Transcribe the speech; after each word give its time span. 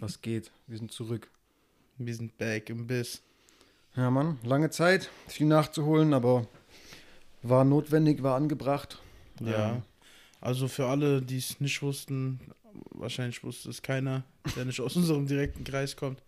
Was 0.00 0.20
geht? 0.20 0.50
Wir 0.66 0.78
sind 0.78 0.92
zurück. 0.92 1.30
Wir 1.98 2.14
sind 2.14 2.36
back 2.38 2.70
im 2.70 2.86
Biss. 2.86 3.22
Ja, 3.96 4.10
Mann, 4.10 4.38
lange 4.42 4.70
Zeit, 4.70 5.10
viel 5.28 5.46
nachzuholen, 5.46 6.14
aber 6.14 6.46
war 7.42 7.64
notwendig, 7.64 8.22
war 8.22 8.36
angebracht. 8.36 9.00
Ja. 9.40 9.82
Also 10.40 10.66
für 10.66 10.86
alle, 10.86 11.22
die 11.22 11.38
es 11.38 11.60
nicht 11.60 11.80
wussten, 11.82 12.40
wahrscheinlich 12.90 13.44
wusste 13.44 13.70
es 13.70 13.82
keiner, 13.82 14.24
der 14.56 14.64
nicht 14.64 14.80
aus 14.80 14.96
unserem 14.96 15.26
direkten 15.26 15.64
Kreis 15.64 15.96
kommt. 15.96 16.22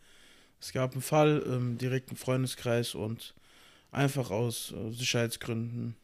Es 0.60 0.72
gab 0.72 0.92
einen 0.92 1.02
Fall 1.02 1.38
im 1.38 1.76
direkten 1.76 2.16
Freundeskreis 2.16 2.94
und 2.94 3.34
einfach 3.90 4.30
aus 4.30 4.72
äh, 4.72 4.90
Sicherheitsgründen 4.90 5.96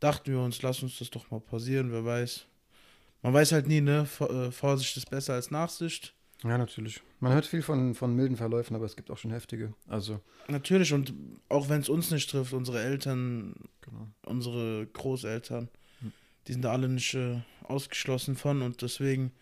dachten 0.00 0.30
wir 0.30 0.40
uns, 0.40 0.62
lass 0.62 0.82
uns 0.82 0.98
das 0.98 1.10
doch 1.10 1.30
mal 1.30 1.40
passieren, 1.40 1.92
wer 1.92 2.04
weiß. 2.04 2.44
Man 3.22 3.34
weiß 3.34 3.52
halt 3.52 3.66
nie, 3.66 3.80
ne? 3.80 4.06
Äh, 4.20 4.50
Vorsicht 4.50 4.96
ist 4.96 5.10
besser 5.10 5.34
als 5.34 5.50
Nachsicht. 5.50 6.14
Ja, 6.44 6.56
natürlich. 6.56 7.02
Man 7.20 7.32
hört 7.32 7.46
viel 7.46 7.62
von, 7.62 7.94
von 7.94 8.14
milden 8.14 8.36
Verläufen, 8.36 8.76
aber 8.76 8.84
es 8.84 8.94
gibt 8.96 9.10
auch 9.10 9.18
schon 9.18 9.32
heftige. 9.32 9.74
Also, 9.88 10.20
Natürlich, 10.46 10.92
und 10.92 11.12
auch 11.48 11.68
wenn 11.68 11.80
es 11.80 11.88
uns 11.88 12.10
nicht 12.10 12.30
trifft, 12.30 12.52
unsere 12.52 12.80
Eltern, 12.80 13.54
genau. 13.80 14.08
unsere 14.24 14.86
Großeltern, 14.86 15.68
Hm. 16.00 16.12
die 16.46 16.52
sind 16.52 16.62
da 16.62 16.72
alle 16.72 16.88
nicht 16.88 17.14
äh, 17.14 17.40
ausgeschlossen 17.64 18.36
von 18.36 18.62
und 18.62 18.80
deswegen, 18.82 19.32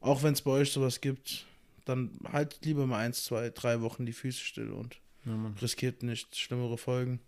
auch 0.00 0.22
wenn 0.22 0.34
es 0.34 0.42
bei 0.42 0.52
euch 0.52 0.72
sowas 0.72 1.00
gibt, 1.00 1.46
dann 1.84 2.10
haltet 2.32 2.64
lieber 2.64 2.86
mal 2.86 2.98
eins, 2.98 3.24
zwei, 3.24 3.50
drei 3.50 3.80
Wochen 3.80 4.06
die 4.06 4.12
Füße 4.12 4.40
still 4.40 4.70
und 4.70 5.00
Ja, 5.24 5.34
riskiert 5.60 6.02
nicht 6.04 6.36
schlimmere 6.36 6.78
Folgen. 6.78 7.20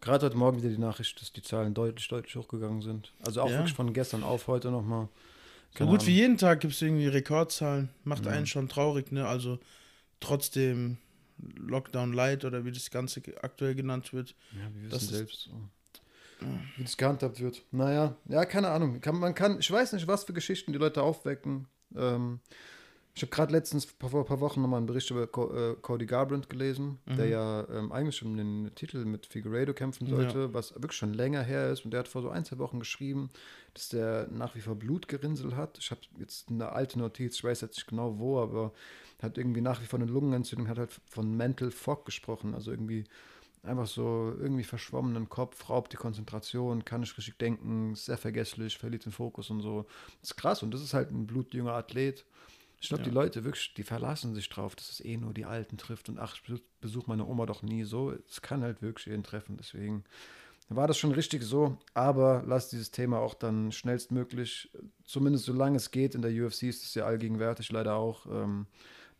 Gerade 0.00 0.26
heute 0.26 0.36
Morgen 0.36 0.58
wieder 0.58 0.68
die 0.68 0.78
Nachricht, 0.78 1.20
dass 1.20 1.32
die 1.32 1.42
Zahlen 1.42 1.72
deutlich, 1.74 2.06
deutlich 2.08 2.36
hochgegangen 2.36 2.82
sind. 2.82 3.12
Also 3.24 3.40
auch 3.40 3.50
Ja. 3.50 3.58
wirklich 3.58 3.74
von 3.74 3.92
gestern 3.94 4.22
auf 4.22 4.46
heute 4.46 4.70
nochmal. 4.70 5.08
So 5.76 5.86
gut 5.86 6.06
wie 6.06 6.12
jeden 6.14 6.38
Tag 6.38 6.60
gibt 6.60 6.74
es 6.74 6.82
irgendwie 6.82 7.06
Rekordzahlen. 7.06 7.90
Macht 8.04 8.26
Ja. 8.26 8.32
einen 8.32 8.46
schon 8.46 8.68
traurig, 8.68 9.12
ne? 9.12 9.26
Also 9.26 9.58
trotzdem 10.20 10.98
Lockdown 11.56 12.12
Light 12.12 12.44
oder 12.44 12.64
wie 12.64 12.72
das 12.72 12.90
Ganze 12.90 13.22
aktuell 13.42 13.74
genannt 13.74 14.12
wird. 14.12 14.34
Ja, 14.52 14.68
wir 14.74 14.90
wissen 14.90 15.14
selbst, 15.14 15.42
so. 15.50 16.48
wie 16.76 16.82
das 16.82 16.96
gehandhabt 16.96 17.40
wird. 17.40 17.62
Naja, 17.70 18.16
ja, 18.28 18.44
keine 18.44 18.68
Ahnung. 18.68 19.00
Kann, 19.00 19.16
man 19.16 19.34
kann, 19.34 19.60
ich 19.60 19.70
weiß 19.70 19.92
nicht, 19.92 20.06
was 20.08 20.24
für 20.24 20.32
Geschichten 20.32 20.72
die 20.72 20.78
Leute 20.78 21.02
aufwecken. 21.02 21.68
Ähm, 21.94 22.40
ich 23.18 23.22
habe 23.22 23.30
gerade 23.34 23.52
letztens 23.52 23.84
vor 23.84 24.20
ein 24.20 24.26
paar 24.26 24.38
Wochen 24.40 24.62
nochmal 24.62 24.78
einen 24.78 24.86
Bericht 24.86 25.10
über 25.10 25.24
äh, 25.24 25.74
Cody 25.82 26.06
Garbrandt 26.06 26.48
gelesen, 26.48 26.98
der 27.06 27.26
Mhm. 27.26 27.32
ja 27.32 27.68
ähm, 27.68 27.90
eigentlich 27.90 28.16
schon 28.16 28.36
den 28.36 28.70
Titel 28.76 29.04
mit 29.04 29.26
Figueiredo 29.26 29.74
kämpfen 29.74 30.06
sollte, 30.06 30.54
was 30.54 30.72
wirklich 30.74 30.92
schon 30.92 31.14
länger 31.14 31.42
her 31.42 31.72
ist. 31.72 31.84
Und 31.84 31.90
der 31.90 32.00
hat 32.00 32.08
vor 32.08 32.22
so 32.22 32.28
ein, 32.30 32.44
zwei 32.44 32.58
Wochen 32.58 32.78
geschrieben, 32.78 33.28
dass 33.74 33.88
der 33.88 34.28
nach 34.30 34.54
wie 34.54 34.60
vor 34.60 34.76
Blutgerinnsel 34.76 35.56
hat. 35.56 35.78
Ich 35.78 35.90
habe 35.90 36.00
jetzt 36.18 36.48
eine 36.48 36.70
alte 36.70 36.98
Notiz, 37.00 37.34
ich 37.34 37.42
weiß 37.44 37.60
jetzt 37.60 37.76
nicht 37.76 37.88
genau 37.88 38.20
wo, 38.20 38.38
aber 38.40 38.72
hat 39.20 39.36
irgendwie 39.36 39.62
nach 39.62 39.82
wie 39.82 39.86
vor 39.86 39.98
eine 39.98 40.08
Lungenentzündung, 40.10 40.68
hat 40.68 40.78
halt 40.78 40.92
von 41.10 41.36
Mental 41.36 41.72
Fog 41.72 42.04
gesprochen, 42.06 42.54
also 42.54 42.70
irgendwie 42.70 43.02
einfach 43.64 43.88
so 43.88 44.32
irgendwie 44.40 44.62
verschwommenen 44.62 45.28
Kopf, 45.28 45.68
raubt 45.68 45.92
die 45.92 45.96
Konzentration, 45.96 46.84
kann 46.84 47.00
nicht 47.00 47.18
richtig 47.18 47.36
denken, 47.38 47.94
ist 47.94 48.04
sehr 48.04 48.16
vergesslich, 48.16 48.78
verliert 48.78 49.04
den 49.04 49.12
Fokus 49.12 49.50
und 49.50 49.60
so. 49.60 49.86
Das 50.20 50.30
ist 50.30 50.36
krass 50.36 50.62
und 50.62 50.72
das 50.72 50.82
ist 50.82 50.94
halt 50.94 51.10
ein 51.10 51.26
blutjunger 51.26 51.72
Athlet. 51.72 52.24
Ich 52.80 52.88
glaube, 52.88 53.02
Ja. 53.02 53.08
die 53.08 53.14
Leute 53.14 53.44
wirklich, 53.44 53.74
die 53.74 53.82
verlassen 53.82 54.34
sich 54.34 54.48
drauf, 54.48 54.76
dass 54.76 54.90
es 54.90 55.04
eh 55.04 55.16
nur 55.16 55.34
die 55.34 55.44
Alten 55.44 55.76
trifft 55.78 56.08
und 56.08 56.18
ach, 56.18 56.34
ich 56.36 56.42
besuch- 56.42 56.62
besuche 56.80 57.08
meine 57.08 57.26
Oma 57.26 57.44
doch 57.46 57.62
nie 57.62 57.82
so. 57.84 58.12
Es 58.28 58.40
kann 58.40 58.62
halt 58.62 58.82
wirklich 58.82 59.06
jeden 59.06 59.24
treffen, 59.24 59.56
deswegen 59.56 60.04
war 60.68 60.86
das 60.86 60.98
schon 60.98 61.12
richtig 61.12 61.42
so, 61.42 61.78
aber 61.94 62.42
lass 62.46 62.68
dieses 62.68 62.90
Thema 62.90 63.18
auch 63.18 63.34
dann 63.34 63.72
schnellstmöglich, 63.72 64.70
zumindest 65.04 65.46
solange 65.46 65.76
es 65.78 65.90
geht, 65.90 66.14
in 66.14 66.22
der 66.22 66.30
UFC 66.30 66.64
ist 66.68 66.84
es 66.84 66.94
ja 66.94 67.04
allgegenwärtig 67.06 67.72
leider 67.72 67.94
auch, 67.96 68.26
ähm, 68.26 68.66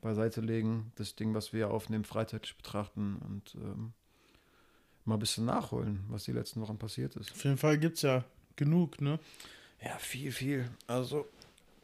beiseite 0.01 0.41
legen, 0.41 0.93
das 0.95 1.17
Ding, 1.17 1.35
was 1.35 1.53
wir 1.53 1.71
aufnehmen, 1.71 2.05
freizeitig 2.05 2.57
betrachten 2.57 3.17
und 3.27 3.55
ähm, 3.57 3.93
mal 5.05 5.15
ein 5.17 5.21
bisschen 5.21 5.47
nachholen, 5.47 6.05
was 6.09 6.25
die 6.25 6.33
letzten 6.33 6.61
Wochen 6.61 6.79
passiert 6.79 7.17
ist. 7.17 7.33
Auf 7.33 7.43
jeden 7.45 7.57
Fall 7.59 7.79
gibt 7.79 7.97
es 7.97 8.03
ja 8.03 8.25
genug, 8.55 9.01
ne? 9.01 9.19
Ja, 9.83 9.97
viel, 9.99 10.31
viel. 10.33 10.71
Also, 10.87 11.27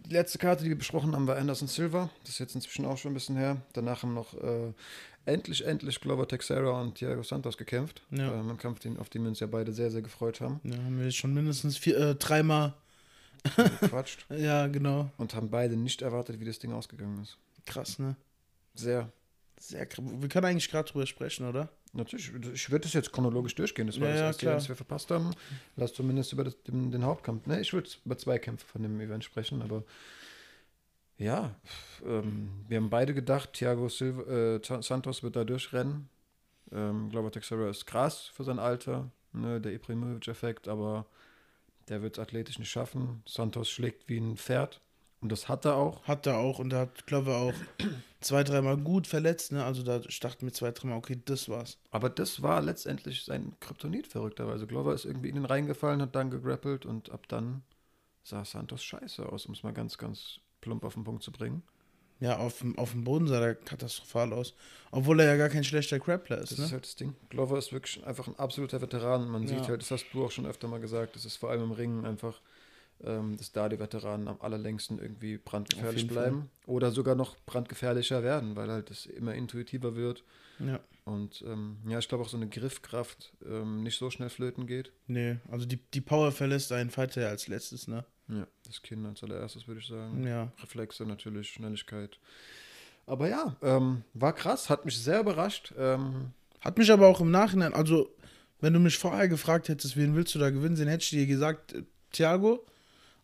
die 0.05 0.15
letzte 0.15 0.39
Karte, 0.39 0.65
die 0.65 0.71
wir 0.71 0.79
besprochen 0.79 1.15
haben, 1.15 1.27
war 1.27 1.37
Anderson 1.37 1.69
Silva. 1.69 2.11
Das 2.21 2.31
ist 2.31 2.39
jetzt 2.39 2.55
inzwischen 2.55 2.85
auch 2.85 2.99
schon 2.99 3.13
ein 3.13 3.15
bisschen 3.15 3.37
her. 3.37 3.63
Danach 3.73 4.03
haben 4.03 4.15
noch 4.15 4.35
äh, 4.35 4.73
endlich, 5.25 5.65
endlich 5.67 6.01
Glover 6.01 6.29
Texera 6.29 6.81
und 6.81 6.97
Thiago 6.97 7.23
Santos 7.23 7.57
gekämpft. 7.57 8.03
Ja. 8.11 8.33
Ähm, 8.33 8.51
Im 8.51 8.59
Kampf, 8.59 8.81
den, 8.81 8.99
auf 8.99 9.09
den 9.09 9.23
wir 9.23 9.29
uns 9.31 9.41
ja 9.41 9.47
beide 9.47 9.73
sehr, 9.73 9.91
sehr 9.91 10.03
gefreut 10.03 10.41
haben. 10.41 10.61
Ja, 10.65 10.77
haben 10.77 11.01
wir 11.01 11.11
schon 11.11 11.33
mindestens 11.33 11.79
vier, 11.79 11.97
äh, 11.99 12.15
dreimal. 12.15 12.75
Gequatscht. 13.81 14.27
Ja, 14.31 14.67
genau. 14.69 15.11
und 15.19 15.35
haben 15.35 15.51
beide 15.51 15.77
nicht 15.77 16.03
erwartet, 16.03 16.41
wie 16.41 16.45
das 16.45 16.59
Ding 16.59 16.73
ausgegangen 16.73 17.23
ist. 17.23 17.37
Krass, 17.67 17.99
ne? 17.99 18.17
Sehr. 18.75 19.11
Sehr 19.59 19.87
krass. 19.87 20.05
Wir 20.07 20.29
können 20.29 20.47
eigentlich 20.47 20.71
gerade 20.71 20.91
drüber 20.91 21.07
sprechen, 21.07 21.47
oder? 21.49 21.69
Natürlich, 21.97 22.33
ich 22.53 22.71
würde 22.71 22.83
das 22.83 22.93
jetzt 22.93 23.13
chronologisch 23.13 23.55
durchgehen. 23.55 23.87
Das 23.87 24.01
war 24.01 24.09
Ja, 24.09 24.15
das 24.15 24.23
erste, 24.23 24.47
klar. 24.47 24.57
was 24.57 24.69
wir 24.69 24.77
verpasst 24.77 25.11
haben. 25.11 25.31
Lass 25.77 25.95
zumindest 25.95 26.33
über 26.33 26.45
das, 26.45 26.61
den, 26.65 26.91
den 26.91 27.05
Hauptkampf. 27.05 27.47
Ne, 27.47 27.61
ich 27.61 27.73
würde 27.73 27.89
über 28.05 28.19
zwei 28.19 28.39
Kämpfe 28.39 28.67
von 28.67 28.83
dem 28.83 29.01
Event 29.01 29.23
sprechen, 29.25 29.63
aber 29.63 29.85
ja, 31.17 31.55
ähm, 32.05 32.51
wir 32.69 32.77
haben 32.79 32.91
beide 32.91 33.15
gedacht, 33.15 33.53
Thiago 33.53 33.89
Silva, 33.89 34.23
äh, 34.57 34.61
Sa- 34.65 34.83
Santos 34.83 35.23
wird 35.23 35.37
da 35.37 35.45
durchrennen. 35.45 36.09
Ähm, 36.73 37.11
Glover 37.11 37.31
Texera 37.31 37.71
ist 37.71 37.87
krass 37.87 38.27
für 38.35 38.43
sein 38.43 38.59
Alter, 38.59 39.11
ne, 39.33 39.61
der 39.61 39.73
Ibrahimovic-Effekt, 39.75 40.67
aber 40.67 41.07
der 41.89 42.03
wird 42.03 42.19
es 42.19 42.23
athletisch 42.23 42.59
nicht 42.59 42.71
schaffen. 42.71 43.23
Santos 43.27 43.71
schlägt 43.71 44.09
wie 44.09 44.19
ein 44.19 44.37
Pferd 44.37 44.81
und 45.21 45.31
das 45.31 45.49
hat 45.49 45.65
er 45.65 45.77
auch. 45.77 46.03
Hat 46.09 46.27
er 46.27 46.39
auch 46.39 46.59
und 46.59 46.71
da 46.71 46.81
hat 46.81 47.07
Glover 47.07 47.37
auch 47.37 47.55
zwei, 48.25 48.43
dreimal 48.45 48.77
gut 48.77 49.07
verletzt, 49.07 49.53
ne? 49.53 49.65
Also 49.65 49.83
da 49.83 49.99
dachte 49.99 50.45
mir 50.45 50.53
zwei, 50.53 50.71
dreimal, 50.73 50.99
okay, 50.99 51.21
das 51.25 51.49
war's. 51.49 51.79
Aber 51.91 52.11
das 52.11 52.43
war 52.43 52.61
letztendlich 52.63 53.25
sein 53.25 53.55
Kryptonit 53.61 54.07
verrückterweise. 54.07 54.67
Glover 54.67 54.95
ist 54.95 55.05
irgendwie 55.05 55.29
in 55.29 55.37
den 55.37 55.45
reingefallen, 55.45 56.03
hat 56.03 56.15
dann 56.15 56.31
gegrappelt 56.31 56.87
und 56.87 57.11
ab 57.11 57.29
dann 57.29 57.63
sah 58.23 58.45
Santos 58.45 58.83
scheiße 58.83 59.27
aus, 59.31 59.47
um 59.47 59.55
es 59.55 59.63
mal 59.63 59.73
ganz, 59.73 59.99
ganz 59.99 60.41
plump 60.61 60.85
auf 60.85 60.95
den 60.95 61.05
Punkt 61.05 61.23
zu 61.23 61.31
bringen. 61.31 61.63
Ja, 62.21 62.39
auf, 62.39 62.61
dem- 62.61 62.79
auf 62.79 62.93
dem 62.93 63.05
Boden 63.05 63.27
sah 63.27 63.41
er 63.41 63.55
katastrophal 63.55 64.33
aus. 64.33 64.55
Obwohl 64.93 65.21
er 65.21 65.27
ja 65.27 65.37
gar 65.37 65.49
kein 65.49 65.65
schlechter 65.65 65.99
Grappler 65.99 66.39
ist, 66.39 66.53
Das 66.53 66.59
ne? 66.59 66.65
ist 66.67 66.73
halt 66.73 66.85
das 66.85 66.97
Ding. 66.97 67.15
Glover 67.29 67.59
ist 67.59 67.73
wirklich 67.73 68.05
einfach 68.07 68.29
ein 68.29 68.39
absoluter 68.39 68.81
Veteran. 68.81 69.29
Man 69.29 69.43
Ja. 69.43 69.49
sieht 69.49 69.69
halt, 69.69 69.83
das 69.83 69.91
hast 69.91 70.07
du 70.13 70.25
auch 70.25 70.31
schon 70.31 70.47
öfter 70.47 70.69
mal 70.69 70.81
gesagt, 70.81 71.17
das 71.17 71.25
ist 71.25 71.37
vor 71.37 71.51
allem 71.51 71.65
im 71.65 71.73
Ringen 71.73 72.07
einfach, 72.07 72.41
ähm, 73.03 73.37
dass 73.37 73.53
da 73.53 73.69
die 73.69 73.79
Veteranen 73.79 74.29
am 74.29 74.41
allerlängsten 74.41 74.99
irgendwie 74.99 75.39
brandgefährlich 75.39 76.07
bleiben. 76.07 76.51
Oder 76.67 76.91
sogar 76.91 77.15
noch 77.15 77.37
brandgefährlicher 77.47 78.23
werden, 78.23 78.57
weil 78.57 78.71
halt 78.71 78.91
es 78.91 79.07
immer 79.07 79.35
intuitiver 79.35 79.97
wird. 79.97 80.25
Ja. 80.59 80.81
Und 81.05 81.43
ähm, 81.47 81.79
ja, 81.87 81.99
ich 81.99 82.09
glaube 82.09 82.25
auch 82.25 82.29
so 82.29 82.37
eine 82.37 82.49
Griffkraft 82.49 83.33
ähm, 83.45 83.83
nicht 83.83 83.99
so 83.99 84.11
schnell 84.11 84.31
flöten 84.31 84.67
geht. 84.67 84.93
Nee, 85.07 85.37
also 85.51 85.67
die, 85.67 85.77
die 85.77 86.01
Power 86.01 86.33
verlässt 86.33 86.73
einen 86.73 86.91
Fighter 86.91 87.29
als 87.29 87.49
letztes, 87.49 87.89
ne? 87.89 88.05
Ja, 88.29 88.47
das 88.67 88.81
Kinn 88.81 89.05
als 89.05 89.23
allererstes, 89.23 89.69
würde 89.69 89.81
ich 89.81 89.87
sagen. 89.87 90.27
Ja. 90.27 90.51
Reflexe 90.63 91.05
natürlich, 91.05 91.51
Schnelligkeit. 91.51 92.19
Aber 93.07 93.29
ja, 93.29 93.57
ähm, 93.61 94.03
war 94.15 94.33
krass, 94.33 94.71
hat 94.71 94.85
mich 94.87 94.99
sehr 94.99 95.21
überrascht. 95.21 95.75
Ähm, 95.77 96.31
Hat 96.61 96.79
mich 96.79 96.91
aber 96.91 97.09
auch 97.09 97.21
im 97.21 97.31
Nachhinein, 97.31 97.75
also 97.75 98.09
wenn 98.61 98.73
du 98.73 98.81
mich 98.81 98.97
vorher 98.97 99.29
gefragt 99.29 99.69
hättest, 99.69 99.97
wen 99.99 100.15
willst 100.15 100.35
du 100.35 100.39
da 100.39 100.49
gewinnen 100.49 100.77
sehen, 100.77 100.89
hätte 100.89 101.03
ich 101.03 101.11
dir 101.11 101.27
gesagt, 101.27 101.75
äh, 101.75 101.83
Thiago. 102.13 102.65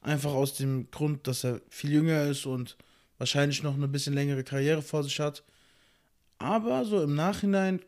Einfach 0.03 0.33
aus 0.33 0.55
dem 0.55 0.91
Grund, 0.91 1.27
dass 1.27 1.45
er 1.45 1.61
viel 1.69 1.93
jünger 1.93 2.25
ist 2.25 2.47
und 2.47 2.77
wahrscheinlich 3.19 3.63
noch 3.63 3.75
eine 3.75 3.89
bisschen 3.89 4.15
längere 4.15 4.45
Karriere 4.45 4.83
vor 4.83 5.03
sich 5.03 5.21
hat. 5.21 5.45
Aber 6.39 6.85
so 6.87 7.03
im 7.03 7.15
Nachhinein 7.15 7.81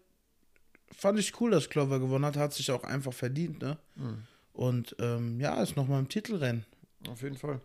fand 0.91 1.19
ich 1.19 1.41
cool, 1.41 1.51
dass 1.51 1.71
Clover 1.71 1.99
gewonnen 1.99 2.27
hat, 2.27 2.37
hat 2.37 2.53
sich 2.53 2.71
auch 2.71 2.85
einfach 2.85 3.15
verdient, 3.15 3.63
ne? 3.63 3.79
Mhm. 3.97 4.25
Und 4.53 4.95
ähm, 4.99 5.41
ja, 5.41 5.63
ist 5.63 5.77
nochmal 5.77 6.01
im 6.01 6.09
Titelrennen. 6.09 6.67
auf 7.09 7.23
jeden 7.23 7.37
Fall. 7.37 7.61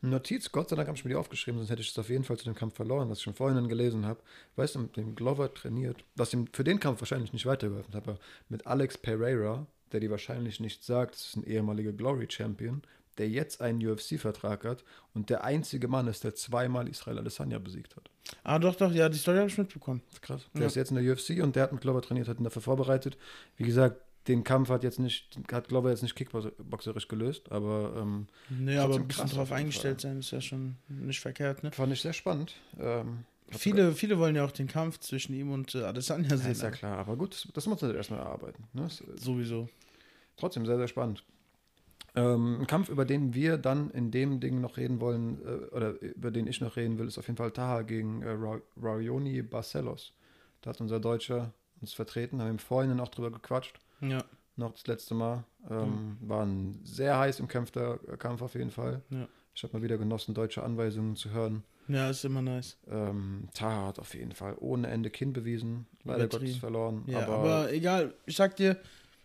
Notiz, 0.00 0.52
Gott 0.52 0.68
sei 0.68 0.76
Dank 0.76 0.88
habe 0.88 0.98
ich 0.98 1.04
mir 1.04 1.10
die 1.10 1.16
aufgeschrieben, 1.16 1.58
sonst 1.58 1.70
hätte 1.70 1.82
ich 1.82 1.90
es 1.90 1.98
auf 1.98 2.08
jeden 2.08 2.24
Fall 2.24 2.36
zu 2.36 2.44
dem 2.44 2.54
Kampf 2.54 2.74
verloren, 2.76 3.08
was 3.08 3.18
ich 3.18 3.24
schon 3.24 3.34
vorhin 3.34 3.68
gelesen 3.68 4.04
habe. 4.06 4.20
Weißt 4.56 4.74
du, 4.74 4.80
mit 4.80 4.96
dem 4.96 5.14
Glover 5.14 5.52
trainiert, 5.52 6.04
was 6.14 6.32
ihm 6.32 6.46
für 6.52 6.64
den 6.64 6.80
Kampf 6.80 7.00
wahrscheinlich 7.00 7.32
nicht 7.32 7.46
weitergeholfen 7.46 7.94
hat, 7.94 8.06
aber 8.06 8.18
mit 8.48 8.66
Alex 8.66 8.98
Pereira, 8.98 9.66
der 9.92 10.00
die 10.00 10.10
wahrscheinlich 10.10 10.60
nicht 10.60 10.84
sagt, 10.84 11.14
das 11.14 11.28
ist 11.28 11.36
ein 11.36 11.44
ehemaliger 11.44 11.92
Glory-Champion, 11.92 12.82
der 13.18 13.28
jetzt 13.28 13.60
einen 13.60 13.84
UFC-Vertrag 13.86 14.64
hat 14.64 14.84
und 15.14 15.30
der 15.30 15.44
einzige 15.44 15.88
Mann 15.88 16.06
ist, 16.08 16.24
der 16.24 16.34
zweimal 16.34 16.88
Israel 16.88 17.18
Adesanya 17.18 17.58
besiegt 17.58 17.96
hat. 17.96 18.10
Ah, 18.42 18.58
doch, 18.58 18.74
doch, 18.74 18.92
ja, 18.92 19.08
die 19.08 19.18
Story 19.18 19.38
habe 19.38 19.48
ich 19.48 19.58
mitbekommen. 19.58 20.02
Krass. 20.20 20.42
Der 20.54 20.62
Ja. 20.62 20.66
ist 20.66 20.76
jetzt 20.76 20.90
in 20.90 20.96
der 21.02 21.12
UFC 21.12 21.42
und 21.42 21.56
der 21.56 21.64
hat 21.64 21.72
mit 21.72 21.80
Glover 21.82 22.02
trainiert, 22.02 22.28
hat 22.28 22.38
ihn 22.40 22.44
dafür 22.44 22.62
vorbereitet. 22.62 23.16
Wie 23.56 23.64
gesagt, 23.64 24.00
den 24.28 24.42
Kampf 24.42 24.70
hat 24.70 24.82
jetzt 24.82 24.98
nicht, 24.98 25.38
hat 25.52 25.68
Glover 25.68 25.90
jetzt 25.90 26.02
nicht 26.02 26.14
kickboxerisch 26.16 27.08
gelöst, 27.08 27.52
aber 27.52 27.94
ähm, 27.98 28.26
Nee, 28.48 28.78
aber 28.78 28.94
ein 28.96 29.06
bisschen 29.06 29.28
drauf 29.28 29.52
eingestellt 29.52 30.00
sein 30.00 30.18
ist 30.20 30.30
ja 30.30 30.40
schon 30.40 30.76
nicht 30.88 31.20
verkehrt, 31.20 31.62
ne? 31.62 31.70
fand 31.72 31.92
ich 31.92 32.00
sehr 32.00 32.14
spannend. 32.14 32.54
Ähm, 32.78 33.24
Viele, 33.50 33.92
viele 33.92 34.18
wollen 34.18 34.34
ja 34.34 34.44
auch 34.44 34.50
den 34.50 34.66
Kampf 34.66 34.98
zwischen 35.00 35.34
ihm 35.34 35.52
und 35.52 35.74
äh, 35.74 35.82
Adesanya 35.84 36.30
Ja, 36.30 36.36
sehen. 36.38 36.52
ist 36.52 36.62
ja 36.62 36.70
klar, 36.70 36.96
aber 36.96 37.14
gut, 37.16 37.34
das, 37.34 37.46
das 37.52 37.66
muss 37.66 37.82
man 37.82 37.94
erstmal 37.94 38.20
erarbeiten. 38.20 38.64
Ne? 38.72 38.88
Sowieso. 39.16 39.68
trotzdem 40.38 40.64
sehr, 40.64 40.78
sehr 40.78 40.88
spannend. 40.88 41.22
Ähm, 42.16 42.60
ein 42.60 42.66
Kampf, 42.66 42.88
über 42.88 43.04
den 43.04 43.34
wir 43.34 43.58
dann 43.58 43.90
in 43.90 44.10
dem 44.10 44.40
Ding 44.40 44.60
noch 44.60 44.76
reden 44.76 45.00
wollen, 45.00 45.40
äh, 45.44 45.74
oder 45.74 46.00
über 46.00 46.30
den 46.30 46.46
ich 46.46 46.60
noch 46.60 46.76
reden 46.76 46.98
will, 46.98 47.08
ist 47.08 47.18
auf 47.18 47.26
jeden 47.26 47.36
Fall 47.36 47.50
Taha 47.50 47.82
gegen 47.82 48.22
äh, 48.22 48.30
Ra 48.30 48.60
Rarioni 48.80 49.42
Barcelos. 49.42 50.12
Da 50.60 50.70
hat 50.70 50.80
unser 50.80 51.00
Deutscher 51.00 51.52
uns 51.80 51.92
vertreten, 51.92 52.40
haben 52.40 52.50
im 52.50 52.58
Vorhinein 52.58 53.00
auch 53.00 53.08
drüber 53.08 53.30
gequatscht. 53.30 53.78
Ja. 54.00 54.24
Noch 54.56 54.72
das 54.72 54.86
letzte 54.86 55.14
Mal. 55.14 55.44
Ähm, 55.68 56.16
War 56.20 56.44
ein 56.46 56.80
sehr 56.84 57.18
heiß 57.18 57.40
umkämpfter 57.40 57.98
äh, 58.08 58.16
Kampf 58.16 58.42
auf 58.42 58.54
jeden 58.54 58.70
Fall. 58.70 59.02
Ja. 59.10 59.26
Ich 59.54 59.62
habe 59.62 59.76
mal 59.76 59.82
wieder 59.82 59.98
genossen, 59.98 60.34
deutsche 60.34 60.62
Anweisungen 60.62 61.16
zu 61.16 61.30
hören. 61.30 61.64
Ja, 61.88 62.08
ist 62.08 62.24
immer 62.24 62.42
nice. 62.42 62.76
Ähm, 62.88 63.48
Taha 63.54 63.88
hat 63.88 63.98
auf 63.98 64.14
jeden 64.14 64.32
Fall 64.32 64.56
ohne 64.58 64.88
Ende 64.88 65.10
Kinn 65.10 65.32
bewiesen. 65.32 65.86
Leider. 66.04 66.28
Gottes 66.28 66.56
verloren. 66.56 67.04
Ja, 67.06 67.20
aber, 67.20 67.34
aber, 67.34 67.72
egal, 67.72 68.14
ich 68.26 68.36
sag 68.36 68.56
dir, 68.56 68.78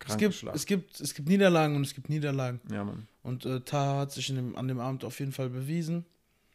es 0.07 0.17
gibt, 0.17 0.43
es, 0.53 0.65
gibt, 0.65 0.99
es 0.99 1.13
gibt 1.13 1.27
Niederlagen 1.27 1.75
und 1.75 1.83
es 1.83 1.93
gibt 1.93 2.09
Niederlagen. 2.09 2.61
Ja, 2.71 2.83
Mann. 2.83 3.07
Und 3.23 3.45
äh, 3.45 3.59
Taha 3.61 3.99
hat 3.99 4.11
sich 4.11 4.27
dem, 4.27 4.55
an 4.55 4.67
dem 4.67 4.79
Abend 4.79 5.03
auf 5.03 5.19
jeden 5.19 5.31
Fall 5.31 5.49
bewiesen. 5.49 6.05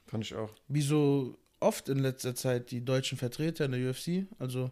Fand 0.07 0.25
ich 0.25 0.35
auch. 0.35 0.51
Wie 0.69 0.83
so 0.83 1.37
oft 1.61 1.89
in 1.89 1.99
letzter 1.99 2.35
Zeit 2.35 2.71
die 2.71 2.85
deutschen 2.85 3.19
Vertreter 3.19 3.65
in 3.67 3.73
der 3.73 3.91
UFC. 3.91 4.27
Also 4.39 4.71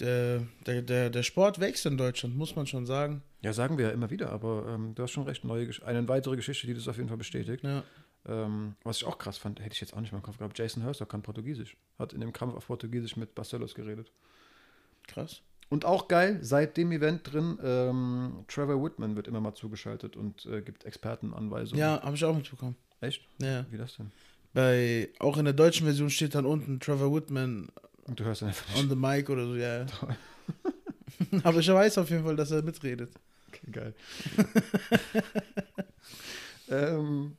der, 0.00 0.42
der, 0.66 0.82
der, 0.82 1.10
der 1.10 1.22
Sport 1.22 1.60
wächst 1.60 1.86
in 1.86 1.96
Deutschland, 1.96 2.36
muss 2.36 2.56
man 2.56 2.66
schon 2.66 2.86
sagen. 2.86 3.22
Ja, 3.42 3.52
sagen 3.52 3.78
wir 3.78 3.86
ja 3.86 3.92
immer 3.92 4.10
wieder, 4.10 4.30
aber 4.30 4.66
ähm, 4.68 4.94
du 4.94 5.02
hast 5.02 5.12
schon 5.12 5.24
recht. 5.24 5.44
Neue, 5.44 5.70
eine 5.84 6.08
weitere 6.08 6.36
Geschichte, 6.36 6.66
die 6.66 6.74
das 6.74 6.88
auf 6.88 6.96
jeden 6.96 7.08
Fall 7.08 7.18
bestätigt. 7.18 7.62
Ja. 7.62 7.84
Ähm, 8.26 8.74
was 8.82 8.98
ich 8.98 9.04
auch 9.04 9.18
krass 9.18 9.36
fand, 9.36 9.60
hätte 9.60 9.74
ich 9.74 9.80
jetzt 9.80 9.94
auch 9.94 10.00
nicht 10.00 10.12
mal 10.12 10.18
im 10.18 10.24
Kopf 10.24 10.38
gehabt. 10.38 10.58
Jason 10.58 10.84
Hurster 10.84 11.06
kann 11.06 11.22
Portugiesisch. 11.22 11.76
Hat 11.98 12.12
in 12.12 12.20
dem 12.20 12.32
Kampf 12.32 12.54
auf 12.54 12.66
Portugiesisch 12.66 13.16
mit 13.16 13.34
Barcelos 13.34 13.74
geredet. 13.74 14.10
Krass. 15.06 15.42
Und 15.74 15.84
auch 15.84 16.06
geil, 16.06 16.38
seit 16.40 16.76
dem 16.76 16.92
Event 16.92 17.32
drin, 17.32 17.58
ähm, 17.60 18.44
Trevor 18.46 18.80
Whitman 18.80 19.16
wird 19.16 19.26
immer 19.26 19.40
mal 19.40 19.54
zugeschaltet 19.54 20.16
und 20.16 20.46
äh, 20.46 20.62
gibt 20.62 20.84
Expertenanweisungen. 20.84 21.80
Ja, 21.80 22.00
habe 22.00 22.14
ich 22.14 22.24
auch 22.24 22.32
mitbekommen. 22.32 22.76
Echt? 23.00 23.22
Ja. 23.42 23.66
Wie 23.72 23.76
das 23.76 23.96
denn? 23.96 24.12
Bei, 24.52 25.08
auch 25.18 25.36
in 25.36 25.46
der 25.46 25.52
deutschen 25.52 25.84
Version 25.84 26.10
steht 26.10 26.36
dann 26.36 26.46
unten 26.46 26.78
Trevor 26.78 27.12
Whitman 27.12 27.70
Und 28.04 28.20
du 28.20 28.24
hörst 28.24 28.42
dann 28.42 28.50
einfach 28.50 28.68
nicht. 28.68 28.84
on 28.84 28.88
the 28.88 28.94
mic 28.94 29.28
oder 29.28 29.48
so, 29.48 29.56
ja. 29.56 29.84
Aber 31.42 31.58
ich 31.58 31.68
weiß 31.68 31.98
auf 31.98 32.08
jeden 32.08 32.22
Fall, 32.22 32.36
dass 32.36 32.52
er 32.52 32.62
mitredet. 32.62 33.10
Okay, 33.48 33.72
geil. 33.72 33.94
ähm, 36.70 37.36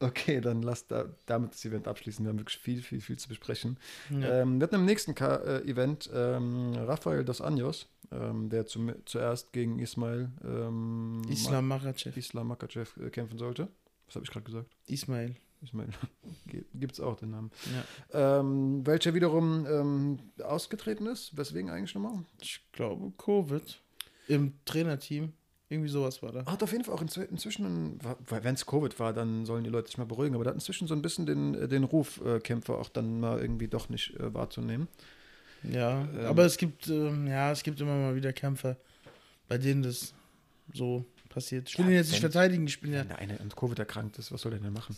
okay, 0.00 0.40
dann 0.40 0.62
lass 0.62 0.86
da, 0.86 1.06
damit 1.26 1.52
das 1.52 1.64
Event 1.64 1.88
abschließen. 1.88 2.24
Wir 2.24 2.30
haben 2.30 2.38
wirklich 2.38 2.58
viel, 2.58 2.82
viel, 2.82 3.00
viel 3.00 3.18
zu 3.18 3.28
besprechen. 3.28 3.78
Ja. 4.10 4.42
Ähm, 4.42 4.58
wir 4.60 4.64
hatten 4.64 4.76
im 4.76 4.84
nächsten 4.84 5.14
Ka 5.14 5.36
äh, 5.36 5.62
Event 5.68 6.10
ähm, 6.12 6.74
Rafael 6.74 7.24
dos 7.24 7.40
Anjos, 7.40 7.88
ähm, 8.12 8.48
der 8.50 8.66
zum, 8.66 8.94
zuerst 9.04 9.52
gegen 9.52 9.78
Ismail 9.78 10.30
ähm, 10.44 11.22
Islam 11.28 11.68
Makachev. 11.68 12.14
Ma 12.14 12.18
Islam 12.18 12.46
Makachev 12.48 12.96
äh, 13.00 13.10
kämpfen 13.10 13.38
sollte. 13.38 13.68
Was 14.06 14.16
habe 14.16 14.24
ich 14.24 14.30
gerade 14.30 14.44
gesagt? 14.44 14.70
Ismail. 14.86 15.34
Ismail. 15.62 15.88
Gibt 16.74 16.92
es 16.92 17.00
auch 17.00 17.16
den 17.16 17.30
Namen. 17.30 17.50
Ja. 18.12 18.40
Ähm, 18.40 18.86
welcher 18.86 19.14
wiederum 19.14 19.66
ähm, 19.66 20.18
ausgetreten 20.42 21.06
ist. 21.06 21.36
Weswegen 21.36 21.70
eigentlich 21.70 21.94
nochmal? 21.94 22.24
Ich 22.40 22.60
glaube, 22.72 23.12
Covid. 23.16 23.80
Im 24.28 24.54
Trainerteam. 24.64 25.32
Irgendwie 25.68 25.88
sowas 25.88 26.22
war 26.22 26.30
da. 26.30 26.46
Hat 26.46 26.62
auf 26.62 26.70
jeden 26.70 26.84
Fall 26.84 26.94
auch 26.94 27.02
inzwi- 27.02 27.28
inzwischen, 27.28 27.98
wenn 28.28 28.54
es 28.54 28.66
Covid 28.66 28.98
war, 29.00 29.12
dann 29.12 29.44
sollen 29.46 29.64
die 29.64 29.70
Leute 29.70 29.88
sich 29.88 29.98
mal 29.98 30.04
beruhigen, 30.04 30.36
aber 30.36 30.44
da 30.44 30.50
hat 30.50 30.54
inzwischen 30.56 30.86
so 30.86 30.94
ein 30.94 31.02
bisschen 31.02 31.26
den, 31.26 31.54
äh, 31.54 31.66
den 31.66 31.82
Ruf, 31.82 32.20
äh, 32.24 32.38
Kämpfer 32.38 32.78
auch 32.78 32.88
dann 32.88 33.18
mal 33.18 33.40
irgendwie 33.40 33.66
doch 33.66 33.88
nicht 33.88 34.14
äh, 34.20 34.32
wahrzunehmen. 34.32 34.86
Ja, 35.64 36.02
Ähm. 36.02 36.26
aber 36.26 36.44
es 36.44 36.56
gibt, 36.56 36.86
ähm, 36.88 37.26
ja, 37.26 37.50
es 37.50 37.64
gibt 37.64 37.80
immer 37.80 37.96
mal 37.96 38.14
wieder 38.14 38.32
Kämpfer, 38.32 38.76
bei 39.48 39.58
denen 39.58 39.82
das 39.82 40.14
so 40.72 41.04
passiert. 41.36 41.68
Ich 41.68 41.76
will 41.76 41.84
Ja, 41.84 41.90
ihn 41.90 41.96
jetzt 41.96 42.10
nicht 42.10 42.20
verteidigen, 42.20 42.66
ich 42.66 42.80
bin 42.80 42.94
ja. 42.94 43.00
Wenn 43.00 43.08
der 43.08 43.18
eine 43.18 43.38
an 43.38 43.50
Covid 43.50 43.78
erkrankt 43.78 44.18
ist, 44.18 44.32
was 44.32 44.40
soll 44.40 44.52
der 44.52 44.60
denn 44.60 44.72
machen? 44.72 44.96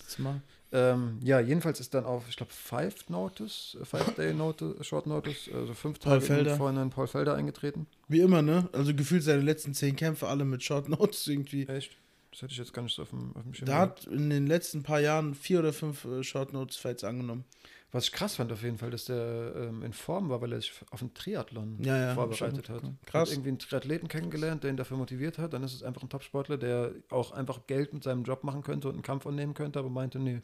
Ähm, 0.71 1.19
ja, 1.25 1.41
jedenfalls 1.41 1.81
ist 1.81 1.95
dann 1.95 2.05
auf, 2.05 2.29
ich 2.29 2.37
glaube, 2.37 2.53
Five 2.53 3.09
Notice, 3.09 3.77
äh, 3.81 3.85
Five 3.85 4.15
Day 4.15 4.33
Notice, 4.35 4.87
Short 4.87 5.07
Notice, 5.07 5.51
also 5.53 5.75
fünf 5.75 5.99
Paul 5.99 6.21
Tage 6.21 6.57
Vorhinein 6.57 6.91
Paul 6.91 7.09
Felder 7.09 7.35
eingetreten. 7.35 7.87
Wie 8.07 8.21
immer, 8.21 8.43
ne? 8.43 8.69
Also 8.73 8.95
gefühlt 8.95 9.25
seine 9.25 9.43
letzten 9.43 9.75
zehn 9.75 9.97
Kämpfe 9.97 10.29
alle 10.29 10.45
mit 10.45 10.63
Short 10.63 10.89
Notes 10.89 11.27
irgendwie. 11.27 11.67
Echt? 11.67 11.97
Das 12.31 12.43
hätte 12.43 12.53
ich 12.53 12.59
jetzt 12.59 12.73
gar 12.73 12.83
nicht 12.83 12.95
so 12.95 13.03
auf 13.03 13.11
dem, 13.11 13.35
auf 13.35 13.43
dem 13.43 13.55
Schirm. 13.55 13.67
Gehabt. 13.67 14.07
hat 14.07 14.13
in 14.13 14.31
den 14.31 14.47
letzten 14.47 14.83
paar 14.85 15.01
Jahren 15.01 15.35
vier 15.35 15.59
oder 15.59 15.73
fünf 15.73 16.05
äh, 16.05 16.23
Short 16.23 16.53
Notes 16.53 16.77
Fights 16.77 17.03
angenommen. 17.03 17.45
Was 17.91 18.05
ich 18.05 18.13
krass 18.13 18.37
fand 18.37 18.53
auf 18.53 18.63
jeden 18.63 18.77
Fall, 18.77 18.91
dass 18.91 19.07
der 19.07 19.53
ähm, 19.57 19.83
in 19.83 19.95
Form 19.95 20.29
war, 20.29 20.43
weil 20.43 20.53
er 20.53 20.61
sich 20.61 20.73
auf 20.91 21.01
einen 21.01 21.15
Triathlon 21.15 21.83
Ja, 21.83 21.97
ja, 21.97 22.15
vorbereitet 22.15 22.69
hat. 22.69 22.77
mitbekommen. 22.77 22.99
Hat 23.03 23.09
Krass. 23.11 23.31
irgendwie 23.33 23.49
einen 23.49 23.59
Triathleten 23.59 24.09
kennengelernt, 24.09 24.63
der 24.63 24.71
ihn 24.71 24.77
dafür 24.77 24.99
motiviert 24.99 25.39
hat. 25.39 25.55
Dann 25.55 25.63
ist 25.63 25.73
es 25.73 25.83
einfach 25.83 26.03
ein 26.03 26.11
Topsportler, 26.11 26.59
der 26.59 26.93
auch 27.09 27.33
einfach 27.33 27.67
Geld 27.67 27.95
mit 27.95 28.05
seinem 28.05 28.25
Job 28.25 28.45
machen 28.45 28.63
könnte 28.63 28.89
und 28.89 28.95
einen 28.95 29.03
Kampf 29.03 29.27
annehmen 29.27 29.55
könnte, 29.55 29.79
aber 29.79 29.89
meinte, 29.89 30.19
nee, 30.19 30.43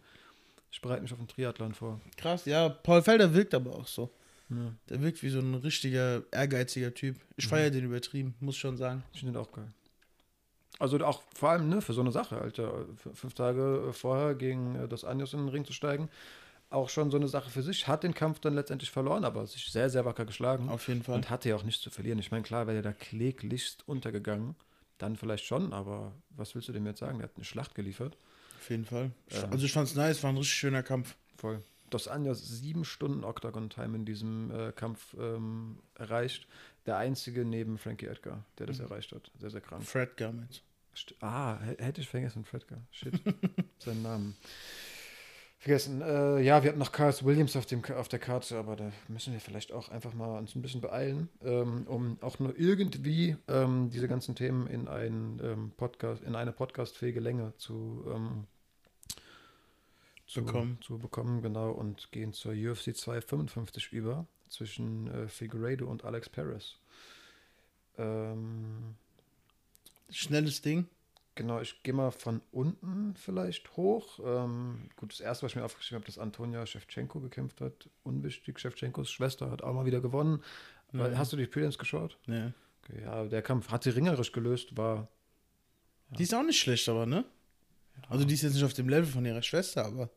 ich 0.71 0.81
bereite 0.81 1.03
mich 1.03 1.13
auf 1.13 1.19
einen 1.19 1.29
Triathlon 1.29 1.75
vor. 1.75 2.01
Krass, 2.17 2.47
ja. 2.47 2.71
Paul 2.71 3.03
Felder 3.03 3.35
wirkt 3.35 3.53
aber 3.55 3.75
auch 3.77 3.87
so. 3.87 4.11
Ja, 4.49 4.73
Der 4.89 5.03
wirkt 5.03 5.23
wie 5.23 5.29
so 5.31 5.39
ein 5.41 5.55
richtiger, 5.55 6.23
ehrgeiziger 6.33 6.95
Typ. 6.95 7.17
Ich 7.37 7.45
Mhm. 7.47 7.51
feiere 7.51 7.71
den 7.71 7.85
übertrieben, 7.85 8.35
muss 8.41 8.57
schon 8.57 8.77
sagen. 8.79 9.03
ich 9.13 9.21
finde 9.21 9.35
den 9.35 9.43
auch 9.43 9.53
geil. 9.53 9.71
Also 10.79 10.99
auch 11.05 11.23
vor 11.35 11.51
allem 11.51 11.69
ne, 11.69 11.81
für 11.83 11.93
so 11.93 12.01
eine 12.01 12.11
Sache, 12.11 12.41
Alter, 12.41 12.87
fünf 13.15 13.35
Tage 13.35 13.91
vorher 13.93 14.35
gegen 14.35 14.75
äh, 14.77 14.89
das 14.89 15.05
Anjos 15.05 15.33
in 15.35 15.41
den 15.41 15.49
Ring 15.51 15.65
zu 15.65 15.73
steigen, 15.73 16.09
auch 16.75 16.89
schon 16.89 17.11
so 17.11 17.17
eine 17.17 17.29
Sache 17.29 17.51
für 17.51 17.63
sich. 17.63 17.87
Hat 17.89 18.03
den 18.03 18.15
Kampf 18.15 18.41
dann 18.41 18.55
letztendlich 18.55 18.91
verloren, 18.91 19.25
aber 19.25 19.47
sich 19.47 19.71
sehr, 19.71 19.89
sehr 19.91 20.05
wacker 20.05 20.25
geschlagen. 20.27 20.69
Auf 20.69 20.89
jeden 20.89 21.03
Fall. 21.03 21.15
Und 21.17 21.31
hatte 21.31 21.49
ja 21.49 21.57
auch 21.57 21.63
nichts 21.63 21.83
zu 21.83 21.91
verlieren. 21.91 22.19
Ich 22.19 22.31
meine, 22.31 22.43
klar, 22.43 22.67
wäre 22.67 22.83
der 22.83 22.93
da 22.93 22.99
kläglichst 22.99 23.87
untergegangen, 23.89 24.55
dann 24.99 25.17
vielleicht 25.17 25.45
schon, 25.45 25.73
aber 25.73 26.13
was 26.31 26.55
willst 26.55 26.69
du 26.69 26.73
dem 26.73 26.87
jetzt 26.87 27.01
sagen? 27.01 27.19
Der 27.19 27.29
hat 27.29 27.37
eine 27.37 27.45
Schlacht 27.45 27.75
geliefert. 27.75 28.17
Auf 28.61 28.71
jeden 28.71 28.85
Fall. 28.85 29.11
Ja. 29.31 29.45
Also 29.51 29.67
ich 29.67 29.73
fand's 29.73 29.95
nice, 29.95 30.23
war 30.23 30.31
ein 30.31 30.37
richtig 30.37 30.55
schöner 30.57 30.83
Kampf. 30.83 31.17
Voll. 31.37 31.63
Dos 31.91 32.09
Anjos 32.09 32.43
sieben 32.47 32.85
Stunden 32.85 33.25
Octagon-Time 33.25 33.97
in 33.97 34.05
diesem 34.05 34.51
äh, 34.51 34.73
Kampf 34.73 35.15
ähm, 35.19 35.79
erreicht. 35.95 36.49
Der 36.87 36.97
einzige 36.97 37.45
neben 37.45 37.79
Frankie 37.79 38.07
Edgar, 38.07 38.45
der 38.59 38.67
das 38.67 38.79
Mhm. 38.79 38.85
erreicht 38.87 39.13
hat. 39.13 39.31
Sehr, 39.39 39.51
sehr 39.51 39.61
krank. 39.61 39.85
Fred 39.85 40.17
Garment. 40.17 40.63
St 40.97 41.15
ah, 41.21 41.59
hätte 41.79 42.01
ich 42.01 42.09
vergessen, 42.09 42.45
Fredgar. 42.45 42.79
Shit. 42.91 43.15
Seinen 43.79 44.03
Namen. 44.03 44.37
Vergessen. 45.65 46.03
Äh, 46.03 46.43
ja, 46.43 46.63
wir 46.63 46.69
hatten 46.69 46.79
noch 46.79 46.93
Carlos 46.93 47.25
Williams 47.25 47.57
auf, 47.57 47.65
dem, 47.65 47.83
auf 47.97 48.09
der 48.09 48.19
Karte, 48.19 48.59
aber 48.59 48.77
da 48.77 48.93
müssen 49.09 49.33
wir 49.33 49.41
vielleicht 49.41 49.73
auch 49.73 49.89
einfach 49.89 50.13
mal 50.13 50.37
uns 50.37 50.55
ein 50.55 50.61
bisschen 50.61 50.83
beeilen, 50.83 51.31
ähm, 51.43 51.87
um 51.87 52.19
auch 52.21 52.39
nur 52.39 52.55
irgendwie 52.59 53.39
ähm, 53.49 53.89
diese 53.89 54.07
ganzen 54.07 54.35
Themen 54.35 54.67
in 54.67 54.89
einen 54.89 55.41
ähm, 55.43 55.73
Podcast, 55.75 56.23
in 56.23 56.35
eine 56.35 56.53
podcastfähige 56.53 57.19
Länge 57.19 57.55
zu, 57.57 58.05
ähm, 58.15 58.45
zu 60.27 60.45
Bekommen. 60.45 60.77
Zu 60.83 60.99
bekommen, 60.99 61.41
genau, 61.41 61.71
und 61.71 62.13
gehen 62.13 62.35
zur 62.35 62.53
UFC 62.53 62.95
255 62.95 63.91
über 63.91 64.27
zwischen 64.51 65.11
äh, 65.11 65.29
Figueiredo 65.29 65.87
und 65.87 66.05
Alex 66.05 66.29
Perez. 66.29 66.77
Ähm, 67.97 68.97
Schnelles 70.11 70.61
Ding. 70.61 70.89
Genau, 71.37 71.61
ich 71.61 71.83
gehe 71.83 71.95
mal 71.95 72.13
von 72.13 72.43
unten 72.53 73.15
vielleicht 73.17 73.77
hoch. 73.77 74.21
Ähm, 74.25 74.89
gut, 74.97 75.13
das 75.13 75.21
erste, 75.21 75.45
was 75.45 75.53
ich 75.53 75.57
mir 75.57 75.65
aufgeschrieben 75.65 76.01
habe, 76.01 76.07
dass 76.07 76.19
Antonia 76.19 76.65
Shevchenko 76.65 77.21
gekämpft 77.21 77.61
hat. 77.61 77.89
Unwichtig, 78.05 78.61
Shevchenkos 78.61 79.11
Schwester 79.11 79.51
hat 79.51 79.63
auch 79.63 79.75
mal 79.75 79.85
wieder 79.85 80.01
gewonnen. 80.01 80.43
Mhm. 80.93 81.19
Hast 81.19 81.33
du 81.33 81.37
die 81.37 81.47
Prelims 81.47 81.77
geschaut? 81.77 82.19
Ja. 82.27 82.53
Okay, 82.83 83.03
ja, 83.03 83.25
der 83.25 83.43
Kampf 83.43 83.71
hat 83.71 83.83
sie 83.83 83.91
ringerisch 83.91 84.31
gelöst, 84.31 84.77
war. 84.77 85.09
Die 86.11 86.23
ist 86.23 86.35
auch 86.35 86.45
nicht 86.45 86.61
schlecht, 86.61 86.89
aber, 86.89 87.07
ne? 87.07 87.25
Also 88.09 88.25
die 88.25 88.35
ist 88.35 88.43
jetzt 88.43 88.55
nicht 88.55 88.65
auf 88.65 88.75
dem 88.75 88.89
Level 88.89 89.07
von 89.07 89.25
ihrer 89.25 89.43
Schwester, 89.43 89.85
aber. 89.85 90.11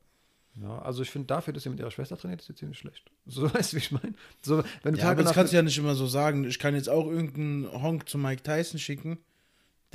Ja, 0.61 0.79
also 0.79 1.03
ich 1.03 1.09
finde 1.09 1.27
dafür, 1.27 1.53
dass 1.53 1.63
sie 1.63 1.69
mit 1.69 1.79
ihrer 1.79 1.91
Schwester 1.91 2.17
trainiert, 2.17 2.41
ist 2.41 2.47
sie 2.47 2.55
ziemlich 2.55 2.79
schlecht. 2.79 3.11
So 3.25 3.51
weißt 3.53 3.73
du, 3.73 3.77
wie 3.77 3.81
ich 3.81 3.91
meine? 3.91 4.13
So, 4.41 4.63
wenn 4.83 4.93
du 4.93 4.99
Ja, 4.99 5.05
Tage 5.05 5.19
aber 5.19 5.23
das 5.23 5.33
kannst 5.33 5.53
du 5.53 5.57
ja 5.57 5.63
nicht 5.63 5.77
immer 5.77 5.95
so 5.95 6.07
sagen. 6.07 6.45
Ich 6.45 6.59
kann 6.59 6.75
jetzt 6.75 6.89
auch 6.89 7.07
irgendeinen 7.07 7.71
Honk 7.81 8.07
zu 8.07 8.17
Mike 8.17 8.43
Tyson 8.43 8.79
schicken. 8.79 9.19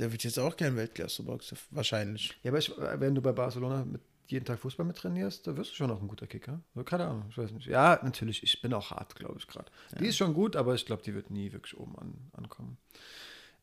Der 0.03 0.11
wird 0.11 0.25
jetzt 0.25 0.37
auch 0.37 0.57
kein 0.57 0.75
Weltklasse-Boxer, 0.75 1.55
wahrscheinlich. 1.71 2.37
Ja, 2.43 2.51
aber 2.51 2.57
ich, 2.57 2.69
wenn 2.77 3.15
du 3.15 3.21
bei 3.21 3.31
Barcelona 3.31 3.85
mit 3.85 4.01
jeden 4.27 4.43
Tag 4.43 4.59
Fußball 4.59 4.85
mit 4.85 4.97
trainierst, 4.97 5.47
da 5.47 5.55
wirst 5.55 5.71
du 5.71 5.75
schon 5.75 5.89
auch 5.91 6.01
ein 6.01 6.09
guter 6.09 6.27
Kicker. 6.27 6.59
So, 6.75 6.83
keine 6.83 7.05
Ahnung, 7.07 7.25
ich 7.29 7.37
weiß 7.37 7.51
nicht. 7.53 7.67
Ja, 7.67 7.97
natürlich, 8.03 8.43
ich 8.43 8.61
bin 8.61 8.73
auch 8.73 8.91
hart, 8.91 9.15
glaube 9.15 9.35
ich, 9.39 9.47
gerade. 9.47 9.71
Die 10.01 10.07
ist 10.07 10.17
schon 10.17 10.33
gut, 10.33 10.57
aber 10.57 10.75
ich 10.75 10.85
glaube, 10.85 11.03
die 11.03 11.13
wird 11.15 11.29
nie 11.31 11.53
wirklich 11.53 11.77
oben 11.79 11.97
an, 11.97 12.15
ankommen. 12.33 12.77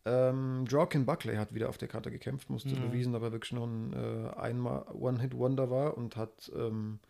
Ähm, 0.06 0.64
Jorkin 0.66 1.04
Buckley 1.04 1.36
hat 1.36 1.52
wieder 1.52 1.68
auf 1.68 1.76
der 1.76 1.88
Karte 1.88 2.10
gekämpft, 2.10 2.48
musste 2.48 2.74
Mhm. 2.74 2.80
bewiesen, 2.80 3.12
dass 3.12 3.20
er 3.22 3.32
wirklich 3.32 3.52
nur 3.52 3.66
ein 3.66 3.92
äh, 3.92 4.30
einmal 4.38 4.86
One-Hit-Wonder 4.94 5.70
war 5.70 5.98
und 5.98 6.16
hat 6.16 6.50
ähm, 6.56 7.00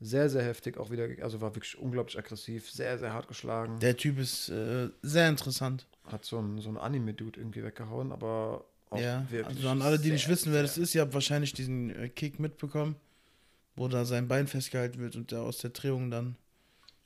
sehr, 0.00 0.30
sehr 0.30 0.42
heftig 0.42 0.78
auch 0.78 0.90
wieder, 0.90 1.08
also 1.22 1.40
war 1.40 1.54
wirklich 1.54 1.78
unglaublich 1.78 2.18
aggressiv, 2.18 2.70
sehr, 2.70 2.98
sehr 2.98 3.12
hart 3.12 3.28
geschlagen. 3.28 3.78
Der 3.80 3.96
Typ 3.96 4.18
ist 4.18 4.48
äh, 4.48 4.88
sehr 5.02 5.28
interessant. 5.28 5.86
hat 6.04 6.24
so 6.24 6.38
einen 6.38 6.60
so 6.60 6.68
einen 6.68 6.78
Anime-Dude 6.78 7.38
irgendwie 7.38 7.62
weggehauen, 7.62 8.10
aber 8.10 8.64
auch 8.88 8.98
ja, 8.98 9.26
also 9.44 9.68
an 9.68 9.82
alle, 9.82 9.98
die 9.98 10.10
nicht 10.10 10.28
wissen, 10.28 10.52
wer 10.52 10.62
das 10.62 10.78
ist, 10.78 10.94
ihr 10.94 11.02
habt 11.02 11.14
wahrscheinlich 11.14 11.52
diesen 11.52 11.94
äh, 11.94 12.08
Kick 12.08 12.40
mitbekommen, 12.40 12.96
wo 13.76 13.88
da 13.88 14.04
sein 14.04 14.26
Bein 14.26 14.48
festgehalten 14.48 15.00
wird 15.00 15.16
und 15.16 15.30
der 15.30 15.42
aus 15.42 15.58
der 15.58 15.70
Drehung 15.70 16.10
dann 16.10 16.36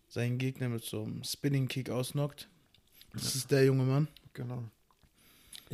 seinen 0.08 0.38
Gegner 0.38 0.68
mit 0.68 0.84
so 0.84 1.02
einem 1.02 1.24
Spinning-Kick 1.24 1.90
ausnockt. 1.90 2.48
Das 3.12 3.34
ist 3.34 3.50
der 3.50 3.64
junge 3.64 3.84
Mann. 3.84 4.08
Genau. 4.32 4.64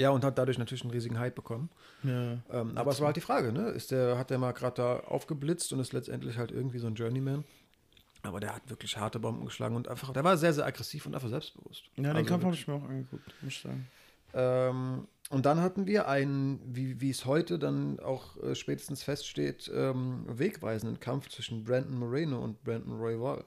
Ja, 0.00 0.11
und 0.11 0.25
hat 0.25 0.38
dadurch 0.38 0.57
natürlich 0.57 0.83
einen 0.83 0.92
riesigen 0.92 1.19
Hype 1.19 1.35
bekommen. 1.35 1.69
Ja. 2.02 2.38
Ähm, 2.50 2.73
aber 2.75 2.90
es 2.90 3.00
war 3.00 3.09
halt 3.09 3.16
die 3.16 3.21
Frage, 3.21 3.52
ne? 3.52 3.69
Ist 3.69 3.90
der, 3.90 4.16
hat 4.16 4.30
der 4.30 4.38
mal 4.38 4.52
gerade 4.52 4.76
da 4.76 5.00
aufgeblitzt 5.00 5.75
und 5.75 5.78
ist 5.80 5.92
letztendlich 5.92 6.38
halt 6.38 6.50
irgendwie 6.52 6.78
so 6.78 6.87
ein 6.87 6.95
Journeyman? 6.95 7.45
Aber 8.23 8.40
der 8.40 8.54
hat 8.54 8.62
wirklich 8.71 8.97
harte 8.97 9.19
Bomben 9.19 9.45
geschlagen 9.45 9.76
und 9.76 9.88
einfach, 9.88 10.12
der 10.14 10.25
war 10.25 10.38
sehr, 10.38 10.54
sehr 10.54 10.64
aggressiv 10.64 11.04
und 11.04 11.14
einfach 11.14 11.28
selbstbewusst. 11.28 11.85
Ja, 11.97 12.04
den 12.04 12.16
Also 12.16 12.25
Kampf 12.25 12.45
habe 12.45 12.54
ich 12.54 12.66
mir 12.66 12.75
auch 12.75 12.85
angeguckt, 12.85 13.26
muss 13.42 13.52
ich 13.52 13.61
sagen. 13.61 13.87
Ähm, 14.33 15.07
und 15.28 15.45
dann 15.45 15.61
hatten 15.61 15.87
wir 15.87 16.09
einen, 16.09 16.61
wie, 16.64 17.00
wie 17.02 17.11
es 17.11 17.26
heute 17.26 17.59
dann 17.59 18.00
auch 18.00 18.42
äh, 18.42 18.54
spätestens 18.54 19.02
feststeht, 19.02 19.71
ähm, 19.75 20.25
wegweisenden 20.26 20.99
Kampf 20.99 21.28
zwischen 21.28 21.62
Brandon 21.64 21.99
Moreno 21.99 22.38
und 22.42 22.64
Brandon 22.64 22.99
Royval. 22.99 23.45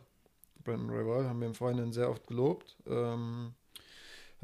Brandon 0.64 0.92
Royval 0.92 1.28
haben 1.28 1.40
wir 1.40 1.48
im 1.48 1.56
Vorhinein 1.56 1.92
sehr 1.94 2.10
oft 2.12 2.28
gelobt. 2.28 2.78
Ähm, 2.86 3.54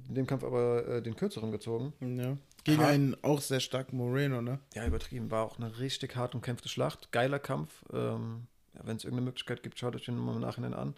hat 0.01 0.09
in 0.09 0.15
dem 0.15 0.27
Kampf 0.27 0.43
aber 0.43 0.87
äh, 0.87 1.01
den 1.01 1.15
kürzeren 1.15 1.51
gezogen. 1.51 1.93
Ja. 1.99 2.37
Gegen 2.63 2.81
Ha- 2.81 2.87
einen 2.87 3.15
auch 3.23 3.41
sehr 3.41 3.59
starken 3.59 3.97
Moreno, 3.97 4.41
ne? 4.41 4.59
Ja, 4.73 4.85
übertrieben. 4.85 5.31
War 5.31 5.43
auch 5.45 5.57
eine 5.57 5.79
richtig 5.79 6.15
hart 6.15 6.35
umkämpfte 6.35 6.69
Schlacht. 6.69 7.11
Geiler 7.11 7.39
Kampf. 7.39 7.83
Ähm, 7.93 8.47
ja, 8.73 8.81
Wenn 8.85 8.97
es 8.97 9.03
irgendeine 9.03 9.25
Möglichkeit 9.27 9.63
gibt, 9.63 9.79
schaut 9.79 9.95
euch 9.95 10.05
den 10.05 10.17
mal 10.17 10.35
im 10.35 10.41
Nachhinein 10.41 10.73
an. 10.73 10.93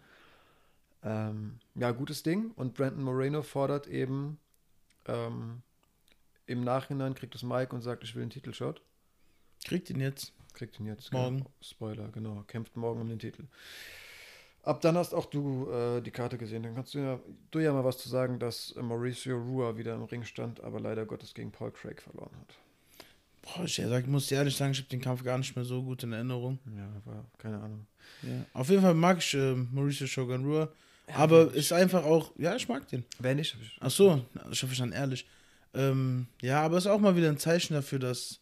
Ähm, 1.04 1.58
ja, 1.74 1.90
gutes 1.92 2.22
Ding. 2.22 2.52
Und 2.56 2.74
Brandon 2.74 3.02
Moreno 3.04 3.42
fordert 3.42 3.86
eben 3.86 4.38
ähm, 5.06 5.62
im 6.46 6.62
Nachhinein, 6.64 7.14
kriegt 7.14 7.34
das 7.34 7.42
Mike 7.42 7.74
und 7.74 7.82
sagt, 7.82 8.04
ich 8.04 8.14
will 8.14 8.22
einen 8.22 8.30
Titelshot. 8.30 8.80
Kriegt 9.64 9.90
ihn 9.90 10.00
jetzt. 10.00 10.32
Kriegt 10.54 10.78
ihn 10.78 10.86
jetzt. 10.86 11.12
Morgen. 11.12 11.38
Genau. 11.38 11.50
Spoiler, 11.62 12.08
genau. 12.08 12.44
Kämpft 12.46 12.76
morgen 12.76 13.00
um 13.00 13.08
den 13.08 13.18
Titel. 13.18 13.44
Ab 14.64 14.80
dann 14.80 14.96
hast 14.96 15.12
auch 15.12 15.26
du 15.26 15.68
äh, 15.70 16.00
die 16.00 16.10
Karte 16.12 16.38
gesehen. 16.38 16.62
Dann 16.62 16.74
kannst 16.76 16.94
du 16.94 16.98
ja, 16.98 17.18
du 17.50 17.58
ja 17.58 17.72
mal 17.72 17.84
was 17.84 17.98
zu 17.98 18.08
sagen, 18.08 18.38
dass 18.38 18.72
äh, 18.76 18.82
Mauricio 18.82 19.36
Rua 19.36 19.76
wieder 19.76 19.94
im 19.94 20.04
Ring 20.04 20.22
stand, 20.24 20.62
aber 20.62 20.78
leider 20.78 21.04
Gottes 21.04 21.34
gegen 21.34 21.50
Paul 21.50 21.72
Craig 21.72 22.00
verloren 22.00 22.30
hat. 22.40 22.54
Boah, 23.42 23.64
ich 23.64 23.74
sag, 23.74 24.06
muss 24.06 24.28
dir 24.28 24.36
ehrlich 24.36 24.54
sagen, 24.56 24.70
ich 24.70 24.78
habe 24.78 24.88
den 24.88 25.00
Kampf 25.00 25.24
gar 25.24 25.36
nicht 25.36 25.56
mehr 25.56 25.64
so 25.64 25.82
gut 25.82 26.04
in 26.04 26.12
Erinnerung. 26.12 26.60
Ja, 26.76 26.88
war 27.12 27.24
keine 27.38 27.56
Ahnung. 27.60 27.86
Ja. 28.22 28.44
Auf 28.54 28.68
jeden 28.68 28.82
Fall 28.82 28.94
mag 28.94 29.18
ich 29.18 29.34
äh, 29.34 29.54
Mauricio 29.54 30.06
Shogun 30.06 30.44
Rua. 30.44 30.68
aber 31.12 31.52
ist 31.52 31.72
einfach 31.72 32.04
auch, 32.04 32.30
ja, 32.38 32.54
ich 32.54 32.68
mag 32.68 32.86
den. 32.86 33.04
Wer 33.18 33.34
nicht? 33.34 33.56
ich- 33.60 33.76
Ach 33.80 33.90
so, 33.90 34.24
ich 34.52 34.62
hoffe, 34.62 34.72
ich 34.72 34.78
dann 34.78 34.92
ehrlich. 34.92 35.26
Ähm, 35.74 36.26
ja, 36.40 36.62
aber 36.62 36.78
ist 36.78 36.86
auch 36.86 37.00
mal 37.00 37.16
wieder 37.16 37.28
ein 37.30 37.38
Zeichen 37.38 37.74
dafür, 37.74 37.98
dass 37.98 38.38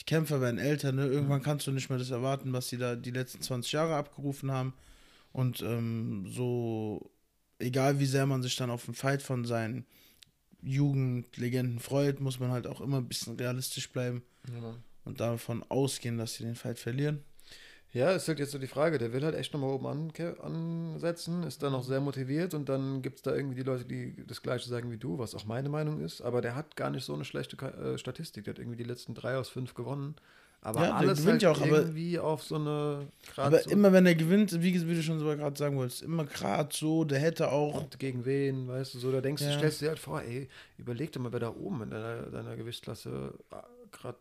die 0.00 0.04
Kämpfer 0.04 0.40
werden 0.40 0.58
älter, 0.58 0.90
ne? 0.90 1.06
Irgendwann 1.06 1.42
kannst 1.42 1.68
du 1.68 1.70
nicht 1.70 1.88
mehr 1.90 1.98
das 2.00 2.10
erwarten, 2.10 2.52
was 2.52 2.68
sie 2.68 2.78
da 2.78 2.96
die 2.96 3.12
letzten 3.12 3.40
20 3.40 3.70
Jahre 3.70 3.94
abgerufen 3.94 4.50
haben. 4.50 4.72
Und 5.34 5.60
ähm, 5.62 6.26
so, 6.28 7.10
egal 7.58 7.98
wie 7.98 8.06
sehr 8.06 8.24
man 8.24 8.40
sich 8.42 8.54
dann 8.54 8.70
auf 8.70 8.84
den 8.84 8.94
Fight 8.94 9.20
von 9.20 9.44
seinen 9.44 9.84
Jugendlegenden 10.62 11.78
freut, 11.80 12.20
muss 12.20 12.40
man 12.40 12.50
halt 12.50 12.66
auch 12.66 12.80
immer 12.80 12.98
ein 12.98 13.08
bisschen 13.08 13.36
realistisch 13.36 13.90
bleiben 13.90 14.22
Ja. 14.50 14.76
und 15.04 15.20
davon 15.20 15.62
ausgehen, 15.68 16.18
dass 16.18 16.34
sie 16.34 16.44
den 16.44 16.54
Fight 16.54 16.78
verlieren. 16.78 17.22
Ja, 17.92 18.10
ist 18.12 18.26
halt 18.26 18.38
jetzt 18.40 18.50
so 18.52 18.58
die 18.58 18.66
Frage. 18.66 18.98
Der 18.98 19.12
will 19.12 19.24
halt 19.24 19.34
echt 19.36 19.52
nochmal 19.52 19.70
oben 19.70 19.86
anke- 19.86 20.38
ansetzen, 20.40 21.44
ist 21.44 21.62
dann 21.62 21.72
noch 21.72 21.84
sehr 21.84 22.00
motiviert 22.00 22.54
und 22.54 22.68
dann 22.68 23.02
gibt 23.02 23.16
es 23.16 23.22
da 23.22 23.34
irgendwie 23.34 23.56
die 23.56 23.62
Leute, 23.62 23.84
die 23.84 24.24
das 24.26 24.42
Gleiche 24.42 24.68
sagen 24.68 24.90
wie 24.90 24.98
du, 24.98 25.18
was 25.18 25.34
auch 25.34 25.44
meine 25.44 25.68
Meinung 25.68 26.00
ist. 26.00 26.20
Aber 26.20 26.40
der 26.40 26.56
hat 26.56 26.74
gar 26.76 26.90
nicht 26.90 27.04
so 27.04 27.14
eine 27.14 27.24
schlechte 27.24 27.56
äh, 27.64 27.96
Statistik. 27.98 28.44
Der 28.44 28.54
hat 28.54 28.58
irgendwie 28.58 28.78
die 28.78 28.84
letzten 28.88 29.14
drei 29.14 29.36
aus 29.36 29.48
fünf 29.48 29.74
gewonnen. 29.74 30.16
Aber 30.64 30.82
Ja, 30.82 30.94
alles 30.94 31.18
gewinnt 31.20 31.32
halt 31.32 31.42
ja 31.42 31.50
auch, 31.52 31.60
aber- 31.60 31.80
irgendwie 31.82 32.18
auf 32.18 32.42
so 32.42 32.54
eine 32.56 33.06
grad 33.34 33.46
Aber 33.48 33.60
so, 33.62 33.68
immer 33.70 33.92
wenn 33.92 34.06
er 34.06 34.14
gewinnt, 34.14 34.50
wie, 34.62 34.88
wie 34.88 34.94
du 34.94 35.02
schon 35.02 35.18
so 35.18 35.26
gerade 35.26 35.56
sagen 35.58 35.76
wolltest, 35.76 36.02
immer 36.02 36.24
gerade 36.24 36.74
so, 36.74 37.04
der 37.04 37.18
hätte 37.20 37.52
auch. 37.52 37.82
und 37.82 37.98
gegen 37.98 38.24
wen, 38.24 38.66
weißt 38.66 38.94
du, 38.94 38.98
so, 38.98 39.12
da 39.12 39.20
denkst 39.20 39.42
du, 39.42 39.48
Ja. 39.50 39.58
stellst 39.58 39.80
du 39.82 39.84
dir 39.84 39.88
halt 39.90 39.98
vor, 39.98 40.22
ey, 40.22 40.48
überleg 40.78 41.12
dir 41.12 41.18
mal, 41.20 41.30
wer 41.32 41.40
da 41.40 41.50
oben 41.54 41.82
in 41.82 41.90
deiner, 41.90 42.22
deiner 42.30 42.56
Gewichtsklasse 42.56 43.34
gerade 43.92 44.18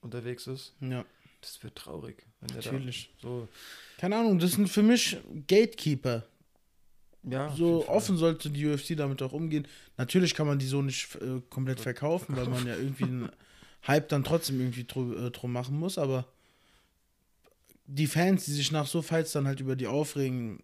unterwegs 0.00 0.46
ist. 0.46 0.72
Ja, 0.80 1.04
Das 1.42 1.62
wird 1.62 1.76
traurig, 1.76 2.24
wenn 2.40 2.48
der 2.48 2.64
natürlich. 2.72 3.10
so, 3.20 3.46
Keine 3.98 4.16
Ahnung, 4.16 4.38
das 4.38 4.52
sind 4.52 4.68
für 4.70 4.82
mich 4.82 5.18
Gatekeeper. 5.46 6.24
ja, 7.22 7.54
so 7.54 7.86
offen 7.86 8.16
sollte 8.16 8.48
die 8.48 8.66
UFC 8.66 8.96
damit 8.96 9.20
auch 9.20 9.32
umgehen. 9.32 9.68
Natürlich 9.98 10.34
kann 10.34 10.46
man 10.46 10.58
die 10.58 10.66
so 10.66 10.80
nicht 10.80 11.16
äh, 11.16 11.42
komplett 11.50 11.80
verkaufen, 11.80 12.34
weil 12.34 12.46
man 12.48 12.66
ja 12.66 12.76
irgendwie 12.76 13.04
einen 13.04 13.28
Hype 13.86 14.08
dann 14.08 14.24
trotzdem 14.24 14.60
irgendwie 14.60 14.84
drum, 14.84 15.26
äh, 15.26 15.30
drum 15.30 15.52
machen 15.52 15.78
muss, 15.78 15.98
aber 15.98 16.26
die 17.86 18.06
Fans, 18.06 18.44
die 18.44 18.52
sich 18.52 18.72
nach 18.72 18.86
so 18.86 19.02
Fights 19.02 19.32
dann 19.32 19.46
halt 19.46 19.60
über 19.60 19.76
die 19.76 19.86
aufregen, 19.86 20.62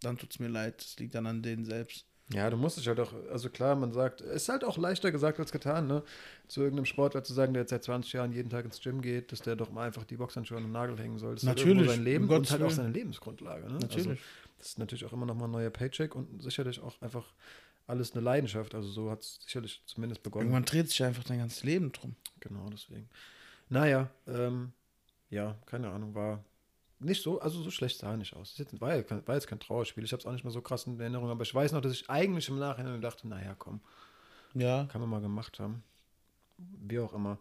dann 0.00 0.16
tut's 0.16 0.38
mir 0.38 0.48
leid. 0.48 0.74
Das 0.78 0.96
liegt 0.98 1.14
dann 1.14 1.26
an 1.26 1.42
denen 1.42 1.64
selbst. 1.64 2.06
Ja, 2.32 2.48
du 2.48 2.56
musst 2.56 2.78
dich 2.78 2.86
halt 2.86 3.00
auch, 3.00 3.12
also 3.32 3.50
klar, 3.50 3.74
man 3.74 3.92
sagt, 3.92 4.20
es 4.20 4.42
ist 4.42 4.48
halt 4.48 4.62
auch 4.62 4.78
leichter 4.78 5.10
gesagt 5.10 5.40
als 5.40 5.50
getan, 5.50 5.88
ne? 5.88 6.04
Zu 6.46 6.60
irgendeinem 6.60 6.84
Sportler 6.84 7.24
zu 7.24 7.34
sagen, 7.34 7.52
der 7.54 7.62
jetzt 7.62 7.70
seit 7.70 7.82
20 7.82 8.12
Jahren 8.12 8.32
jeden 8.32 8.50
Tag 8.50 8.64
ins 8.64 8.80
Gym 8.80 9.02
geht, 9.02 9.32
dass 9.32 9.40
der 9.40 9.56
doch 9.56 9.72
mal 9.72 9.88
einfach 9.88 10.04
die 10.04 10.16
Boxhandschuhe 10.16 10.58
an 10.58 10.64
den 10.64 10.72
Nagel 10.72 10.96
hängen 10.96 11.18
soll. 11.18 11.34
Das 11.34 11.42
ist 11.42 11.48
halt 11.48 11.58
Natürlich, 11.58 11.90
sein 11.90 12.04
Leben 12.04 12.28
und 12.28 12.50
halt 12.50 12.62
auch 12.62 12.70
seine 12.70 12.90
Lebensgrundlage, 12.90 13.66
ne? 13.66 13.74
Also, 13.74 13.86
Natürlich. 13.86 14.20
das 14.58 14.68
ist 14.68 14.78
natürlich 14.78 15.04
auch 15.06 15.12
immer 15.12 15.26
noch 15.26 15.34
mal 15.34 15.46
ein 15.46 15.50
neuer 15.50 15.70
Paycheck 15.70 16.14
und 16.14 16.40
sicherlich 16.40 16.80
auch 16.80 17.02
einfach 17.02 17.24
alles 17.90 18.12
eine 18.12 18.22
Leidenschaft. 18.22 18.74
Also 18.74 18.88
so 18.88 19.10
hat 19.10 19.20
es 19.20 19.38
sicherlich 19.44 19.82
zumindest 19.86 20.22
begonnen. 20.22 20.46
Irgendwann 20.46 20.64
dreht 20.64 20.88
sich 20.88 21.02
einfach 21.04 21.24
dein 21.24 21.38
ganzes 21.38 21.62
Leben 21.64 21.92
drum. 21.92 22.16
Genau, 22.40 22.68
deswegen. 22.70 23.08
Naja, 23.68 24.08
ähm, 24.26 24.72
ja, 25.28 25.56
keine 25.66 25.90
Ahnung, 25.90 26.14
war 26.14 26.42
nicht 26.98 27.22
so, 27.22 27.40
also 27.40 27.62
so 27.62 27.70
schlecht 27.70 27.98
sah 27.98 28.10
er 28.10 28.16
nicht 28.16 28.34
aus. 28.34 28.56
Jetzt- 28.58 28.80
war, 28.80 28.94
ja 28.96 29.02
kein- 29.02 29.26
war 29.26 29.34
jetzt 29.34 29.46
kein 29.46 29.60
Trauerspiel. 29.60 30.04
Ich 30.04 30.12
habe 30.12 30.20
es 30.20 30.26
auch 30.26 30.32
nicht 30.32 30.44
mehr 30.44 30.50
so 30.52 30.60
krass 30.60 30.86
in 30.86 30.98
Erinnerung, 30.98 31.30
aber 31.30 31.42
ich 31.42 31.54
weiß 31.54 31.72
noch, 31.72 31.80
dass 31.80 31.92
ich 31.92 32.08
eigentlich 32.10 32.48
im 32.48 32.58
Nachhinein 32.58 33.00
dachte, 33.00 33.28
naja, 33.28 33.54
komm, 33.58 33.80
Ja. 34.54 34.84
kann 34.86 35.00
man 35.00 35.10
mal 35.10 35.20
gemacht 35.20 35.58
haben. 35.60 35.82
Wie 36.58 36.98
auch 36.98 37.14
immer. 37.14 37.38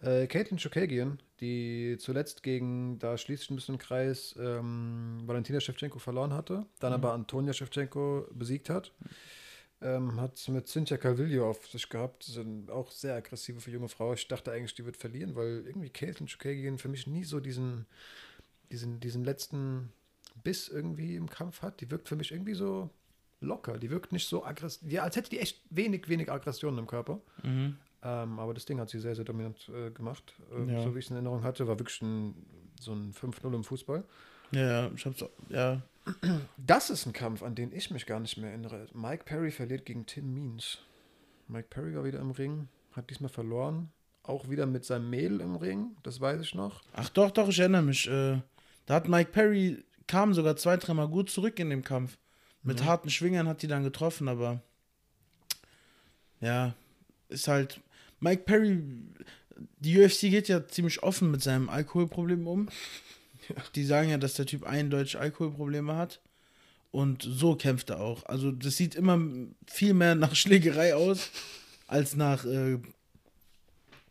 Äh, 0.00 0.26
Caitlin 0.28 0.58
Chokagian, 0.58 1.20
die 1.40 1.96
zuletzt 1.98 2.42
gegen, 2.42 2.98
da 2.98 3.18
schließt 3.18 3.42
sich 3.42 3.50
ein 3.50 3.56
bisschen 3.56 3.76
Kreis, 3.76 4.34
ähm, 4.38 5.20
Valentina 5.26 5.60
Shevchenko 5.60 5.98
verloren 5.98 6.32
hatte, 6.32 6.64
dann 6.80 6.94
aber 6.94 7.12
Antonia 7.12 7.52
Shevchenko 7.52 8.28
besiegt 8.32 8.70
hat, 8.70 8.92
ähm, 9.82 10.20
hat 10.20 10.46
mit 10.48 10.68
Cynthia 10.68 10.96
Calvillo 10.96 11.48
auf 11.50 11.66
sich 11.68 11.88
gehabt. 11.88 12.22
Das 12.22 12.36
ist 12.36 12.38
ein- 12.38 12.68
auch 12.70 12.90
sehr 12.90 13.14
aggressive 13.16 13.60
für 13.60 13.70
junge 13.70 13.88
Frau. 13.88 14.12
Ich 14.14 14.28
dachte 14.28 14.52
eigentlich, 14.52 14.74
die 14.74 14.84
wird 14.84 14.96
verlieren, 14.96 15.34
weil 15.34 15.64
irgendwie 15.66 15.90
Caitlin 15.90 16.28
Chokagian 16.28 16.78
für 16.78 16.88
mich 16.88 17.06
nie 17.06 17.24
so 17.24 17.40
diesen, 17.40 17.86
diesen, 18.70 19.00
diesen 19.00 19.24
letzten 19.24 19.92
Biss 20.44 20.68
irgendwie 20.68 21.16
im 21.16 21.28
Kampf 21.28 21.62
hat. 21.62 21.80
Die 21.80 21.90
wirkt 21.90 22.08
für 22.08 22.16
mich 22.16 22.32
irgendwie 22.32 22.54
so 22.54 22.90
locker. 23.40 23.78
Die 23.78 23.90
wirkt 23.90 24.12
nicht 24.12 24.28
so 24.28 24.44
aggressiv. 24.44 24.90
Ja, 24.90 25.02
als 25.02 25.16
hätte 25.16 25.30
die 25.30 25.40
echt 25.40 25.60
wenig, 25.70 26.08
wenig 26.08 26.30
Aggressionen 26.30 26.78
im 26.78 26.86
Körper. 26.86 27.20
Mhm. 27.42 27.76
Ähm, 28.04 28.38
aber 28.38 28.54
das 28.54 28.64
Ding 28.64 28.80
hat 28.80 28.88
sie 28.90 28.98
sehr, 28.98 29.14
sehr 29.14 29.24
dominant 29.24 29.68
äh, 29.68 29.90
gemacht. 29.90 30.34
Äh, 30.52 30.72
Ja. 30.72 30.82
So 30.82 30.94
wie 30.94 30.98
ich 31.00 31.04
es 31.04 31.10
in 31.10 31.16
Erinnerung 31.16 31.42
hatte, 31.44 31.66
war 31.68 31.78
wirklich 31.78 32.00
ein, 32.02 32.34
so 32.80 32.92
ein 32.92 33.12
5-0 33.12 33.54
im 33.54 33.62
Fußball. 33.64 34.02
Ja, 34.52 34.90
ich 34.94 35.06
hab's 35.06 35.22
auch, 35.22 35.30
ja. 35.48 35.80
Das 36.56 36.90
ist 36.90 37.06
ein 37.06 37.12
Kampf, 37.12 37.42
an 37.42 37.54
den 37.54 37.72
ich 37.72 37.90
mich 37.90 38.06
gar 38.06 38.18
nicht 38.20 38.36
mehr 38.36 38.50
erinnere. 38.50 38.86
Mike 38.92 39.24
Perry 39.24 39.50
verliert 39.50 39.86
gegen 39.86 40.06
Tim 40.06 40.34
Means. 40.34 40.78
Mike 41.48 41.68
Perry 41.70 41.94
war 41.94 42.04
wieder 42.04 42.18
im 42.20 42.30
Ring, 42.32 42.68
hat 42.92 43.10
diesmal 43.10 43.30
verloren. 43.30 43.90
Auch 44.24 44.48
wieder 44.48 44.66
mit 44.66 44.84
seinem 44.84 45.10
Mädel 45.10 45.40
im 45.40 45.56
Ring, 45.56 45.96
das 46.04 46.20
weiß 46.20 46.40
ich 46.40 46.54
noch. 46.54 46.82
Ach 46.92 47.08
doch, 47.08 47.30
doch, 47.32 47.48
ich 47.48 47.58
erinnere 47.58 47.82
mich. 47.82 48.08
Äh, 48.08 48.40
da 48.86 48.94
hat 48.94 49.08
Mike 49.08 49.32
Perry, 49.32 49.84
kam 50.06 50.32
sogar 50.34 50.56
zwei, 50.56 50.76
dreimal 50.76 51.08
gut 51.08 51.28
zurück 51.30 51.58
in 51.58 51.70
dem 51.70 51.82
Kampf. 51.82 52.18
Mit 52.62 52.80
Mhm. 52.80 52.84
harten 52.84 53.10
Schwingern 53.10 53.48
hat 53.48 53.62
die 53.62 53.66
dann 53.66 53.82
getroffen, 53.82 54.28
aber 54.28 54.62
ja, 56.40 56.74
ist 57.28 57.48
halt. 57.48 57.80
Mike 58.20 58.42
Perry, 58.44 58.80
die 59.78 60.00
UFC 60.00 60.30
geht 60.30 60.46
ja 60.46 60.66
ziemlich 60.68 61.02
offen 61.02 61.30
mit 61.32 61.42
seinem 61.42 61.68
Alkoholproblem 61.68 62.46
um. 62.46 62.68
Die 63.74 63.84
sagen 63.84 64.10
ja, 64.10 64.18
dass 64.18 64.34
der 64.34 64.46
Typ 64.46 64.64
eindeutig 64.64 65.18
Alkoholprobleme 65.18 65.96
hat. 65.96 66.20
Und 66.90 67.22
so 67.22 67.56
kämpft 67.56 67.90
er 67.90 68.00
auch. 68.00 68.24
Also 68.26 68.52
das 68.52 68.76
sieht 68.76 68.94
immer 68.94 69.18
viel 69.66 69.94
mehr 69.94 70.14
nach 70.14 70.34
Schlägerei 70.34 70.94
aus, 70.94 71.30
als 71.86 72.16
nach 72.16 72.44
äh, 72.44 72.78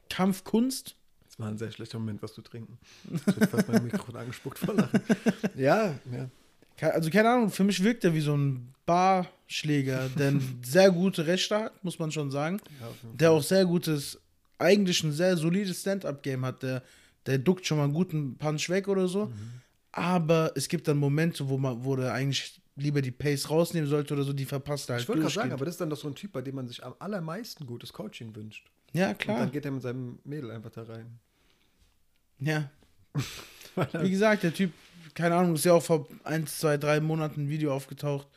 Kampfkunst. 0.10 0.96
Das 1.28 1.40
war 1.40 1.48
ein 1.48 1.58
sehr 1.60 1.72
schlechter 1.72 2.00
Moment, 2.00 2.24
was 2.24 2.34
zu 2.34 2.42
trinken. 2.42 2.80
Ich 3.14 3.26
hab 3.28 3.50
fast 3.52 3.68
mein 3.68 3.84
Mikrofon 3.84 4.16
angespuckt 4.18 4.58
vor 4.58 4.74
Lachen. 4.74 5.00
Ja, 5.56 5.96
ja. 6.12 6.30
Also 6.90 7.12
keine 7.12 7.30
Ahnung, 7.30 7.52
für 7.52 7.64
mich 7.64 7.84
wirkt 7.84 8.04
er 8.04 8.14
wie 8.16 8.22
so 8.22 8.36
ein 8.36 8.74
Barschläger, 8.88 10.10
der 10.18 10.30
ein 10.30 10.60
sehr 10.64 10.92
gute 10.92 11.28
Rechte 11.28 11.56
hat, 11.56 11.84
muss 11.84 12.00
man 12.00 12.12
schon 12.12 12.32
sagen. 12.32 12.60
ja 12.80 12.88
Der 13.14 13.32
auch 13.32 13.44
sehr 13.44 13.66
gutes, 13.66 14.20
eigentlich 14.58 15.04
ein 15.04 15.12
sehr 15.12 15.38
solides 15.38 15.82
Stand-Up-Game 15.82 16.44
hat. 16.44 16.64
Der, 16.64 16.82
der 17.26 17.38
duckt 17.38 17.66
schon 17.66 17.78
mal 17.78 17.86
einen 17.86 17.94
guten 17.94 18.38
Punch 18.38 18.70
weg 18.70 18.88
oder 18.88 19.08
so. 19.08 19.28
Mhm. 19.28 19.62
Aber 19.92 20.52
es 20.56 20.68
gibt 20.68 20.88
dann 20.88 20.98
Momente, 20.98 21.50
wo 21.50 21.58
man, 21.58 21.84
wo 21.84 21.96
der 21.96 22.14
eigentlich 22.14 22.62
lieber 22.76 23.02
die 23.02 23.12
Pace 23.12 23.50
rausnehmen 23.50 23.90
sollte 23.90 24.14
oder 24.14 24.24
so, 24.24 24.34
die 24.34 24.46
verpasst 24.46 24.90
er 24.90 24.94
halt 24.94 25.04
Ich 25.04 25.10
wollte 25.10 25.22
gerade 25.22 25.34
sagen, 25.34 25.52
aber 25.52 25.66
das 25.66 25.76
ist 25.76 25.82
dann 25.82 25.90
doch 25.90 25.98
so 25.98 26.08
ein 26.08 26.16
Typ, 26.16 26.32
bei 26.32 26.42
dem 26.42 26.56
man 26.56 26.68
sich 26.68 26.84
am 26.84 26.96
allermeisten 27.00 27.66
gutes 27.66 27.92
Coaching 27.92 28.36
wünscht. 28.36 28.70
Ja, 28.94 29.10
Und 29.10 29.20
klar. 29.20 29.40
dann 29.40 29.52
geht 29.52 29.66
er 29.66 29.72
mit 29.72 29.82
seinem 29.82 30.20
Mädel 30.24 30.52
einfach 30.52 30.72
da 30.72 30.84
rein. 30.84 31.20
Ja. 32.40 32.70
Wie 34.02 34.10
gesagt, 34.10 34.44
der 34.44 34.54
Typ, 34.54 34.72
keine 35.14 35.36
Ahnung, 35.36 35.56
ist 35.56 35.66
ja 35.66 35.74
auch 35.74 35.84
vor 35.84 36.08
ein, 36.24 36.48
zwei, 36.48 36.78
drei 36.78 37.00
Monaten 37.00 37.46
ein 37.46 37.50
Video 37.50 37.74
aufgetaucht. 37.74 38.28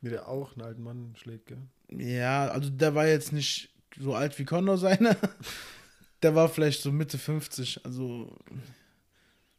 Wie 0.00 0.10
der 0.10 0.28
auch 0.28 0.52
einen 0.52 0.62
alten 0.62 0.82
Mann 0.82 1.14
schlägt, 1.16 1.46
gell? 1.46 1.58
Ja, 1.90 2.48
also 2.48 2.70
der 2.70 2.94
war 2.94 3.06
jetzt 3.06 3.32
nicht 3.32 3.70
so 3.98 4.14
alt 4.14 4.38
wie 4.38 4.44
Conor 4.44 4.78
seine. 4.78 5.16
der 6.22 6.34
war 6.34 6.48
vielleicht 6.48 6.82
so 6.82 6.92
Mitte 6.92 7.18
50, 7.18 7.84
also 7.84 8.36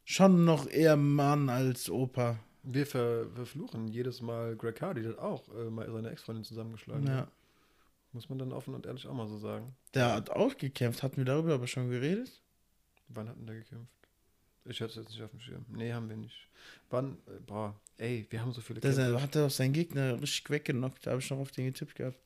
schon 0.04 0.44
noch 0.44 0.68
eher 0.68 0.96
Mann 0.96 1.48
als 1.48 1.90
Opa. 1.90 2.38
Wir 2.62 2.86
ver 2.86 3.26
verfluchen 3.34 3.88
jedes 3.88 4.20
Mal 4.22 4.56
Greg 4.56 4.80
Hardy, 4.80 5.02
der 5.02 5.12
hat 5.12 5.18
auch 5.18 5.48
äh, 5.54 5.70
mal 5.70 5.90
seine 5.90 6.10
Ex-Freundin 6.10 6.44
zusammengeschlagen. 6.44 7.06
Ja. 7.06 7.28
Muss 8.12 8.28
man 8.28 8.38
dann 8.38 8.52
offen 8.52 8.74
und 8.74 8.86
ehrlich 8.86 9.06
auch 9.06 9.14
mal 9.14 9.26
so 9.26 9.38
sagen. 9.38 9.74
Der 9.94 10.12
hat 10.14 10.30
auch 10.30 10.56
gekämpft, 10.56 11.02
hatten 11.02 11.16
wir 11.16 11.24
darüber 11.24 11.54
aber 11.54 11.66
schon 11.66 11.90
geredet? 11.90 12.40
Wann 13.08 13.28
hat 13.28 13.36
denn 13.36 13.46
der 13.46 13.56
gekämpft? 13.56 13.90
Ich 14.64 14.80
hatte 14.80 14.90
es 14.90 14.96
jetzt 14.96 15.10
nicht 15.10 15.22
auf 15.22 15.30
dem 15.30 15.40
Schirm. 15.40 15.64
Nee, 15.70 15.92
haben 15.92 16.08
wir 16.08 16.16
nicht. 16.16 16.36
Wann? 16.90 17.18
Äh, 17.26 17.40
boah, 17.46 17.74
ey, 17.98 18.26
wir 18.30 18.40
haben 18.40 18.52
so 18.52 18.60
viele 18.60 18.80
Der 18.80 18.94
Kämpfe. 18.94 19.20
hat 19.20 19.34
er 19.34 19.46
auch 19.46 19.50
seinen 19.50 19.72
Gegner 19.72 20.20
richtig 20.20 20.48
weggenockt. 20.50 21.04
Da 21.06 21.12
habe 21.12 21.20
ich 21.20 21.30
noch 21.30 21.38
auf 21.38 21.50
den 21.50 21.66
getippt 21.66 21.96
gehabt. 21.96 22.18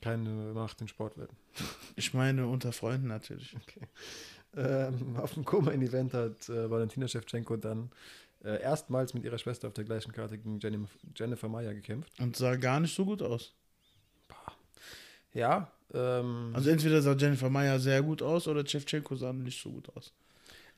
Keine 0.00 0.30
Macht 0.54 0.80
in 0.80 0.88
Sportwetten. 0.88 1.36
Ich 1.96 2.14
meine 2.14 2.46
unter 2.46 2.72
Freunden 2.72 3.08
natürlich. 3.08 3.54
Okay. 3.56 3.86
Ähm, 4.56 5.16
auf 5.16 5.34
dem 5.34 5.44
Koma-Event 5.44 6.14
hat 6.14 6.48
äh, 6.48 6.70
Valentina 6.70 7.06
Shevchenko 7.06 7.56
dann 7.56 7.90
äh, 8.42 8.60
erstmals 8.60 9.14
mit 9.14 9.24
ihrer 9.24 9.38
Schwester 9.38 9.68
auf 9.68 9.74
der 9.74 9.84
gleichen 9.84 10.12
Karte 10.12 10.38
gegen 10.38 10.58
Jenny, 10.58 10.84
Jennifer 11.14 11.48
Meyer 11.48 11.74
gekämpft. 11.74 12.18
Und 12.18 12.36
sah 12.36 12.56
gar 12.56 12.80
nicht 12.80 12.94
so 12.94 13.04
gut 13.04 13.22
aus. 13.22 13.52
Ja. 15.34 15.70
Ähm, 15.92 16.52
also 16.54 16.70
entweder 16.70 17.02
sah 17.02 17.14
Jennifer 17.14 17.50
Meyer 17.50 17.78
sehr 17.78 18.02
gut 18.02 18.22
aus 18.22 18.48
oder 18.48 18.66
Shevchenko 18.66 19.14
sah 19.16 19.32
nicht 19.32 19.62
so 19.62 19.70
gut 19.70 19.94
aus. 19.96 20.12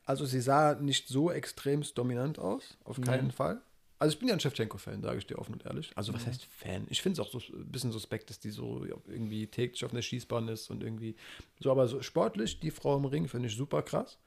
Also 0.05 0.26
sie 0.26 0.41
sah 0.41 0.75
nicht 0.75 1.09
so 1.09 1.31
extremst 1.31 1.97
dominant 1.97 2.38
aus, 2.38 2.76
auf 2.85 3.00
keinen 3.00 3.29
mhm. 3.29 3.33
Fall. 3.33 3.61
Also 4.03 4.15
ich 4.15 4.19
bin 4.19 4.27
ja 4.27 4.35
ein 4.35 4.41
Shevchenko-Fan, 4.41 5.01
sage 5.01 5.19
ich 5.19 5.29
dir 5.29 5.39
offen 5.39 5.53
und 5.53 5.65
ehrlich. 5.65 5.93
Also 5.95 6.13
was 6.13 6.23
mhm. 6.23 6.31
heißt 6.31 6.45
Fan? 6.47 6.87
Ich 6.91 7.01
finde 7.03 7.21
es 7.23 7.25
auch 7.25 7.31
so 7.31 7.39
ein 7.39 7.71
bisschen 7.71 7.93
suspekt, 7.93 8.31
dass 8.31 8.41
die 8.41 8.51
so 8.51 8.85
irgendwie 9.07 9.47
täglich 9.47 9.85
auf 9.85 9.93
einer 9.93 10.03
Schießbahn 10.03 10.49
ist 10.49 10.71
und 10.71 10.83
irgendwie 10.83 11.15
so, 11.61 11.71
aber 11.71 11.87
so 11.87 12.03
sportlich, 12.03 12.59
die 12.59 12.73
Frau 12.73 12.97
im 12.97 13.05
Ring 13.05 13.29
finde 13.29 13.47
ich 13.47 13.55
super 13.55 13.81
krass. 13.83 14.19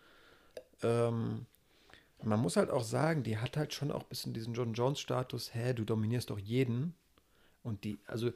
Ähm, 0.81 1.45
man 2.23 2.39
muss 2.39 2.55
halt 2.55 2.69
auch 2.69 2.85
sagen, 2.85 3.23
die 3.23 3.37
hat 3.37 3.57
halt 3.57 3.73
schon 3.73 3.91
auch 3.91 4.03
ein 4.03 4.07
bisschen 4.07 4.33
diesen 4.33 4.53
John 4.53 4.73
Jones-Status, 4.73 5.53
hä, 5.53 5.73
du 5.73 5.83
dominierst 5.83 6.29
doch 6.29 6.39
jeden. 6.39 6.93
Und 7.61 7.83
die, 7.83 7.97
also 8.07 8.31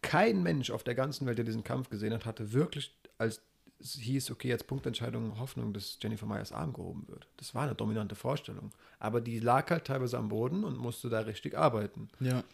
kein 0.00 0.44
Mensch 0.44 0.70
auf 0.70 0.84
der 0.84 0.94
ganzen 0.94 1.26
Welt, 1.26 1.38
der 1.38 1.44
diesen 1.44 1.64
Kampf 1.64 1.90
gesehen 1.90 2.14
hat, 2.14 2.24
hatte 2.24 2.52
wirklich 2.52 2.96
als 3.18 3.42
es 3.82 3.94
hieß, 3.94 4.30
okay, 4.30 4.48
jetzt 4.48 4.66
Punktentscheidung, 4.66 5.38
Hoffnung, 5.38 5.72
dass 5.72 5.98
Jennifer 6.00 6.26
Meyers 6.26 6.52
Arm 6.52 6.72
gehoben 6.72 7.04
wird. 7.08 7.26
Das 7.36 7.54
war 7.54 7.64
eine 7.64 7.74
dominante 7.74 8.14
Vorstellung. 8.14 8.70
Aber 8.98 9.20
die 9.20 9.40
lag 9.40 9.70
halt 9.70 9.84
teilweise 9.84 10.18
am 10.18 10.28
Boden 10.28 10.64
und 10.64 10.78
musste 10.78 11.08
da 11.08 11.20
richtig 11.20 11.56
arbeiten. 11.56 12.08
Ja. 12.20 12.44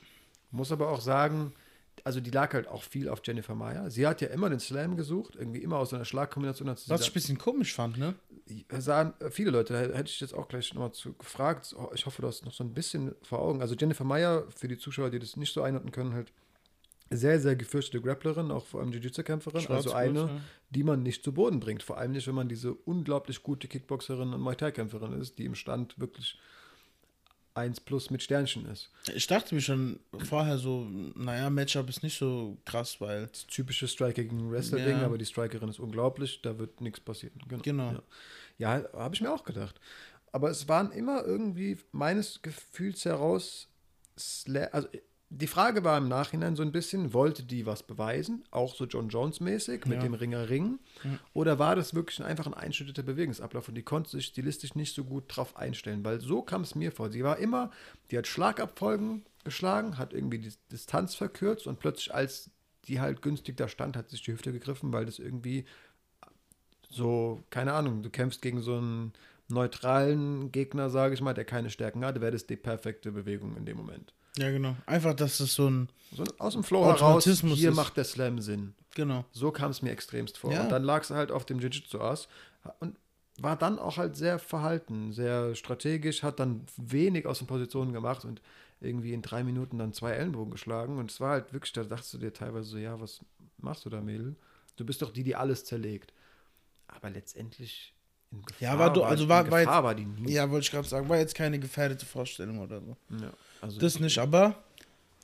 Muss 0.50 0.72
aber 0.72 0.88
auch 0.88 1.00
sagen, 1.00 1.52
also 2.04 2.20
die 2.20 2.30
lag 2.30 2.54
halt 2.54 2.66
auch 2.68 2.82
viel 2.82 3.08
auf 3.08 3.20
Jennifer 3.24 3.54
Meyer. 3.54 3.90
Sie 3.90 4.06
hat 4.06 4.20
ja 4.20 4.28
immer 4.28 4.48
den 4.48 4.60
Slam 4.60 4.96
gesucht, 4.96 5.36
irgendwie 5.36 5.62
immer 5.62 5.76
aus 5.76 5.92
einer 5.92 6.04
Schlagkombination. 6.04 6.68
Was 6.68 6.86
ich 6.86 7.10
ein 7.10 7.12
bisschen 7.12 7.38
komisch 7.38 7.74
fand, 7.74 7.98
ne? 7.98 8.14
Sahen 8.78 9.12
äh, 9.20 9.30
viele 9.30 9.50
Leute, 9.50 9.74
da 9.74 9.80
hätte 9.80 10.10
ich 10.10 10.20
jetzt 10.20 10.34
auch 10.34 10.48
gleich 10.48 10.72
nochmal 10.72 10.92
zu 10.92 11.12
gefragt. 11.12 11.74
Ich 11.94 12.06
hoffe, 12.06 12.22
du 12.22 12.28
hast 12.28 12.46
noch 12.46 12.54
so 12.54 12.64
ein 12.64 12.72
bisschen 12.72 13.14
vor 13.22 13.40
Augen. 13.40 13.60
Also 13.60 13.74
Jennifer 13.74 14.04
Meyer, 14.04 14.44
für 14.56 14.68
die 14.68 14.78
Zuschauer, 14.78 15.10
die 15.10 15.18
das 15.18 15.36
nicht 15.36 15.52
so 15.52 15.62
einordnen 15.62 15.92
können, 15.92 16.14
halt 16.14 16.32
sehr, 17.10 17.40
sehr 17.40 17.56
gefürchtete 17.56 18.02
Grapplerin, 18.02 18.50
auch 18.50 18.66
vor 18.66 18.80
allem 18.80 18.92
Jiu-Jitsu-Kämpferin. 18.92 19.66
Also 19.68 19.92
eine, 19.92 20.20
ja. 20.20 20.40
die 20.70 20.82
man 20.82 21.02
nicht 21.02 21.24
zu 21.24 21.32
Boden 21.32 21.60
bringt. 21.60 21.82
Vor 21.82 21.98
allem 21.98 22.12
nicht, 22.12 22.26
wenn 22.26 22.34
man 22.34 22.48
diese 22.48 22.74
unglaublich 22.74 23.42
gute 23.42 23.68
Kickboxerin 23.68 24.32
und 24.32 24.40
Muay 24.40 24.56
Thai-Kämpferin 24.56 25.12
ist, 25.20 25.38
die 25.38 25.46
im 25.46 25.54
Stand 25.54 25.98
wirklich 25.98 26.38
1 27.54 27.80
plus 27.80 28.10
mit 28.10 28.22
Sternchen 28.22 28.66
ist. 28.66 28.90
Ich 29.14 29.26
dachte 29.26 29.54
mir 29.54 29.60
schon 29.60 30.00
vorher 30.24 30.58
so, 30.58 30.86
naja, 31.16 31.50
Matchup 31.50 31.88
ist 31.88 32.02
nicht 32.02 32.18
so 32.18 32.56
krass, 32.64 33.00
weil. 33.00 33.26
Das 33.26 33.46
typische 33.46 33.88
Striker 33.88 34.22
gegen 34.22 34.50
Wrestler-Ding, 34.50 34.98
ja. 34.98 35.04
aber 35.04 35.18
die 35.18 35.26
Strikerin 35.26 35.68
ist 35.68 35.80
unglaublich, 35.80 36.40
da 36.42 36.58
wird 36.58 36.80
nichts 36.80 37.00
passieren. 37.00 37.38
Genau. 37.48 37.62
genau. 37.62 37.92
Ja, 38.58 38.78
ja 38.78 38.88
habe 38.92 39.14
ich 39.14 39.20
mir 39.20 39.32
auch 39.32 39.44
gedacht. 39.44 39.80
Aber 40.30 40.50
es 40.50 40.68
waren 40.68 40.92
immer 40.92 41.24
irgendwie 41.24 41.78
meines 41.90 42.42
Gefühls 42.42 43.04
heraus, 43.04 43.68
also 44.72 44.88
die 45.30 45.46
Frage 45.46 45.84
war 45.84 45.98
im 45.98 46.08
Nachhinein 46.08 46.56
so 46.56 46.62
ein 46.62 46.72
bisschen, 46.72 47.12
wollte 47.12 47.42
die 47.42 47.66
was 47.66 47.82
beweisen, 47.82 48.44
auch 48.50 48.74
so 48.74 48.86
John 48.86 49.10
Jones-mäßig 49.10 49.84
mit 49.84 49.98
ja. 49.98 50.02
dem 50.02 50.14
Ringer 50.14 50.48
Ring, 50.48 50.78
ja. 51.04 51.18
oder 51.34 51.58
war 51.58 51.76
das 51.76 51.94
wirklich 51.94 52.22
einfach 52.22 52.46
ein 52.46 52.54
einschütteter 52.54 53.02
Bewegungsablauf 53.02 53.68
und 53.68 53.74
die 53.74 53.82
konnte 53.82 54.10
sich 54.10 54.26
stilistisch 54.26 54.74
nicht 54.74 54.94
so 54.94 55.04
gut 55.04 55.24
drauf 55.28 55.56
einstellen, 55.56 56.04
weil 56.04 56.20
so 56.20 56.40
kam 56.40 56.62
es 56.62 56.74
mir 56.74 56.92
vor. 56.92 57.10
Sie 57.10 57.24
war 57.24 57.38
immer, 57.38 57.70
die 58.10 58.16
hat 58.16 58.26
Schlagabfolgen 58.26 59.26
geschlagen, 59.44 59.98
hat 59.98 60.14
irgendwie 60.14 60.38
die 60.38 60.52
Distanz 60.72 61.14
verkürzt 61.14 61.66
und 61.66 61.78
plötzlich, 61.78 62.14
als 62.14 62.50
die 62.84 63.00
halt 63.00 63.20
günstig 63.20 63.56
da 63.58 63.68
stand, 63.68 63.96
hat 63.96 64.08
sich 64.08 64.22
die 64.22 64.32
Hüfte 64.32 64.52
gegriffen, 64.52 64.92
weil 64.94 65.04
das 65.04 65.18
irgendwie 65.18 65.66
so, 66.88 67.42
keine 67.50 67.74
Ahnung, 67.74 68.02
du 68.02 68.08
kämpfst 68.08 68.40
gegen 68.40 68.62
so 68.62 68.76
einen 68.76 69.12
neutralen 69.48 70.52
Gegner, 70.52 70.88
sage 70.88 71.14
ich 71.14 71.20
mal, 71.20 71.34
der 71.34 71.44
keine 71.44 71.68
Stärken 71.68 72.04
hat, 72.04 72.20
wäre 72.20 72.32
das 72.32 72.46
die 72.46 72.56
perfekte 72.56 73.12
Bewegung 73.12 73.56
in 73.56 73.66
dem 73.66 73.76
Moment. 73.76 74.14
Ja, 74.38 74.50
genau. 74.50 74.76
Einfach, 74.86 75.14
dass 75.14 75.40
es 75.40 75.54
so 75.54 75.68
ein. 75.68 75.88
So 76.12 76.24
aus 76.38 76.54
dem 76.54 76.64
Flow 76.64 76.86
heraus, 76.86 77.24
hier 77.24 77.70
ist. 77.70 77.76
macht 77.76 77.96
der 77.96 78.04
Slam 78.04 78.40
Sinn. 78.40 78.74
Genau. 78.94 79.24
So 79.32 79.50
kam 79.50 79.70
es 79.70 79.82
mir 79.82 79.90
extremst 79.90 80.38
vor. 80.38 80.52
Ja. 80.52 80.62
Und 80.62 80.70
dann 80.70 80.82
lag 80.82 81.02
es 81.02 81.10
halt 81.10 81.30
auf 81.30 81.44
dem 81.44 81.60
Jiu-Jitsu-Ass 81.60 82.28
und 82.80 82.96
war 83.38 83.56
dann 83.56 83.78
auch 83.78 83.98
halt 83.98 84.16
sehr 84.16 84.38
verhalten, 84.38 85.12
sehr 85.12 85.54
strategisch, 85.54 86.22
hat 86.22 86.40
dann 86.40 86.62
wenig 86.76 87.26
aus 87.26 87.38
den 87.38 87.46
Positionen 87.46 87.92
gemacht 87.92 88.24
und 88.24 88.40
irgendwie 88.80 89.12
in 89.12 89.22
drei 89.22 89.44
Minuten 89.44 89.78
dann 89.78 89.92
zwei 89.92 90.12
Ellenbogen 90.12 90.50
geschlagen. 90.50 90.98
Und 90.98 91.10
es 91.10 91.20
war 91.20 91.30
halt 91.30 91.52
wirklich, 91.52 91.72
da 91.72 91.84
dachtest 91.84 92.14
du 92.14 92.18
dir 92.18 92.32
teilweise 92.32 92.68
so, 92.70 92.78
ja, 92.78 93.00
was 93.00 93.20
machst 93.58 93.84
du 93.84 93.90
da, 93.90 94.00
Mädel? 94.00 94.34
Du 94.76 94.84
bist 94.84 95.02
doch 95.02 95.12
die, 95.12 95.24
die 95.24 95.36
alles 95.36 95.64
zerlegt. 95.64 96.12
Aber 96.86 97.10
letztendlich 97.10 97.94
in 98.30 98.42
Gefahr, 98.42 98.60
ja, 98.60 98.78
war 98.78 98.92
du, 98.92 99.02
also 99.02 99.28
war, 99.28 99.50
war, 99.50 99.60
jetzt, 99.60 99.68
war 99.68 99.94
die 99.94 100.04
nie. 100.04 100.32
Ja, 100.32 100.50
wollte 100.50 100.64
ich 100.64 100.70
gerade 100.70 100.88
sagen, 100.88 101.08
war 101.08 101.18
jetzt 101.18 101.34
keine 101.34 101.58
gefährdete 101.58 102.06
Vorstellung 102.06 102.58
oder 102.58 102.80
so. 102.80 102.96
Ja. 103.20 103.32
Also 103.60 103.78
das 103.80 104.00
nicht, 104.00 104.18
aber 104.18 104.62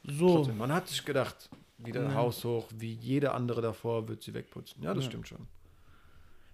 so. 0.04 0.36
Trotzdem, 0.36 0.58
man 0.58 0.72
hat 0.72 0.88
sich 0.88 1.04
gedacht, 1.04 1.48
wieder 1.78 2.02
ja. 2.02 2.14
Haus 2.14 2.44
hoch, 2.44 2.68
wie 2.74 2.92
jede 2.92 3.32
andere 3.32 3.62
davor 3.62 4.08
wird 4.08 4.22
sie 4.22 4.34
wegputzen. 4.34 4.82
Ja, 4.82 4.94
das 4.94 5.04
ja. 5.04 5.10
stimmt 5.10 5.28
schon. 5.28 5.46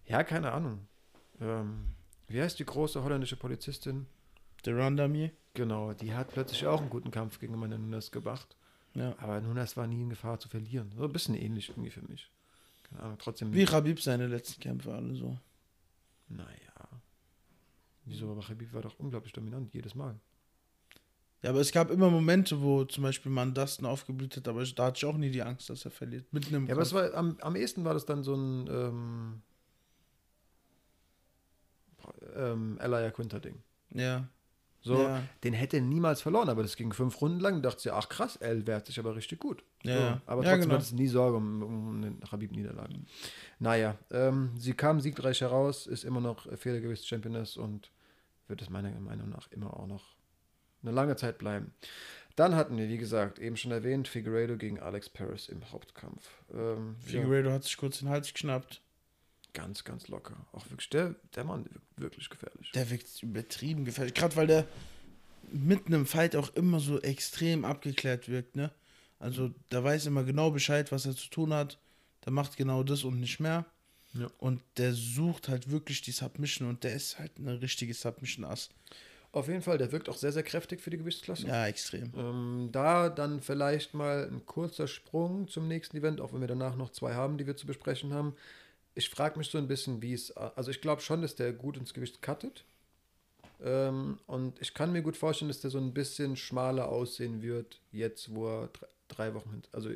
Ja, 0.07 0.25
keine 0.25 0.53
Ahnung. 0.53 0.87
Ähm, 1.41 1.87
wie 2.29 2.41
heißt 2.41 2.59
die 2.59 2.65
große 2.65 3.03
holländische 3.03 3.37
Polizistin? 3.37 4.07
Der 4.65 4.77
Randamier. 4.77 5.31
Genau, 5.55 5.93
die 5.93 6.15
hat 6.15 6.33
plötzlich 6.33 6.67
auch 6.67 6.81
einen 6.81 6.91
guten 6.91 7.11
Kampf 7.11 7.41
gegen 7.41 7.59
meine 7.59 7.79
Nunes 7.79 8.11
gemacht. 8.11 8.57
Ja. 8.95 9.15
Aber 9.19 9.41
Nunes 9.41 9.77
war 9.77 9.87
nie 9.87 10.03
in 10.03 10.11
Gefahr 10.11 10.39
zu 10.39 10.49
verlieren. 10.49 10.93
So 10.97 11.05
ein 11.05 11.13
bisschen 11.13 11.35
ähnlich 11.35 11.71
irgendwie 11.71 11.91
für 11.91 12.03
mich. 12.03 12.31
Keine 12.89 13.03
Ahnung, 13.03 13.19
trotzdem. 13.19 13.53
Wie 13.53 13.65
Rabib 13.65 14.01
seine 14.01 14.27
letzten 14.27 14.61
Kämpfe 14.61 14.93
alle 14.93 15.15
so. 15.15 15.39
Naja. 16.29 16.47
Wieso? 18.05 18.31
Aber 18.31 18.49
Rabib 18.49 18.73
war 18.73 18.83
doch 18.83 18.99
unglaublich 18.99 19.33
dominant, 19.33 19.73
jedes 19.73 19.95
Mal. 19.95 20.19
Ja, 21.43 21.51
aber 21.51 21.61
es 21.61 21.73
gab 21.73 21.91
immer 21.91 22.11
Momente, 22.11 22.61
wo 22.61 22.85
zum 22.85 23.03
Beispiel 23.03 23.33
man 23.33 23.55
Dustin 23.55 23.87
aufgeblüht 23.87 24.37
hat, 24.37 24.47
aber 24.47 24.63
da 24.65 24.87
hatte 24.87 24.99
ich 24.99 25.05
auch 25.07 25.17
nie 25.17 25.31
die 25.31 25.43
Angst, 25.43 25.71
dass 25.71 25.85
er 25.85 25.91
verliert. 25.91 26.31
Mitten 26.33 26.55
im 26.55 26.67
ja, 26.67 26.75
aber 26.75 26.83
es 26.83 26.93
war, 26.93 27.15
am, 27.15 27.39
am 27.41 27.57
ehesten 27.57 27.85
war 27.85 27.95
das 27.95 28.05
dann 28.05 28.23
so 28.23 28.35
ein 28.35 28.69
ähm, 28.71 29.43
ähm, 32.37 32.79
Elia 32.81 33.11
Quinter-Ding. 33.11 33.63
Ja. 33.95 34.29
So, 34.83 35.03
ja. 35.03 35.23
den 35.45 35.53
hätte 35.53 35.77
er 35.77 35.83
niemals 35.83 36.23
verloren, 36.23 36.49
aber 36.49 36.63
das 36.63 36.77
ging 36.77 36.93
fünf 36.93 37.21
Runden 37.21 37.41
lang. 37.41 37.57
Da 37.57 37.69
dachte 37.69 37.83
sie, 37.83 37.91
ach 37.91 38.09
krass, 38.09 38.37
El 38.37 38.67
wehrt 38.67 38.87
sich 38.87 38.99
aber 38.99 39.15
richtig 39.15 39.39
gut. 39.39 39.63
Ja, 39.83 39.97
so, 39.97 40.03
aber 40.27 40.43
trotzdem 40.43 40.45
ja, 40.45 40.57
genau. 40.57 40.75
hat 40.75 40.83
es 40.83 40.93
nie 40.93 41.09
Sorge 41.09 41.37
um, 41.37 41.63
um 41.63 41.97
eine 41.97 42.17
Habib-Niederlage. 42.31 42.95
Naja, 43.59 43.97
ähm, 44.11 44.53
sie 44.57 44.73
kam 44.73 45.01
siegreich 45.01 45.43
heraus, 45.43 45.87
ist 45.87 46.05
immer 46.05 46.21
noch 46.21 46.47
Federgewichts-Championess 46.57 47.59
und 47.59 47.91
wird 48.49 48.63
es 48.63 48.71
meiner 48.71 48.91
Meinung 49.01 49.29
nach 49.29 49.51
immer 49.53 49.79
auch 49.79 49.87
noch 49.87 50.17
eine 50.83 50.93
lange 50.93 51.17
Zeit 51.17 51.39
bleiben. 51.39 51.73
Dann 52.37 52.55
hatten 52.55 52.77
wir, 52.79 52.89
wie 52.89 52.99
gesagt, 52.99 53.39
eben 53.39 53.57
schon 53.57 53.73
erwähnt, 53.73 54.09
Figueredo 54.09 54.57
gegen 54.57 54.81
Alex 54.81 55.09
Paris 55.09 55.49
im 55.49 55.71
Hauptkampf. 55.73 56.31
Ähm, 56.55 56.97
Figueredo 57.01 57.49
ja. 57.49 57.57
hat 57.57 57.65
sich 57.65 57.77
kurz 57.77 57.99
den 57.99 58.09
Hals 58.09 58.33
geschnappt. 58.33 58.81
Ganz, 59.53 59.85
ganz 59.85 60.09
locker. 60.09 60.47
Auch 60.53 60.65
wirklich, 60.71 60.89
der, 60.91 61.17
der 61.35 61.45
Mann 61.45 61.65
wirkt 61.65 61.83
wirklich 61.97 62.31
gefährlich. 62.31 62.71
Der 62.73 62.89
wirkt 62.91 63.23
übertrieben 63.23 63.85
gefährlich. 63.85 64.15
Gerade 64.15 64.37
weil 64.37 64.47
der 64.47 64.67
mitten 65.53 65.93
im 65.93 66.07
Fight 66.07 66.37
auch 66.37 66.55
immer 66.55 66.79
so 66.81 67.01
extrem 67.01 67.65
abgeklärt 67.65 68.29
wirkt, 68.29 68.57
ne? 68.57 68.71
Also, 69.19 69.51
der 69.71 69.85
weiß 69.85 70.07
immer 70.07 70.25
genau 70.25 70.51
Bescheid, 70.51 70.93
was 70.93 71.05
er 71.05 71.15
zu 71.15 71.29
tun 71.29 71.53
hat. 71.53 71.79
Der 72.25 72.33
macht 72.33 72.57
genau 72.57 72.83
das 72.83 73.05
und 73.05 73.21
nicht 73.21 73.39
mehr. 73.39 73.67
Ja. 74.15 74.31
Und 74.39 74.63
der 74.77 74.95
sucht 74.95 75.49
halt 75.49 75.71
wirklich 75.71 76.01
die 76.01 76.13
Submission 76.13 76.69
und 76.69 76.85
der 76.85 76.95
ist 76.95 77.19
halt 77.19 77.33
eine 77.39 77.61
richtige 77.61 77.93
Submission-Ass. 77.93 78.71
Auf 79.33 79.47
jeden 79.47 79.63
Fall, 79.63 79.79
der 79.79 79.93
wirkt 79.93 80.09
auch 80.09 80.17
sehr, 80.17 80.33
sehr 80.33 80.43
kräftig 80.43 80.81
für 80.81 80.91
die 80.91 80.99
Gewichtsklasse. 80.99 81.47
Ja, 81.47 81.67
extrem. 81.67 82.13
Ähm, 82.17 82.69
da 82.73 83.09
dann 83.09 83.41
vielleicht 83.41 83.95
mal 83.95 84.29
ein 84.29 84.45
kurzer 84.45 84.89
Sprung 84.89 85.47
zum 85.47 85.69
nächsten 85.69 85.97
Event, 85.97 86.21
auch 86.21 86.33
wenn 86.33 86.41
wir 86.41 86.49
danach 86.49 86.75
noch 86.75 86.91
zwei 86.91 87.15
haben, 87.15 87.39
die 87.39 87.47
wir 87.47 87.57
zu 87.57 87.67
besprechen 87.67 88.13
haben. 88.13 88.35
Ich 88.95 89.09
frage 89.09 89.39
mich 89.39 89.49
so 89.49 89.59
ein 89.59 89.69
bisschen, 89.69 90.03
wie 90.03 90.15
es. 90.15 90.37
Also, 90.37 90.73
ich 90.73 90.81
glaube 90.81 91.01
schon, 91.01 91.23
dass 91.23 91.37
der 91.37 91.53
gut 91.53 91.77
ins 91.77 91.95
Gewicht 91.95 92.23
cuttet. 92.23 92.65
Ähm, 93.63 94.19
und 94.27 94.61
ich 94.61 94.75
kann 94.75 94.91
mir 94.91 95.03
gut 95.03 95.17
vorstellen, 95.17 95.49
dass 95.49 95.61
der 95.61 95.71
so 95.71 95.79
ein 95.79 95.95
bisschen 95.95 96.37
schmaler 96.37 96.89
aussehen 96.89 97.41
wird, 97.43 97.81
jetzt, 97.93 98.35
wo 98.35 98.49
er 98.49 98.71
drei 99.09 99.35
Wochen, 99.35 99.63
also 99.73 99.91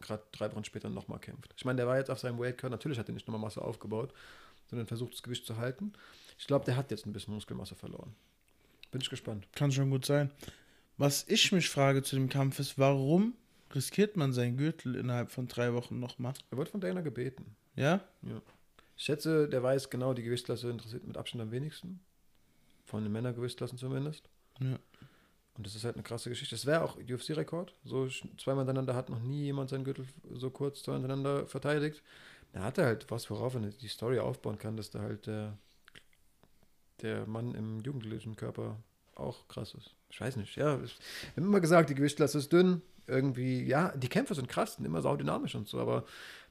gerade 0.00 0.22
drei 0.32 0.50
Wochen 0.52 0.64
später 0.64 0.88
nochmal 0.88 1.18
kämpft. 1.18 1.54
Ich 1.56 1.64
meine, 1.64 1.76
der 1.76 1.86
war 1.86 1.98
jetzt 1.98 2.10
auf 2.10 2.18
seinem 2.18 2.38
Weightcut, 2.38 2.70
natürlich 2.70 2.98
hat 2.98 3.08
er 3.08 3.14
nicht 3.14 3.28
nochmal 3.28 3.42
Masse 3.42 3.62
aufgebaut, 3.62 4.12
sondern 4.68 4.86
versucht, 4.86 5.12
das 5.12 5.22
Gewicht 5.22 5.46
zu 5.46 5.58
halten. 5.58 5.92
Ich 6.38 6.46
glaube, 6.46 6.64
der 6.64 6.76
hat 6.76 6.90
jetzt 6.90 7.06
ein 7.06 7.12
bisschen 7.12 7.34
Muskelmasse 7.34 7.74
verloren. 7.74 8.14
Bin 8.90 9.00
ich 9.00 9.10
gespannt. 9.10 9.46
Kann 9.54 9.72
schon 9.72 9.90
gut 9.90 10.04
sein. 10.04 10.30
Was 10.96 11.24
ich 11.28 11.52
mich 11.52 11.68
frage 11.68 12.02
zu 12.02 12.16
dem 12.16 12.28
Kampf 12.28 12.58
ist, 12.58 12.78
warum 12.78 13.34
riskiert 13.74 14.16
man 14.16 14.32
seinen 14.32 14.56
Gürtel 14.56 14.96
innerhalb 14.96 15.30
von 15.30 15.48
drei 15.48 15.72
Wochen 15.72 15.98
nochmal? 16.00 16.34
Er 16.50 16.58
wird 16.58 16.68
von 16.68 16.80
Dana 16.80 17.00
gebeten. 17.00 17.56
Ja? 17.76 18.00
Ja. 18.22 18.42
Ich 18.96 19.04
schätze, 19.04 19.48
der 19.48 19.62
weiß 19.62 19.88
genau, 19.88 20.12
die 20.12 20.22
Gewichtsklasse 20.22 20.68
interessiert 20.68 21.06
mit 21.06 21.16
Abstand 21.16 21.42
am 21.42 21.50
wenigsten. 21.50 22.00
Von 22.84 23.02
den 23.02 23.12
Männergewichtsklassen 23.12 23.78
zumindest. 23.78 24.28
Ja. 24.60 24.78
Und 25.56 25.66
das 25.66 25.74
ist 25.74 25.84
halt 25.84 25.96
eine 25.96 26.02
krasse 26.02 26.28
Geschichte. 26.28 26.54
Das 26.54 26.66
wäre 26.66 26.82
auch 26.82 26.96
UFC-Rekord. 26.96 27.74
So 27.84 28.08
zweimal 28.08 28.64
hintereinander 28.64 28.94
hat 28.94 29.08
noch 29.08 29.20
nie 29.20 29.44
jemand 29.44 29.70
seinen 29.70 29.84
Gürtel 29.84 30.06
so 30.34 30.50
kurz 30.50 30.82
zwei 30.82 30.94
hintereinander 30.94 31.46
verteidigt. 31.46 32.02
Da 32.52 32.64
hat 32.64 32.78
er 32.78 32.86
halt 32.86 33.10
was, 33.10 33.30
worauf 33.30 33.54
er 33.54 33.60
die 33.60 33.88
Story 33.88 34.18
aufbauen 34.18 34.58
kann, 34.58 34.76
dass 34.76 34.90
da 34.90 35.00
halt 35.00 35.26
der, 35.26 35.56
der 37.02 37.26
Mann 37.26 37.54
im 37.54 37.80
jugendlichen 37.80 38.36
Körper 38.36 38.76
auch 39.14 39.48
krass 39.48 39.74
ist. 39.74 39.94
Ich 40.08 40.20
weiß 40.20 40.36
nicht, 40.36 40.56
ja. 40.56 40.80
Ich 40.82 40.98
habe 41.36 41.46
immer 41.46 41.60
gesagt, 41.60 41.90
die 41.90 41.94
Gewichtsklasse 41.94 42.38
ist 42.38 42.52
dünn. 42.52 42.82
Irgendwie, 43.06 43.64
ja, 43.64 43.96
die 43.96 44.08
Kämpfe 44.08 44.34
sind 44.34 44.48
krass, 44.48 44.76
sind 44.76 44.84
immer 44.84 45.02
saudynamisch 45.02 45.54
und 45.54 45.68
so, 45.68 45.80
aber 45.80 46.04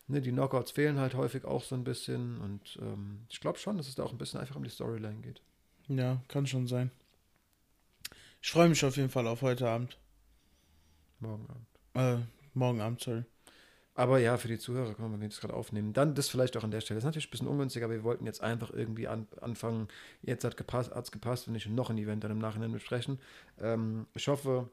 ne, 0.07 0.21
die 0.21 0.31
Knockouts 0.31 0.71
fehlen 0.71 0.99
halt 0.99 1.15
häufig 1.15 1.45
auch 1.45 1.63
so 1.63 1.75
ein 1.75 1.83
bisschen. 1.83 2.39
Und 2.41 2.77
ähm, 2.81 3.25
ich 3.29 3.39
glaube 3.39 3.59
schon, 3.59 3.77
dass 3.77 3.88
es 3.88 3.95
da 3.95 4.03
auch 4.03 4.12
ein 4.12 4.17
bisschen 4.17 4.39
einfach 4.39 4.55
um 4.55 4.63
die 4.63 4.69
Storyline 4.69 5.21
geht. 5.21 5.41
Ja, 5.88 6.21
kann 6.27 6.45
schon 6.47 6.67
sein. 6.67 6.91
Ich 8.41 8.51
freue 8.51 8.69
mich 8.69 8.83
auf 8.85 8.97
jeden 8.97 9.09
Fall 9.09 9.27
auf 9.27 9.41
heute 9.41 9.67
Abend. 9.67 9.97
Morgen 11.19 11.47
Abend. 11.49 11.67
Äh, 12.21 12.25
morgen 12.53 12.81
Abend, 12.81 13.01
sorry. 13.01 13.23
Aber 13.99 14.17
ja, 14.17 14.38
für 14.38 14.47
die 14.47 14.57
Zuhörer 14.57 14.93
können 14.93 15.19
wir 15.19 15.27
das 15.27 15.41
gerade 15.41 15.53
aufnehmen. 15.53 15.91
Dann 15.91 16.15
das 16.15 16.29
vielleicht 16.29 16.55
auch 16.55 16.63
an 16.63 16.71
der 16.71 16.79
Stelle. 16.79 16.95
Das 16.95 17.03
ist 17.03 17.07
natürlich 17.07 17.27
ein 17.27 17.31
bisschen 17.31 17.47
ungünstig, 17.49 17.83
aber 17.83 17.91
wir 17.91 18.05
wollten 18.05 18.25
jetzt 18.25 18.41
einfach 18.41 18.71
irgendwie 18.71 19.09
an, 19.09 19.27
anfangen. 19.41 19.89
Jetzt 20.21 20.45
hat 20.45 20.55
gepasst, 20.55 20.95
hat's 20.95 21.12
gepasst 21.12 21.47
und 21.47 21.53
nicht 21.53 21.67
noch 21.67 21.89
ein 21.89 21.97
Event 21.97 22.23
dann 22.23 22.31
im 22.31 22.39
Nachhinein 22.39 22.71
besprechen. 22.71 23.19
Ähm, 23.59 24.07
ich 24.15 24.29
hoffe, 24.29 24.69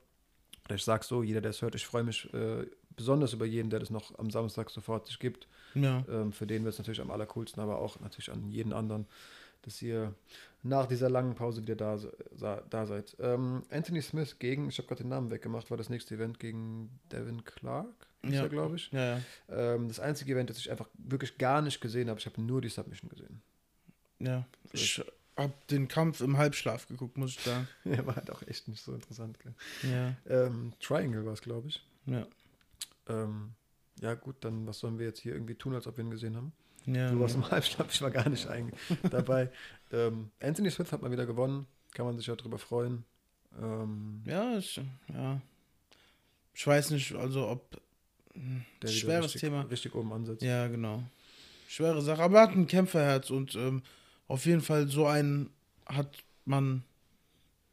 ich 0.72 0.84
sage 0.84 1.04
so, 1.04 1.24
jeder, 1.24 1.40
der 1.40 1.50
es 1.50 1.60
hört, 1.60 1.74
ich 1.74 1.84
freue 1.84 2.04
mich 2.04 2.32
äh, 2.34 2.66
besonders 2.94 3.32
über 3.32 3.46
jeden, 3.46 3.68
der 3.68 3.80
das 3.80 3.90
noch 3.90 4.16
am 4.16 4.30
Samstag 4.30 4.70
sofort 4.70 5.08
sich 5.08 5.18
gibt. 5.18 5.48
Ja. 5.74 6.04
Ähm, 6.08 6.32
für 6.32 6.46
den 6.46 6.62
wird 6.62 6.74
es 6.74 6.78
natürlich 6.78 7.00
am 7.00 7.10
allercoolsten, 7.10 7.60
aber 7.60 7.80
auch 7.80 7.98
natürlich 7.98 8.30
an 8.30 8.48
jeden 8.48 8.72
anderen, 8.72 9.06
dass 9.66 9.82
ihr 9.82 10.14
nach 10.62 10.86
dieser 10.86 11.10
langen 11.10 11.34
Pause 11.34 11.60
wieder 11.62 11.76
da, 11.76 11.98
da 12.70 12.86
seid. 12.86 13.14
Ähm, 13.20 13.62
Anthony 13.70 14.00
Smith 14.00 14.38
gegen, 14.38 14.68
ich 14.68 14.78
habe 14.78 14.88
gerade 14.88 15.02
den 15.02 15.10
Namen 15.10 15.30
weggemacht, 15.30 15.70
war 15.70 15.76
das 15.76 15.90
nächste 15.90 16.14
Event 16.14 16.40
gegen 16.40 16.98
Devin 17.12 17.44
Clark, 17.44 18.06
ist 18.22 18.32
Ja. 18.34 18.46
glaube 18.48 18.76
ich. 18.76 18.90
Ja, 18.90 19.18
ja. 19.18 19.22
Ähm, 19.50 19.88
das 19.88 20.00
einzige 20.00 20.32
Event, 20.32 20.48
das 20.50 20.58
ich 20.58 20.70
einfach 20.70 20.88
wirklich 20.94 21.36
gar 21.38 21.60
nicht 21.62 21.80
gesehen 21.80 22.08
habe, 22.08 22.18
ich 22.18 22.26
habe 22.26 22.40
nur 22.40 22.60
die 22.62 22.68
Submission 22.70 23.10
gesehen. 23.10 23.42
Ja. 24.18 24.46
Ich 24.72 25.04
hab 25.36 25.66
den 25.68 25.86
Kampf 25.88 26.20
im 26.22 26.36
Halbschlaf 26.38 26.88
geguckt, 26.88 27.16
muss 27.18 27.30
ich 27.32 27.40
sagen. 27.40 27.68
Ja, 27.84 28.04
war 28.06 28.16
halt 28.16 28.30
auch 28.30 28.42
echt 28.42 28.66
nicht 28.68 28.82
so 28.82 28.92
interessant. 28.94 29.38
Gell? 29.40 29.54
Ja. 29.82 30.14
Ähm, 30.46 30.72
Triangle 30.80 31.26
war 31.26 31.34
es, 31.34 31.42
glaube 31.42 31.68
ich. 31.68 31.84
Ja. 32.06 32.26
Ähm, 33.08 33.52
ja, 34.00 34.14
gut, 34.14 34.36
dann 34.40 34.66
was 34.66 34.78
sollen 34.78 34.98
wir 34.98 35.06
jetzt 35.06 35.20
hier 35.20 35.32
irgendwie 35.34 35.54
tun, 35.54 35.74
als 35.74 35.86
ob 35.86 35.96
wir 35.96 36.04
ihn 36.04 36.10
gesehen 36.10 36.36
haben? 36.36 36.52
Ja. 36.86 37.10
Du 37.10 37.20
warst 37.20 37.34
im 37.34 37.50
Halbschlaf, 37.50 37.92
ich 37.92 38.00
war 38.02 38.10
gar 38.10 38.28
nicht 38.28 38.48
dabei. 39.10 39.50
Ähm, 39.92 40.32
Anthony 40.40 40.68
Smith 40.68 40.90
hat 40.90 41.00
mal 41.00 41.12
wieder 41.12 41.26
gewonnen, 41.26 41.64
kann 41.94 42.06
man 42.06 42.16
sich 42.18 42.26
ja 42.26 42.34
drüber 42.34 42.58
freuen. 42.58 43.04
Ähm, 43.56 44.20
Ja, 44.24 44.58
ich, 44.58 44.80
ja. 45.14 45.40
Ich 46.52 46.66
weiß 46.66 46.90
nicht, 46.90 47.14
also 47.14 47.46
ob. 47.48 47.80
der 48.34 48.42
wieder 48.80 48.88
Schweres 48.88 49.24
richtig, 49.26 49.42
Thema. 49.42 49.62
Richtig 49.62 49.94
oben 49.94 50.12
ansetzt. 50.12 50.42
Ja, 50.42 50.66
genau. 50.66 51.04
Schwere 51.68 52.02
Sache. 52.02 52.20
Aber 52.20 52.38
er 52.38 52.42
hat 52.48 52.56
ein 52.56 52.66
Kämpferherz 52.66 53.30
und 53.30 53.54
ähm, 53.54 53.82
auf 54.26 54.44
jeden 54.44 54.60
Fall 54.60 54.88
so 54.88 55.06
einen 55.06 55.50
hat 55.86 56.24
man 56.44 56.82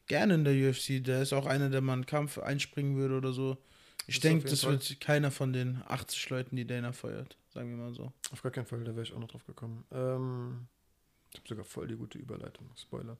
gerne 0.06 0.34
in 0.34 0.44
der 0.44 0.54
UFC. 0.54 1.02
Der 1.02 1.22
ist 1.22 1.32
auch 1.32 1.46
einer, 1.46 1.68
der 1.70 1.80
mal 1.80 1.94
einen 1.94 2.06
Kampf 2.06 2.38
einspringen 2.38 2.96
würde 2.96 3.16
oder 3.16 3.32
so. 3.32 3.58
Ich 4.06 4.20
denke, 4.20 4.48
das 4.48 4.62
Fall. 4.62 4.72
wird 4.72 5.00
keiner 5.00 5.30
von 5.30 5.52
den 5.52 5.82
80 5.88 6.28
Leuten, 6.30 6.56
die 6.56 6.66
Dana 6.66 6.92
feuert. 6.92 7.36
Sagen 7.54 7.70
wir 7.70 7.76
mal 7.76 7.94
so. 7.94 8.12
Auf 8.32 8.42
gar 8.42 8.50
keinen 8.50 8.66
Fall, 8.66 8.82
da 8.82 8.92
wäre 8.92 9.02
ich 9.02 9.12
auch 9.12 9.20
noch 9.20 9.28
drauf 9.28 9.46
gekommen. 9.46 9.84
Ähm, 9.92 10.66
ich 11.32 11.38
habe 11.38 11.48
sogar 11.48 11.64
voll 11.64 11.86
die 11.86 11.96
gute 11.96 12.18
Überleitung. 12.18 12.68
Spoiler. 12.76 13.16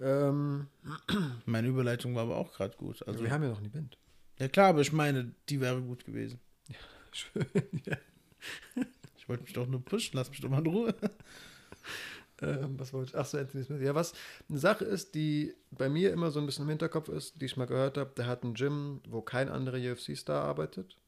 Ähm, 0.00 0.68
Meine 1.46 1.68
Überleitung 1.68 2.14
war 2.14 2.22
aber 2.22 2.36
auch 2.36 2.52
gerade 2.52 2.76
gut. 2.76 3.06
also 3.06 3.22
wir 3.22 3.30
haben 3.30 3.42
ja 3.42 3.48
noch 3.50 3.58
ein 3.58 3.66
Event. 3.66 3.98
ja 4.38 4.48
klar, 4.48 4.68
aber 4.68 4.82
ich 4.82 4.92
meine, 4.92 5.34
die 5.48 5.60
wäre 5.60 5.82
gut 5.82 6.04
gewesen. 6.04 6.38
Schön, 7.12 7.46
ja. 7.84 7.96
Ich 9.16 9.28
wollte 9.28 9.42
mich 9.42 9.52
doch 9.52 9.66
nur 9.66 9.84
pushen, 9.84 10.12
lass 10.14 10.30
mich 10.30 10.40
doch 10.40 10.48
mal 10.48 10.58
in 10.60 10.66
Ruhe. 10.66 10.94
Ähm, 12.42 12.78
was 12.78 12.92
wollte 12.92 13.12
ich? 13.12 13.16
Ach 13.16 13.24
so, 13.24 13.38
Anthony 13.38 13.64
Smith. 13.64 13.80
Ja, 13.80 13.94
was 13.94 14.12
eine 14.50 14.58
Sache 14.58 14.84
ist, 14.84 15.14
die 15.14 15.54
bei 15.70 15.88
mir 15.88 16.12
immer 16.12 16.30
so 16.30 16.38
ein 16.38 16.44
bisschen 16.44 16.64
im 16.64 16.68
Hinterkopf 16.68 17.08
ist, 17.08 17.40
die 17.40 17.46
ich 17.46 17.56
mal 17.56 17.64
gehört 17.64 17.96
habe, 17.96 18.12
der 18.14 18.26
hat 18.26 18.44
ein 18.44 18.52
Gym, 18.52 19.00
wo 19.08 19.22
kein 19.22 19.48
anderer 19.48 19.78
UFC-Star 19.78 20.44
arbeitet. 20.44 20.98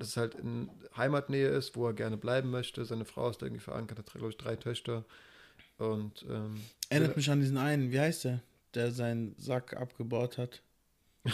Das 0.00 0.08
ist 0.08 0.16
halt 0.16 0.34
in 0.36 0.70
Heimatnähe 0.96 1.48
ist, 1.48 1.76
wo 1.76 1.86
er 1.86 1.92
gerne 1.92 2.16
bleiben 2.16 2.50
möchte. 2.50 2.86
Seine 2.86 3.04
Frau 3.04 3.28
ist 3.28 3.42
da 3.42 3.46
irgendwie 3.46 3.62
verankert, 3.62 3.98
hat, 3.98 4.10
glaube 4.14 4.30
ich, 4.30 4.38
drei 4.38 4.56
Töchter. 4.56 5.04
Und 5.76 6.24
ähm, 6.26 6.58
Erinnert 6.88 7.18
mich 7.18 7.30
an 7.30 7.40
diesen 7.40 7.58
einen, 7.58 7.92
wie 7.92 8.00
heißt 8.00 8.24
der, 8.24 8.42
der 8.72 8.92
seinen 8.92 9.34
Sack 9.36 9.76
abgebaut 9.76 10.38
hat? 10.38 10.62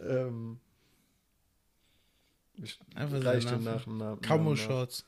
ähm, 0.00 0.58
ich 2.54 2.80
Einfach 2.94 3.22
seinen 3.22 3.46
den 3.46 3.64
nach 3.64 3.84
dem 3.84 3.98
Namen. 3.98 4.22
Camo. 4.22 4.56
Shorts. 4.56 5.04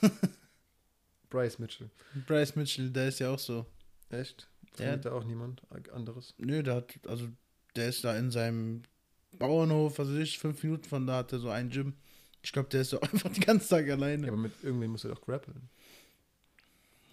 Bryce 1.28 1.58
Mitchell. 1.58 1.90
Bryce 2.26 2.56
Mitchell, 2.56 2.88
der 2.88 3.08
ist 3.08 3.18
ja 3.18 3.28
auch 3.28 3.38
so. 3.38 3.66
Echt? 4.08 4.48
Ja. 4.78 4.84
Findet 4.86 5.04
da 5.04 5.12
auch 5.12 5.24
niemand 5.24 5.60
anderes? 5.92 6.32
Nö, 6.38 6.62
der 6.62 6.76
hat, 6.76 6.94
also, 7.06 7.28
der 7.76 7.90
ist 7.90 8.02
da 8.02 8.16
in 8.16 8.30
seinem 8.30 8.84
Bauernhof, 9.38 9.98
also 9.98 10.16
ich, 10.16 10.38
fünf 10.38 10.62
Minuten 10.62 10.84
von 10.84 11.06
da 11.06 11.18
hat 11.18 11.32
er 11.32 11.38
so 11.38 11.50
ein 11.50 11.70
Gym. 11.70 11.94
Ich 12.42 12.52
glaube, 12.52 12.68
der 12.68 12.82
ist 12.82 12.90
so 12.90 13.00
einfach 13.02 13.30
den 13.32 13.42
ganzen 13.44 13.68
Tag 13.68 13.86
Ja, 13.86 13.94
alleine. 13.94 14.28
aber 14.28 14.36
mit 14.36 14.52
irgendwem 14.62 14.92
muss 14.92 15.04
er 15.04 15.10
doch 15.10 15.20
grappeln. 15.22 15.68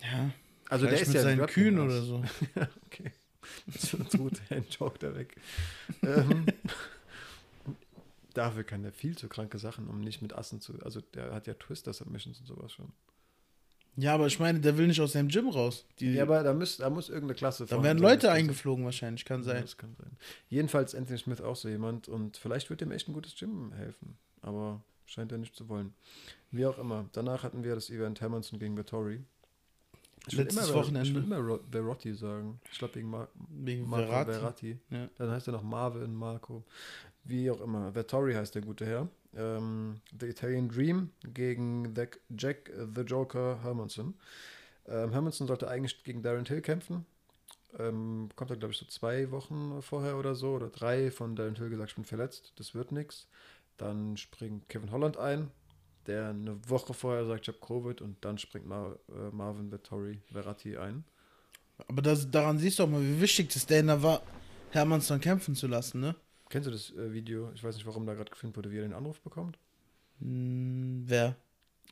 Ja, 0.02 0.32
Also 0.70 0.86
der 0.88 1.00
ist 1.00 1.08
mit 1.08 1.16
ja 1.16 1.22
seinen 1.24 1.46
Kühen 1.48 1.78
aus. 1.80 1.86
oder 1.86 2.02
so. 2.02 2.24
Ja, 2.56 2.70
okay. 2.86 3.12
Tut 4.12 4.40
ein 4.50 4.66
Joke 4.70 5.00
da 5.00 5.16
weg. 5.16 5.36
ähm, 6.04 6.46
dafür 8.34 8.64
kann 8.64 8.84
der 8.84 8.92
viel 8.94 9.18
zu 9.18 9.28
kranke 9.28 9.58
Sachen, 9.60 9.88
um 9.88 10.00
nicht 10.02 10.22
mit 10.22 10.34
Assen 10.34 10.62
zu. 10.62 10.80
Also 10.84 11.02
der 11.02 11.34
hat 11.34 11.48
ja 11.48 11.54
Twister-Submissions 11.54 12.40
und 12.40 12.46
sowas 12.46 12.72
schon. 12.72 12.92
Ja, 13.98 14.14
aber 14.16 14.28
ich 14.28 14.40
meine, 14.40 14.60
der 14.62 14.78
will 14.78 14.88
nicht 14.88 15.02
aus 15.02 15.12
seinem 15.12 15.28
Gym 15.28 15.50
raus. 15.50 15.86
Die, 16.00 16.14
Ja, 16.14 16.24
aber 16.24 16.44
da, 16.44 16.54
müsst, 16.54 16.80
da 16.80 16.90
muss 16.90 17.10
irgendeine 17.10 17.36
Klasse 17.36 17.64
da 17.64 17.68
vorhanden 17.68 17.84
werden 17.86 17.98
sein, 17.98 18.04
Leute 18.04 18.16
dass 18.22 18.24
das- 18.32 18.38
eingeflogen 18.40 18.86
wahrscheinlich, 18.86 19.26
kann 19.26 19.42
Ja, 19.42 19.48
sein. 19.48 19.62
Das 19.62 19.78
kann 19.78 19.96
sein. 19.98 20.12
Jedenfalls 20.50 20.96
Anthony 20.96 21.18
Smith 21.20 21.42
auch 21.42 21.56
so 21.58 21.68
jemand 21.68 22.08
und 22.08 22.38
vielleicht 22.38 22.70
wird 22.70 22.82
dem 22.82 22.92
echt 22.92 23.10
ein 23.10 23.14
gutes 23.14 23.36
Gym 23.36 23.74
helfen. 23.74 24.18
Aber 24.42 24.82
scheint 25.06 25.32
er 25.34 25.38
nicht 25.38 25.56
zu 25.56 25.68
wollen. 25.68 25.94
Wie 26.52 26.66
auch 26.66 26.78
immer. 26.80 27.06
Danach 27.12 27.44
hatten 27.44 27.64
wir 27.64 27.76
das 27.76 27.90
Event 27.90 28.22
Hermanson 28.22 28.60
gegen 28.60 28.78
Vettori. 28.78 29.22
Ich 30.28 30.38
will 30.38 30.44
Letztes 30.46 30.68
immer, 30.70 30.76
Ich 30.78 30.84
Wochenende. 30.86 31.16
will 31.16 31.24
immer 31.24 31.38
Ro- 31.40 31.60
Verotti 31.70 32.14
sagen. 32.14 32.60
Ich 32.72 32.78
glaube 32.78 32.96
wegen 32.96 33.10
Mar 33.10 33.28
Wegen 33.50 33.90
Marco 33.90 34.06
Verrat. 34.08 34.28
Verratti. 34.28 34.78
Ja. 34.90 35.10
Dann 35.18 35.32
heißt 35.32 35.48
er 35.48 35.54
noch 35.54 35.64
Marvin, 35.64 36.14
Marco. 36.16 36.64
Wie 37.24 37.50
auch 37.52 37.60
immer. 37.62 37.94
Vettori 37.94 38.34
heißt 38.34 38.54
der 38.56 38.62
gute 38.62 38.86
Herr. 38.86 39.08
Ähm, 39.36 40.02
The 40.20 40.28
Italian 40.28 40.70
Dream 40.70 41.12
gegen 41.24 41.96
the 41.96 42.08
Jack 42.38 42.72
the 42.96 43.02
Joker 43.02 43.60
Hermanson. 43.64 44.16
Ähm, 44.88 45.12
Hermanson 45.12 45.48
sollte 45.48 45.68
eigentlich 45.68 46.04
gegen 46.04 46.22
Darren 46.22 46.46
Till 46.46 46.62
kämpfen. 46.62 47.06
Ähm, 47.80 48.30
kommt 48.36 48.52
er, 48.52 48.58
glaube 48.58 48.74
ich, 48.74 48.80
so 48.80 48.86
zwei 48.86 49.32
Wochen 49.32 49.82
vorher 49.82 50.18
oder 50.18 50.36
so 50.36 50.56
oder 50.56 50.70
drei 50.70 51.10
von 51.12 51.36
Darren 51.36 51.56
Till 51.56 51.70
gesagt, 51.70 51.92
ich 51.92 51.96
bin 51.96 52.06
verletzt, 52.06 52.54
das 52.58 52.76
wird 52.76 52.92
nichts. 52.92 53.28
Dann 53.78 54.18
springt 54.18 54.68
Kevin 54.68 54.92
Holland 54.92 55.18
ein, 55.18 55.50
der 56.08 56.30
eine 56.30 56.58
Woche 56.70 56.94
vorher 56.94 57.26
sagt, 57.26 57.48
ich 57.48 57.48
habe 57.48 57.66
Covid 57.66 58.02
und 58.02 58.24
dann 58.26 58.38
springt 58.38 58.68
Mar 58.68 58.98
äh, 59.10 59.34
Marvin 59.34 59.72
Vettori 59.72 60.22
Verratti 60.32 60.78
ein. 60.78 61.06
Aber 61.88 62.02
das, 62.02 62.30
daran 62.30 62.60
siehst 62.60 62.80
du 62.80 62.84
auch 62.84 62.90
mal, 62.90 63.02
wie 63.02 63.22
wichtig 63.22 63.50
das 63.54 63.66
Dana 63.66 64.04
war, 64.04 64.22
Hermannsson 64.72 65.20
kämpfen 65.20 65.56
zu 65.56 65.68
lassen, 65.68 66.02
ne? 66.02 66.16
Kennst 66.52 66.68
du 66.68 66.72
das 66.72 66.92
äh, 66.92 67.12
Video? 67.12 67.52
Ich 67.56 67.64
weiß 67.64 67.76
nicht, 67.76 67.86
warum 67.88 68.06
da 68.06 68.14
gerade 68.14 68.30
gefilmt 68.30 68.56
wurde, 68.58 68.70
wie 68.72 68.78
er 68.78 68.84
den 68.84 68.94
Anruf 68.94 69.20
bekommt. 69.22 69.58
Hm, 70.20 71.04
wer? 71.08 71.36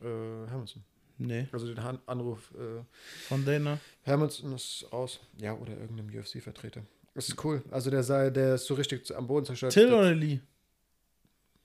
Äh, 0.01 0.05
Hermanson. 0.47 0.83
Nee, 1.17 1.47
Also 1.51 1.67
den 1.67 1.83
Han 1.83 1.99
Anruf, 2.05 2.53
äh, 2.55 2.81
von 3.27 3.43
Dana. 3.43 3.77
Hermanson 4.03 4.53
ist 4.53 4.85
raus. 4.93 5.19
Ja, 5.37 5.53
oder 5.53 5.75
irgendeinem 5.77 6.07
UFC-Vertreter. 6.17 6.83
Das 7.13 7.27
ist 7.27 7.43
cool. 7.43 7.61
Also 7.71 7.89
der 7.89 8.03
sei, 8.03 8.29
der 8.29 8.55
ist 8.55 8.65
so 8.67 8.75
richtig 8.75 9.13
am 9.15 9.27
Boden 9.27 9.45
zerstört. 9.45 9.73
Till 9.73 9.87
Der- 9.89 9.97
oder 9.99 10.13
Lee? 10.13 10.39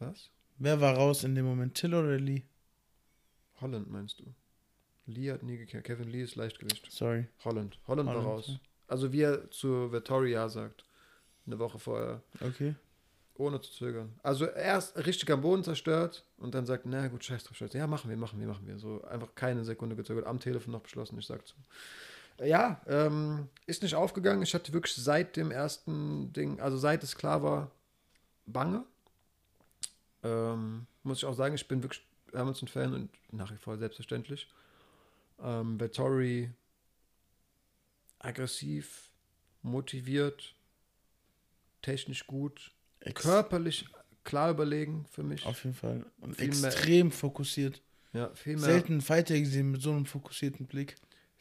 Was? 0.01 0.31
Wer 0.59 0.81
war 0.81 0.95
raus 0.97 1.23
in 1.25 1.35
dem 1.35 1.45
Moment? 1.45 1.75
Till 1.75 1.95
oder 1.95 2.19
Lee? 2.19 2.43
Holland 3.61 3.91
meinst 3.91 4.19
du? 4.21 4.25
Lee 5.07 5.31
hat 5.31 5.43
nie 5.43 5.57
gekehrt. 5.59 5.85
Kevin 5.85 6.09
Lee 6.09 6.23
ist 6.23 6.35
Leichtgewicht. 6.37 6.91
Sorry. 6.91 7.27
Holland. 7.45 7.79
Holland, 7.87 8.09
war 8.09 8.15
Holland, 8.17 8.29
raus. 8.31 8.47
ja. 8.49 8.61
Also 8.89 9.13
wie 9.13 9.21
er 9.23 9.51
zu 9.51 9.93
Vettori 9.93 10.33
ja 10.33 10.49
sagt. 10.49 10.84
Eine 11.47 11.59
Woche 11.59 11.79
vorher. 11.79 12.23
Okay. 12.41 12.75
Ohne 13.37 13.61
zu 13.61 13.73
zögern. 13.73 14.13
Also 14.23 14.47
erst 14.47 14.97
richtig 14.97 15.31
am 15.31 15.41
Boden 15.41 15.65
zerstört 15.65 16.25
und 16.39 16.55
dann 16.55 16.67
sagt, 16.67 16.87
na 16.87 17.09
gut, 17.09 17.25
scheiß 17.25 17.45
drauf, 17.45 17.57
scheiß. 17.57 17.73
Ja, 17.73 17.87
machen 17.87 18.09
wir, 18.09 18.17
machen 18.17 18.39
wir, 18.39 18.47
machen 18.47 18.67
wir. 18.67 18.79
So 18.79 19.03
einfach 19.05 19.35
keine 19.35 19.65
Sekunde 19.65 19.97
gezögert. 19.97 20.27
Am 20.27 20.39
Telefon 20.39 20.73
noch 20.73 20.83
beschlossen, 20.83 21.19
ich 21.19 21.27
sag 21.27 21.47
zu. 21.47 21.57
Ja, 22.43 22.81
ähm, 22.87 23.49
ist 23.67 23.83
nicht 23.83 23.95
aufgegangen. 23.95 24.43
Ich 24.43 24.55
hatte 24.55 24.73
wirklich 24.73 24.95
seit 24.95 25.37
dem 25.37 25.51
ersten 25.51 26.33
Ding, 26.33 26.61
also 26.61 26.77
seit 26.77 27.03
es 27.03 27.17
klar 27.17 27.43
war, 27.43 27.71
bange. 28.47 28.85
Ähm, 30.23 30.87
muss 31.03 31.19
ich 31.19 31.25
auch 31.25 31.35
sagen, 31.35 31.55
ich 31.55 31.69
bin 31.69 31.83
wirklich 31.83 32.05
Hamilton-Fan 32.33 32.95
und 32.95 33.11
nach 33.33 33.53
wie 33.53 33.57
vor 33.57 33.77
selbstverständlich. 33.79 34.49
Ähm, 35.43 35.79
Vettori 35.79 36.51
aggressiv, 38.19 39.11
motiviert, 39.63 40.55
technisch 41.85 42.27
gut, 42.27 42.73
Ex 43.01 43.23
körperlich 43.23 43.87
klar 44.25 44.51
überlegen 44.51 45.05
für 45.11 45.23
mich. 45.23 45.45
Auf 45.47 45.65
jeden 45.65 45.77
Fall. 45.77 46.05
Und 46.21 46.37
viel 46.37 46.47
extrem 46.47 47.09
mehr, 47.09 47.17
fokussiert. 47.17 47.83
Ja, 48.13 48.31
viel 48.35 48.55
mehr. 48.57 48.65
Selten 48.65 49.01
Fighter 49.01 49.39
gesehen 49.39 49.71
mit 49.71 49.83
so 49.83 49.91
einem 49.91 50.07
fokussierten 50.07 50.67
Blick. 50.67 50.97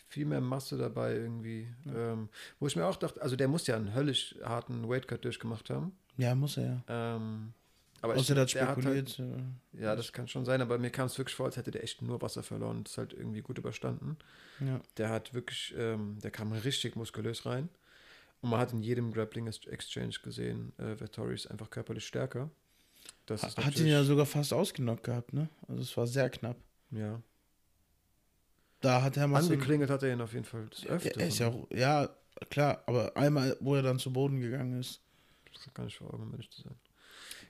Viel 0.09 0.25
mehr 0.25 0.41
Masse 0.41 0.77
dabei 0.77 1.15
irgendwie. 1.15 1.67
Ja. 1.85 2.13
Ähm, 2.13 2.29
wo 2.59 2.67
ich 2.67 2.75
mir 2.75 2.85
auch 2.85 2.97
dachte, 2.97 3.21
also 3.21 3.35
der 3.35 3.47
muss 3.47 3.65
ja 3.65 3.75
einen 3.75 3.95
höllisch 3.95 4.35
harten 4.43 4.87
Weightcut 4.87 5.25
durchgemacht 5.25 5.69
haben. 5.69 5.93
Ja, 6.17 6.35
muss 6.35 6.57
er 6.57 6.65
ja. 6.65 6.83
Ähm, 7.15 7.53
aber 8.01 8.15
Außer 8.15 8.35
ich, 8.35 8.53
der 8.53 8.65
spekuliert. 8.65 9.17
Halt, 9.17 9.43
ja, 9.81 9.95
das 9.95 10.11
kann 10.11 10.27
schon 10.27 10.45
sein, 10.45 10.61
aber 10.61 10.77
mir 10.77 10.89
kam 10.89 11.05
es 11.05 11.17
wirklich 11.17 11.35
vor, 11.35 11.45
als 11.45 11.55
hätte 11.57 11.71
der 11.71 11.83
echt 11.83 12.01
nur 12.01 12.21
Wasser 12.21 12.43
verloren 12.43 12.77
und 12.77 12.89
ist 12.89 12.97
halt 12.97 13.13
irgendwie 13.13 13.41
gut 13.41 13.57
überstanden. 13.57 14.17
Ja. 14.59 14.81
Der 14.97 15.09
hat 15.09 15.33
wirklich, 15.33 15.73
ähm, 15.77 16.19
der 16.21 16.29
kam 16.29 16.51
richtig 16.51 16.95
muskulös 16.95 17.45
rein. 17.45 17.69
Und 18.43 18.49
man 18.49 18.59
hat 18.59 18.73
in 18.73 18.81
jedem 18.83 19.13
Grappling 19.13 19.47
Exchange 19.47 20.15
gesehen, 20.21 20.73
äh, 20.77 20.99
Vettori 20.99 21.33
ist 21.33 21.47
einfach 21.49 21.69
körperlich 21.69 22.05
stärker. 22.05 22.51
Das 23.25 23.41
hat 23.55 23.77
ihn 23.77 23.87
ja 23.87 24.03
sogar 24.03 24.25
fast 24.25 24.51
ausgenockt 24.51 25.03
gehabt, 25.03 25.31
ne? 25.31 25.47
Also 25.69 25.81
es 25.81 25.95
war 25.95 26.07
sehr 26.07 26.29
knapp. 26.29 26.57
Ja. 26.91 27.21
Da 28.81 29.01
hat 29.01 29.15
er 29.15 29.27
mal. 29.27 29.41
Angeklingelt 29.41 29.89
hat 29.89 30.03
er 30.03 30.11
ihn 30.11 30.19
auf 30.19 30.33
jeden 30.33 30.43
Fall 30.43 30.67
das 30.69 30.85
öfter. 30.85 31.21
Er 31.21 31.29
ja, 31.29 31.47
auch, 31.47 31.67
ja, 31.71 32.09
klar, 32.49 32.83
aber 32.85 33.15
einmal, 33.15 33.55
wo 33.61 33.75
er 33.75 33.81
dann 33.81 33.97
zu 33.97 34.11
Boden 34.11 34.41
gegangen 34.41 34.77
ist. 34.77 34.99
Das 35.53 35.73
kann 35.73 35.87
ich 35.87 35.95
vor 35.95 36.13
Augen, 36.13 36.23
um 36.23 36.31
ehrlich 36.33 36.51
zu 36.51 36.63
sein. 36.63 36.75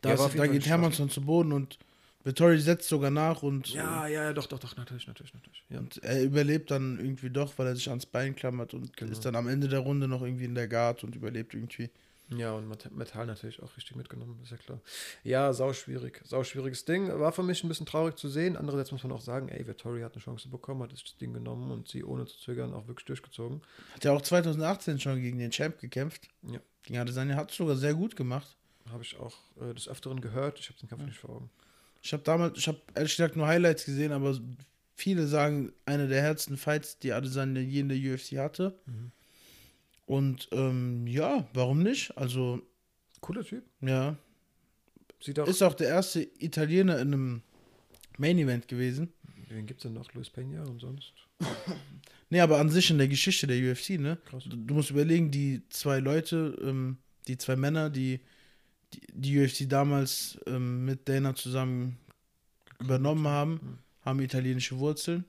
Da, 0.01 0.09
ja, 0.09 0.25
ist, 0.25 0.37
da 0.37 0.45
geht 0.45 0.67
Hermannsson 0.67 1.09
zu 1.09 1.21
Boden 1.21 1.53
und 1.53 1.79
Vittori 2.23 2.59
setzt 2.59 2.87
sogar 2.87 3.11
nach 3.11 3.43
und. 3.43 3.73
Ja, 3.73 4.07
ja, 4.07 4.23
ja, 4.23 4.33
doch, 4.33 4.47
doch, 4.47 4.59
doch, 4.59 4.77
natürlich, 4.77 5.07
natürlich, 5.07 5.33
natürlich. 5.33 5.63
Ja. 5.69 5.79
Und 5.79 6.01
er 6.03 6.23
überlebt 6.23 6.71
dann 6.71 6.99
irgendwie 6.99 7.29
doch, 7.29 7.57
weil 7.57 7.67
er 7.67 7.75
sich 7.75 7.89
ans 7.89 8.05
Bein 8.05 8.35
klammert 8.35 8.73
und 8.73 8.95
genau. 8.95 9.11
ist 9.11 9.25
dann 9.25 9.35
am 9.35 9.47
Ende 9.47 9.67
der 9.67 9.79
Runde 9.79 10.07
noch 10.07 10.21
irgendwie 10.21 10.45
in 10.45 10.55
der 10.55 10.67
Guard 10.67 11.03
und 11.03 11.15
überlebt 11.15 11.53
irgendwie. 11.53 11.89
Ja, 12.29 12.53
und 12.53 12.67
Metall 12.95 13.25
natürlich 13.25 13.61
auch 13.61 13.75
richtig 13.75 13.95
mitgenommen, 13.95 14.39
ist 14.41 14.51
ja 14.51 14.57
klar. 14.57 14.79
Ja, 15.23 15.53
sau 15.53 15.73
schwierig. 15.73 16.21
Sau 16.23 16.43
schwieriges 16.43 16.85
Ding. 16.85 17.07
War 17.19 17.31
für 17.31 17.43
mich 17.43 17.63
ein 17.63 17.67
bisschen 17.67 17.85
traurig 17.85 18.15
zu 18.15 18.29
sehen. 18.29 18.55
Andererseits 18.55 18.91
muss 18.91 19.03
man 19.03 19.11
auch 19.11 19.21
sagen, 19.21 19.49
ey, 19.49 19.67
Vittori 19.67 20.01
hat 20.01 20.13
eine 20.13 20.21
Chance 20.23 20.49
bekommen, 20.49 20.83
hat 20.83 20.93
das 20.93 21.03
Ding 21.17 21.33
genommen 21.33 21.71
und 21.71 21.89
sie 21.89 22.03
ohne 22.03 22.25
zu 22.25 22.37
zögern 22.39 22.73
auch 22.73 22.87
wirklich 22.87 23.05
durchgezogen. 23.05 23.61
Hat 23.93 24.03
ja 24.05 24.13
auch 24.13 24.21
2018 24.21 24.99
schon 24.99 25.21
gegen 25.21 25.37
den 25.37 25.51
Champ 25.51 25.79
gekämpft. 25.79 26.29
Ja. 26.43 26.59
Gegen 26.83 26.99
Adesanya 26.99 27.35
hat 27.35 27.51
es 27.51 27.57
sogar 27.57 27.75
sehr 27.75 27.93
gut 27.93 28.15
gemacht. 28.15 28.55
Habe 28.89 29.03
ich 29.03 29.19
auch 29.19 29.37
äh, 29.61 29.73
des 29.73 29.87
Öfteren 29.87 30.21
gehört. 30.21 30.59
Ich 30.59 30.69
habe 30.69 30.79
den 30.79 30.89
Kampf 30.89 31.01
ja. 31.01 31.07
nicht 31.07 31.19
vor 31.19 31.29
Augen. 31.31 31.49
Ich 32.03 32.11
habe 32.11 32.23
damals, 32.23 32.59
ich 32.59 32.67
habe 32.67 32.81
ehrlich 32.95 33.15
gesagt 33.15 33.37
nur 33.37 33.47
Highlights 33.47 33.85
gesehen, 33.85 34.11
aber 34.11 34.37
viele 34.95 35.25
sagen, 35.25 35.71
eine 35.85 36.09
der 36.09 36.21
härtesten 36.21 36.57
Fights, 36.57 36.99
die 36.99 37.13
Adesanya 37.13 37.61
je 37.61 37.79
in 37.79 37.89
der 37.89 37.97
UFC 37.97 38.37
hatte. 38.37 38.77
Mhm. 38.85 39.11
Und 40.05 40.49
ähm, 40.51 41.07
ja, 41.07 41.47
warum 41.53 41.81
nicht? 41.81 42.15
Also. 42.17 42.61
Cooler 43.21 43.45
Typ. 43.45 43.63
Ja. 43.79 44.17
Sieht 45.21 45.39
auch 45.39 45.47
ist 45.47 45.61
auch 45.61 45.73
der 45.73 45.87
erste 45.87 46.27
Italiener 46.39 46.99
in 46.99 47.13
einem 47.13 47.41
Main 48.17 48.37
Event 48.37 48.67
gewesen. 48.67 49.13
Wen 49.47 49.65
gibt 49.65 49.79
es 49.79 49.83
denn 49.83 49.93
noch? 49.93 50.13
Luis 50.13 50.27
Peña 50.27 50.67
und 50.67 50.81
sonst? 50.81 51.13
nee, 52.29 52.41
aber 52.41 52.59
an 52.59 52.69
sich 52.69 52.89
in 52.89 52.97
der 52.97 53.07
Geschichte 53.07 53.47
der 53.47 53.71
UFC, 53.71 53.91
ne? 53.91 54.17
Krass. 54.25 54.43
Du, 54.45 54.57
du 54.57 54.73
musst 54.73 54.89
überlegen, 54.89 55.31
die 55.31 55.61
zwei 55.69 55.99
Leute, 55.99 56.57
ähm, 56.61 56.97
die 57.29 57.37
zwei 57.37 57.55
Männer, 57.55 57.89
die 57.89 58.19
die, 58.93 59.01
die 59.13 59.43
UFC 59.43 59.69
damals 59.69 60.39
ähm, 60.47 60.85
mit 60.85 61.07
Dana 61.07 61.35
zusammen 61.35 61.97
übernommen 62.79 63.27
haben, 63.27 63.51
mhm. 63.53 63.77
haben 64.01 64.19
italienische 64.19 64.77
Wurzeln. 64.79 65.25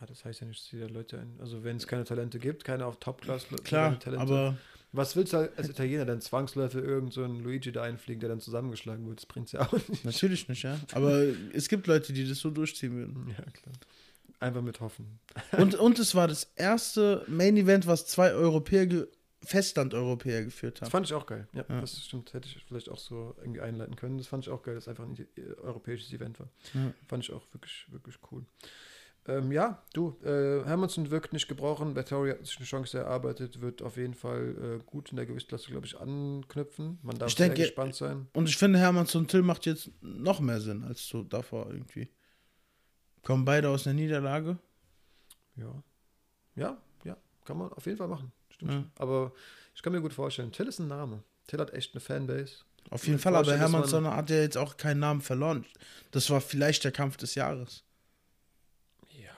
Ja, 0.00 0.06
das 0.06 0.24
heißt 0.24 0.40
ja 0.40 0.46
nicht, 0.46 0.60
dass 0.60 0.70
jeder 0.72 0.90
Leute, 0.90 1.18
ein, 1.18 1.36
also 1.40 1.64
wenn 1.64 1.76
es 1.76 1.86
keine 1.86 2.04
Talente 2.04 2.38
gibt, 2.38 2.64
keine 2.64 2.84
auf 2.84 2.98
Top-Class 2.98 3.46
Klar, 3.64 3.98
aber 4.16 4.56
was 4.92 5.14
willst 5.14 5.32
du 5.32 5.50
als 5.56 5.68
Italiener 5.68 6.06
denn 6.06 6.20
zwangsläufig 6.20 6.82
irgend 6.82 7.12
so 7.12 7.22
einen 7.22 7.42
Luigi 7.42 7.70
da 7.70 7.82
einfliegen, 7.82 8.20
der 8.20 8.30
dann 8.30 8.40
zusammengeschlagen 8.40 9.06
wird? 9.06 9.18
Das 9.18 9.26
bringt 9.26 9.52
ja 9.52 9.60
auch 9.60 9.72
nicht. 9.88 10.04
Natürlich 10.04 10.48
nicht, 10.48 10.62
ja. 10.62 10.78
Aber 10.92 11.22
es 11.52 11.68
gibt 11.68 11.86
Leute, 11.86 12.12
die 12.12 12.26
das 12.26 12.38
so 12.38 12.50
durchziehen 12.50 12.96
würden. 12.96 13.28
Ja, 13.28 13.44
klar. 13.44 13.74
Einfach 14.38 14.62
mit 14.62 14.80
hoffen. 14.80 15.18
Und, 15.56 15.74
und 15.74 15.98
es 15.98 16.14
war 16.14 16.28
das 16.28 16.44
erste 16.56 17.24
Main 17.26 17.56
Event, 17.56 17.86
was 17.86 18.06
zwei 18.06 18.32
Europäer 18.32 18.86
Festland-Europäer 19.46 20.44
geführt 20.44 20.80
haben. 20.80 20.86
Das 20.86 20.90
fand 20.90 21.06
ich 21.06 21.14
auch 21.14 21.26
geil. 21.26 21.48
Ja, 21.52 21.64
ja, 21.68 21.80
das 21.80 22.04
stimmt. 22.04 22.32
Hätte 22.34 22.48
ich 22.48 22.62
vielleicht 22.64 22.88
auch 22.88 22.98
so 22.98 23.34
irgendwie 23.38 23.60
einleiten 23.60 23.96
können. 23.96 24.18
Das 24.18 24.26
fand 24.26 24.44
ich 24.44 24.50
auch 24.50 24.62
geil, 24.62 24.74
dass 24.74 24.84
es 24.84 24.88
einfach 24.88 25.04
ein 25.04 25.16
europäisches 25.62 26.12
Event 26.12 26.40
war. 26.40 26.48
Ja. 26.74 26.92
Fand 27.06 27.24
ich 27.24 27.32
auch 27.32 27.42
wirklich, 27.52 27.86
wirklich 27.90 28.16
cool. 28.30 28.44
Ähm, 29.28 29.50
ja, 29.50 29.82
du, 29.92 30.16
äh, 30.22 30.64
Hermannsson 30.64 31.10
wirkt 31.10 31.32
nicht 31.32 31.48
gebrochen. 31.48 31.96
Vettori 31.96 32.30
hat 32.30 32.46
sich 32.46 32.56
eine 32.58 32.66
Chance 32.66 32.98
erarbeitet, 32.98 33.60
wird 33.60 33.82
auf 33.82 33.96
jeden 33.96 34.14
Fall 34.14 34.78
äh, 34.80 34.84
gut 34.84 35.10
in 35.10 35.16
der 35.16 35.26
Gewichtsklasse, 35.26 35.70
glaube 35.70 35.86
ich, 35.86 35.98
anknüpfen. 35.98 36.98
Man 37.02 37.18
darf 37.18 37.28
ich 37.28 37.34
denke, 37.34 37.56
sehr 37.56 37.66
gespannt 37.66 37.94
sein. 37.96 38.28
Und 38.34 38.48
ich 38.48 38.56
finde, 38.56 38.78
Hermannsson 38.78 39.22
und 39.22 39.30
Till 39.30 39.42
macht 39.42 39.66
jetzt 39.66 39.90
noch 40.00 40.38
mehr 40.38 40.60
Sinn 40.60 40.84
als 40.84 41.06
so 41.08 41.24
davor 41.24 41.70
irgendwie. 41.70 42.08
Kommen 43.22 43.44
beide 43.44 43.68
aus 43.68 43.86
einer 43.86 43.94
Niederlage? 43.94 44.58
Ja, 45.56 45.82
ja, 46.54 46.80
kann 47.46 47.58
man 47.58 47.72
auf 47.72 47.86
jeden 47.86 47.98
Fall 47.98 48.08
machen. 48.08 48.32
Stimmt. 48.50 48.72
Ja. 48.72 48.84
Aber 48.96 49.32
ich 49.74 49.82
kann 49.82 49.92
mir 49.92 50.00
gut 50.00 50.12
vorstellen, 50.12 50.52
Till 50.52 50.66
ist 50.66 50.78
ein 50.78 50.88
Name. 50.88 51.22
Till 51.46 51.60
hat 51.60 51.72
echt 51.72 51.94
eine 51.94 52.00
Fanbase. 52.00 52.56
Auf 52.90 53.06
jeden 53.06 53.18
Fall, 53.18 53.34
aber 53.34 53.56
Hermann 53.56 53.86
Sonner 53.86 54.14
hat 54.14 54.30
ja 54.30 54.36
jetzt 54.36 54.56
auch 54.56 54.76
keinen 54.76 55.00
Namen 55.00 55.20
verloren. 55.20 55.64
Das 56.12 56.30
war 56.30 56.40
vielleicht 56.40 56.84
der 56.84 56.92
Kampf 56.92 57.16
des 57.16 57.34
Jahres. 57.34 57.82
Ja. 59.10 59.36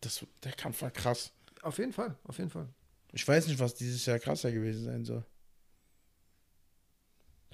Das, 0.00 0.24
der 0.44 0.52
Kampf 0.52 0.82
war 0.82 0.90
krass. 0.90 1.32
Auf 1.62 1.78
jeden 1.78 1.92
Fall, 1.92 2.14
auf 2.24 2.38
jeden 2.38 2.50
Fall. 2.50 2.68
Ich 3.12 3.26
weiß 3.26 3.48
nicht, 3.48 3.58
was 3.58 3.74
dieses 3.74 4.06
Jahr 4.06 4.18
krasser 4.18 4.52
gewesen 4.52 4.84
sein 4.84 5.04
soll. 5.04 5.24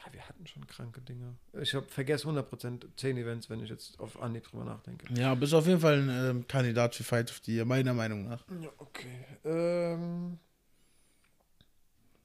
Ja, 0.04 0.12
wir 0.12 0.28
hatten 0.28 0.46
schon 0.46 0.66
kranke 0.66 1.00
Dinge. 1.00 1.36
Ich 1.60 1.74
habe 1.74 1.86
vergesse 1.88 2.26
100% 2.28 2.84
10 2.96 3.16
Events, 3.16 3.50
wenn 3.50 3.62
ich 3.62 3.70
jetzt 3.70 3.98
auf 4.00 4.20
Anni 4.20 4.40
drüber 4.40 4.64
nachdenke. 4.64 5.06
Ja, 5.14 5.34
bist 5.34 5.54
auf 5.54 5.66
jeden 5.66 5.80
Fall 5.80 6.00
ein 6.00 6.30
ähm, 6.30 6.46
Kandidat 6.48 6.94
für 6.94 7.04
Fight 7.04 7.30
of 7.30 7.40
the 7.44 7.54
Year, 7.54 7.64
meiner 7.64 7.94
Meinung 7.94 8.28
nach. 8.28 8.44
Ja, 8.60 8.70
okay. 8.78 9.24
Ähm, 9.44 10.38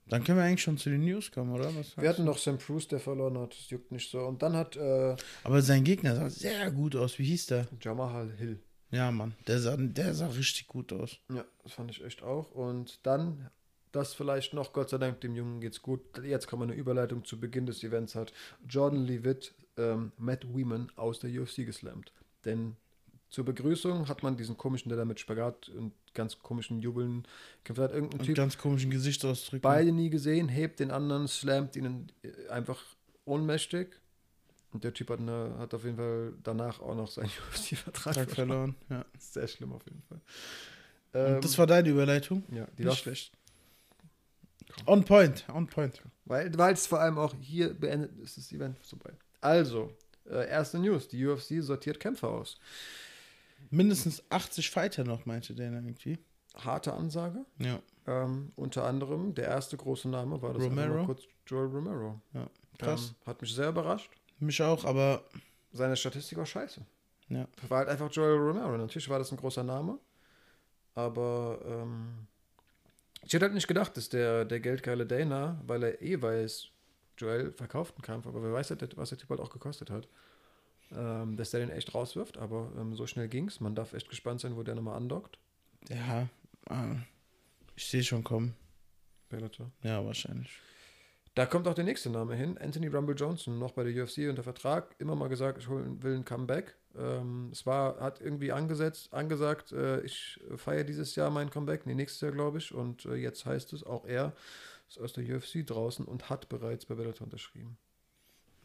dann 0.09 0.23
können 0.23 0.37
wir 0.37 0.45
eigentlich 0.45 0.61
schon 0.61 0.77
zu 0.77 0.89
den 0.89 1.03
News 1.03 1.31
kommen, 1.31 1.51
oder? 1.51 1.69
wir 1.97 2.09
hatten 2.09 2.23
noch 2.23 2.37
Sam 2.37 2.57
Bruce, 2.57 2.87
der 2.87 2.99
verloren 2.99 3.37
hat. 3.37 3.51
Das 3.51 3.69
juckt 3.69 3.91
nicht 3.91 4.09
so. 4.09 4.21
Und 4.21 4.41
dann 4.41 4.55
hat. 4.55 4.77
Äh, 4.77 5.15
Aber 5.43 5.61
sein 5.61 5.83
Gegner 5.83 6.15
sah 6.15 6.29
sehr 6.29 6.71
gut 6.71 6.95
aus. 6.95 7.19
Wie 7.19 7.25
hieß 7.25 7.47
der? 7.47 7.67
Jamal 7.81 8.31
Hill. 8.37 8.59
Ja, 8.89 9.11
Mann. 9.11 9.35
Der 9.47 9.59
sah, 9.59 9.75
der 9.75 10.13
sah 10.13 10.27
richtig 10.27 10.67
gut 10.67 10.93
aus. 10.93 11.17
Ja, 11.29 11.43
das 11.63 11.73
fand 11.73 11.91
ich 11.91 12.03
echt 12.03 12.23
auch. 12.23 12.51
Und 12.51 13.05
dann 13.05 13.49
das 13.91 14.13
vielleicht 14.13 14.53
noch, 14.53 14.73
Gott 14.73 14.89
sei 14.89 14.97
Dank, 14.97 15.21
dem 15.21 15.35
Jungen 15.35 15.61
geht's 15.61 15.81
gut. 15.81 16.01
Jetzt 16.23 16.47
kann 16.47 16.59
man 16.59 16.69
eine 16.69 16.79
Überleitung 16.79 17.23
zu 17.25 17.39
Beginn 17.39 17.65
des 17.65 17.83
Events 17.83 18.15
hat. 18.15 18.33
Jordan 18.67 19.05
Levitt, 19.05 19.53
ähm, 19.77 20.11
Matt 20.17 20.45
Weeman 20.53 20.91
aus 20.95 21.19
der 21.19 21.29
UFC 21.29 21.65
geslammt. 21.65 22.11
Denn 22.45 22.75
zur 23.29 23.45
Begrüßung 23.45 24.07
hat 24.07 24.23
man 24.23 24.37
diesen 24.37 24.57
komischen, 24.57 24.89
der 24.89 24.97
da 24.97 25.05
mit 25.05 25.19
Spagat 25.19 25.69
und 25.69 25.93
ganz 26.13 26.39
komischen 26.39 26.79
Jubeln 26.79 27.27
kämpft 27.63 27.81
hat. 27.81 27.91
Irgendein 27.91 28.25
Typ. 28.25 28.35
ganz 28.35 28.57
komischen 28.57 28.89
Gesichtsausdrücken. 28.89 29.61
Beide 29.61 29.91
nie 29.91 30.09
gesehen, 30.09 30.47
hebt 30.47 30.79
den 30.79 30.91
anderen, 30.91 31.27
slammt 31.27 31.75
ihn 31.75 32.11
äh, 32.23 32.49
einfach 32.49 32.81
ohnmächtig. 33.25 33.99
Und 34.73 34.83
der 34.83 34.93
Typ 34.93 35.09
hat, 35.09 35.19
eine, 35.19 35.55
hat 35.57 35.73
auf 35.73 35.83
jeden 35.83 35.97
Fall 35.97 36.33
danach 36.43 36.79
auch 36.81 36.95
noch 36.95 37.09
seinen 37.09 37.29
UFC-Vertrag 37.51 38.29
verloren. 38.29 38.75
Ja. 38.89 39.05
Sehr 39.17 39.47
schlimm 39.47 39.73
auf 39.73 39.85
jeden 39.85 40.01
Fall. 40.03 40.21
Ähm, 41.13 41.41
das 41.41 41.57
war 41.57 41.67
deine 41.67 41.89
Überleitung? 41.89 42.43
Ja, 42.51 42.67
die 42.77 42.83
Nicht 42.83 42.87
war 42.87 42.95
schlecht. 42.95 43.36
On 44.85 45.03
point, 45.03 45.45
on 45.53 45.67
point. 45.67 46.01
Weil, 46.25 46.55
weil 46.57 46.73
es 46.73 46.87
vor 46.87 46.99
allem 46.99 47.17
auch 47.17 47.33
hier 47.39 47.73
beendet 47.73 48.17
ist, 48.19 48.37
das 48.37 48.51
Event 48.51 48.77
vorbei. 48.79 49.11
Also, 49.41 49.91
äh, 50.25 50.49
erste 50.49 50.79
News: 50.79 51.07
Die 51.07 51.25
UFC 51.25 51.61
sortiert 51.61 51.99
Kämpfer 51.99 52.29
aus. 52.29 52.59
Mindestens 53.69 54.23
80 54.29 54.69
Fighter 54.69 55.03
noch, 55.03 55.25
meinte 55.25 55.53
der 55.53 55.71
irgendwie. 55.71 56.19
Harte 56.55 56.93
Ansage. 56.93 57.45
Ja. 57.59 57.79
Ähm, 58.07 58.51
unter 58.55 58.85
anderem, 58.85 59.35
der 59.35 59.45
erste 59.45 59.77
große 59.77 60.09
Name 60.09 60.41
war 60.41 60.53
das 60.53 60.63
Romero. 60.63 61.05
kurz 61.05 61.23
Joel 61.45 61.67
Romero. 61.67 62.21
Ja, 62.33 62.49
krass. 62.77 63.09
Ähm, 63.09 63.27
hat 63.27 63.41
mich 63.41 63.53
sehr 63.53 63.69
überrascht. 63.69 64.11
Mich 64.39 64.61
auch, 64.61 64.85
aber. 64.85 65.23
Seine 65.71 65.95
Statistik 65.97 66.37
war 66.37 66.45
scheiße. 66.45 66.81
Ja. 67.29 67.47
War 67.67 67.79
halt 67.79 67.89
einfach 67.89 68.09
Joel 68.11 68.37
Romero. 68.37 68.77
Natürlich 68.77 69.09
war 69.09 69.19
das 69.19 69.31
ein 69.31 69.37
großer 69.37 69.63
Name. 69.63 69.99
Aber 70.95 71.59
ähm, 71.65 72.27
ich 73.27 73.33
hätte 73.33 73.43
halt 73.43 73.53
nicht 73.53 73.67
gedacht, 73.67 73.97
dass 73.97 74.07
der, 74.07 74.45
der 74.45 74.61
geldgeile 74.61 75.05
Dana, 75.05 75.61
weil 75.67 75.83
er 75.83 76.01
eh 76.01 76.21
weiß, 76.21 76.69
Joel 77.17 77.51
verkauft 77.51 77.95
einen 77.95 78.03
Kampf, 78.03 78.25
aber 78.25 78.41
wer 78.41 78.53
weiß, 78.53 78.73
was 78.95 79.09
der 79.09 79.17
Typ 79.17 79.29
halt 79.29 79.41
auch 79.41 79.49
gekostet 79.49 79.89
hat. 79.89 80.07
Ähm, 80.95 81.35
dass 81.35 81.51
der 81.51 81.59
den 81.59 81.69
echt 81.69 81.93
rauswirft, 81.93 82.37
aber 82.37 82.71
ähm, 82.77 82.95
so 82.95 83.05
schnell 83.05 83.27
ging's. 83.27 83.59
Man 83.59 83.75
darf 83.75 83.91
echt 83.91 84.07
gespannt 84.07 84.39
sein, 84.39 84.55
wo 84.55 84.63
der 84.63 84.75
nochmal 84.75 84.95
andockt. 84.95 85.37
Ja, 85.89 86.29
äh, 86.69 86.95
ich 87.75 87.87
sehe 87.87 88.01
schon 88.01 88.23
kommen. 88.23 88.55
Bellator. 89.27 89.69
Ja, 89.83 90.05
wahrscheinlich. 90.05 90.61
Da 91.37 91.45
kommt 91.45 91.67
auch 91.67 91.75
der 91.75 91.83
nächste 91.83 92.09
Name 92.09 92.33
hin. 92.33 92.57
Anthony 92.57 92.87
Rumble 92.87 93.15
Johnson, 93.15 93.59
noch 93.59 93.73
bei 93.73 93.83
der 93.83 94.03
UFC 94.03 94.27
unter 94.27 94.41
Vertrag. 94.41 94.95
Immer 94.97 95.15
mal 95.15 95.29
gesagt, 95.29 95.59
ich 95.59 95.69
will 95.69 96.15
ein 96.15 96.25
Comeback. 96.25 96.75
Ähm, 96.97 97.49
es 97.51 97.63
war, 97.67 97.99
hat 97.99 98.19
irgendwie 98.19 98.51
angesetzt, 98.51 99.13
angesagt, 99.13 99.71
äh, 99.71 100.01
ich 100.01 100.39
feiere 100.55 100.83
dieses 100.83 101.15
Jahr 101.15 101.29
mein 101.29 101.51
Comeback, 101.51 101.85
nee, 101.85 101.93
nächstes 101.93 102.21
Jahr, 102.21 102.31
glaube 102.31 102.57
ich. 102.57 102.73
Und 102.73 103.05
äh, 103.05 103.13
jetzt 103.13 103.45
heißt 103.45 103.71
es, 103.73 103.83
auch 103.83 104.05
er 104.05 104.33
ist 104.89 104.99
aus 104.99 105.13
der 105.13 105.25
UFC 105.25 105.63
draußen 105.63 106.05
und 106.05 106.31
hat 106.31 106.49
bereits 106.49 106.87
bei 106.87 106.95
Bellator 106.95 107.25
unterschrieben. 107.25 107.77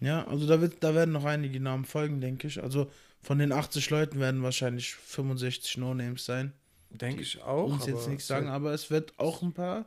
Ja, 0.00 0.26
also 0.26 0.46
da, 0.46 0.62
wird, 0.62 0.82
da 0.82 0.94
werden 0.94 1.12
noch 1.12 1.26
einige 1.26 1.60
Namen 1.60 1.84
folgen, 1.84 2.22
denke 2.22 2.46
ich. 2.46 2.62
Also 2.62 2.90
von 3.20 3.38
den 3.38 3.52
80 3.52 3.90
Leuten 3.90 4.18
werden 4.18 4.42
wahrscheinlich 4.42 4.94
65 4.94 5.76
No-Names 5.76 6.24
sein. 6.24 6.54
Denke 6.88 7.20
ich 7.20 7.42
auch. 7.42 7.70
Uns 7.70 7.84
jetzt 7.84 8.08
nichts 8.08 8.26
sagen, 8.26 8.48
aber 8.48 8.72
es 8.72 8.90
wird 8.90 9.12
auch 9.18 9.42
ein 9.42 9.52
paar 9.52 9.84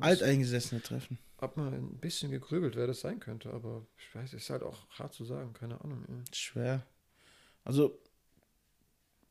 Alteingesessene 0.00 0.80
treffen. 0.80 1.18
Hab 1.44 1.58
mal 1.58 1.74
ein 1.74 1.98
bisschen 1.98 2.30
gegrübelt, 2.30 2.74
wer 2.74 2.86
das 2.86 3.00
sein 3.00 3.20
könnte, 3.20 3.52
aber 3.52 3.86
ich 3.98 4.14
weiß, 4.14 4.32
ist 4.32 4.48
halt 4.48 4.62
auch 4.62 4.88
hart 4.98 5.12
zu 5.12 5.26
sagen, 5.26 5.52
keine 5.52 5.78
Ahnung. 5.82 6.02
Ey. 6.08 6.34
Schwer. 6.34 6.86
Also, 7.64 8.00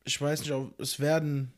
ich 0.04 0.22
weiß 0.22 0.42
nicht, 0.42 0.54
es 0.78 1.00
werden 1.00 1.52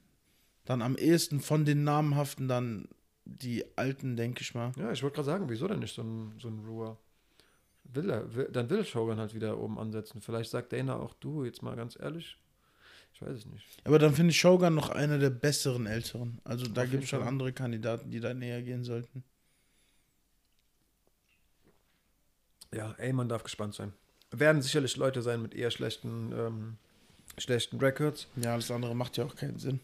dann 0.63 0.81
am 0.81 0.95
ehesten 0.95 1.41
von 1.41 1.65
den 1.65 1.83
namhaften 1.83 2.47
dann 2.47 2.87
die 3.25 3.65
alten, 3.77 4.15
denke 4.15 4.43
ich 4.43 4.55
mal. 4.55 4.71
Ja, 4.77 4.93
ich 4.93 5.03
wollte 5.03 5.15
gerade 5.15 5.25
sagen, 5.25 5.49
wieso 5.49 5.67
denn 5.67 5.79
nicht 5.79 5.93
so 5.93 6.03
ein, 6.03 6.39
so 6.39 6.47
ein 6.47 6.63
Ruhr? 6.65 6.97
Will 7.83 8.09
er, 8.09 8.33
will, 8.33 8.47
dann 8.49 8.69
will 8.69 8.85
Shogun 8.85 9.17
halt 9.17 9.33
wieder 9.33 9.59
oben 9.59 9.77
ansetzen. 9.77 10.21
Vielleicht 10.21 10.51
sagt 10.51 10.71
Dana 10.71 10.95
auch 10.95 11.15
du, 11.15 11.43
jetzt 11.43 11.63
mal 11.63 11.75
ganz 11.75 11.99
ehrlich. 11.99 12.37
Ich 13.13 13.21
weiß 13.21 13.39
es 13.39 13.45
nicht. 13.45 13.65
Aber 13.83 13.99
dann 13.99 14.13
finde 14.13 14.31
ich 14.31 14.39
Shogun 14.39 14.73
noch 14.73 14.87
einer 14.89 15.17
der 15.17 15.31
besseren 15.31 15.85
Älteren. 15.85 16.39
Also 16.45 16.65
da 16.65 16.85
gibt 16.85 17.03
es 17.03 17.09
schon 17.09 17.23
andere 17.23 17.51
Kandidaten, 17.51 18.09
die 18.09 18.21
da 18.21 18.33
näher 18.33 18.61
gehen 18.61 18.85
sollten. 18.85 19.25
Ja, 22.73 22.93
ey, 22.97 23.13
man 23.13 23.29
darf 23.29 23.43
gespannt 23.43 23.75
sein. 23.75 23.93
Werden 24.31 24.61
sicherlich 24.61 24.97
Leute 24.97 25.21
sein 25.21 25.41
mit 25.41 25.53
eher 25.53 25.71
schlechten, 25.71 26.31
ähm, 26.33 26.77
schlechten 27.37 27.79
Records. 27.79 28.27
Ja, 28.35 28.53
alles 28.53 28.71
andere 28.71 28.95
macht 28.95 29.17
ja 29.17 29.25
auch 29.25 29.35
keinen 29.35 29.59
Sinn. 29.59 29.79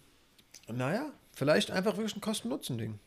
Naja, 0.67 1.12
vielleicht 1.34 1.72
einfach 1.72 1.98
wirklich 1.98 2.15
ein 2.15 2.22
Kosten-Nutzen-Ding. 2.22 3.00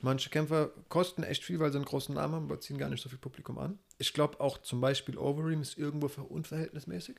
Manche 0.00 0.30
Kämpfer 0.30 0.70
kosten 0.88 1.24
echt 1.24 1.44
viel, 1.44 1.58
weil 1.58 1.72
sie 1.72 1.78
einen 1.78 1.84
großen 1.84 2.14
Namen 2.14 2.34
haben, 2.34 2.44
aber 2.44 2.60
ziehen 2.60 2.78
gar 2.78 2.88
nicht 2.88 3.02
so 3.02 3.08
viel 3.08 3.18
Publikum 3.18 3.58
an. 3.58 3.78
Ich 3.98 4.12
glaube 4.12 4.40
auch 4.40 4.58
zum 4.58 4.80
Beispiel 4.80 5.18
Overeem 5.18 5.60
ist 5.60 5.76
irgendwo 5.76 6.06
unverhältnismäßig. 6.22 7.16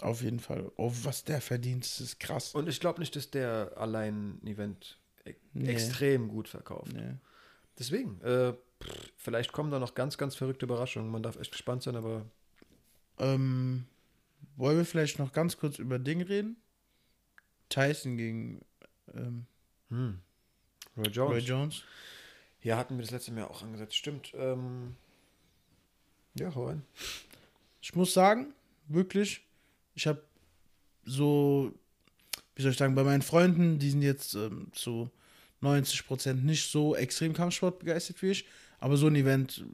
Auf 0.00 0.22
jeden 0.22 0.40
Fall. 0.40 0.70
Oh, 0.76 0.92
was 1.02 1.24
der 1.24 1.40
verdient, 1.40 1.84
ist 1.84 2.20
krass. 2.20 2.54
Und 2.54 2.68
ich 2.68 2.80
glaube 2.80 3.00
nicht, 3.00 3.16
dass 3.16 3.30
der 3.30 3.72
allein 3.76 4.38
ein 4.42 4.46
Event 4.46 4.98
e 5.24 5.34
nee. 5.52 5.70
extrem 5.70 6.28
gut 6.28 6.48
verkauft. 6.48 6.92
Nee. 6.92 7.14
Deswegen, 7.78 8.20
äh, 8.22 8.54
pff, 8.82 9.12
vielleicht 9.16 9.52
kommen 9.52 9.70
da 9.70 9.78
noch 9.78 9.94
ganz, 9.94 10.18
ganz 10.18 10.34
verrückte 10.34 10.66
Überraschungen. 10.66 11.10
Man 11.10 11.22
darf 11.22 11.36
echt 11.36 11.52
gespannt 11.52 11.82
sein, 11.82 11.96
aber. 11.96 12.24
Ähm, 13.18 13.86
wollen 14.56 14.76
wir 14.76 14.84
vielleicht 14.84 15.18
noch 15.18 15.32
ganz 15.32 15.56
kurz 15.56 15.78
über 15.78 15.98
Ding 15.98 16.22
reden? 16.22 16.56
Tyson 17.68 18.16
gegen 18.16 18.60
ähm, 19.14 19.46
hm. 19.88 20.18
Roy 20.96 21.08
Jones. 21.08 21.32
Roy 21.32 21.38
Jones. 21.38 21.82
Ja, 22.62 22.76
hatten 22.76 22.96
wir 22.96 23.02
das 23.02 23.10
letzte 23.10 23.32
Mal 23.32 23.44
auch 23.44 23.62
angesetzt. 23.62 23.94
Stimmt. 23.94 24.32
Ähm, 24.34 24.96
ja, 26.34 26.54
hau 26.54 26.66
rein. 26.66 26.82
Ich 27.80 27.94
muss 27.94 28.12
sagen, 28.12 28.54
wirklich, 28.88 29.44
ich 29.94 30.06
habe 30.06 30.22
so, 31.04 31.72
wie 32.54 32.62
soll 32.62 32.72
ich 32.72 32.78
sagen, 32.78 32.94
bei 32.94 33.04
meinen 33.04 33.22
Freunden, 33.22 33.78
die 33.78 33.90
sind 33.90 34.02
jetzt 34.02 34.34
ähm, 34.34 34.68
zu 34.72 35.10
90 35.60 36.06
Prozent 36.06 36.44
nicht 36.44 36.70
so 36.70 36.94
extrem 36.94 37.32
Kampfsport 37.32 37.80
begeistert 37.80 38.22
wie 38.22 38.30
ich, 38.30 38.46
aber 38.82 38.96
so 38.96 39.06
ein 39.06 39.14
Event, 39.14 39.64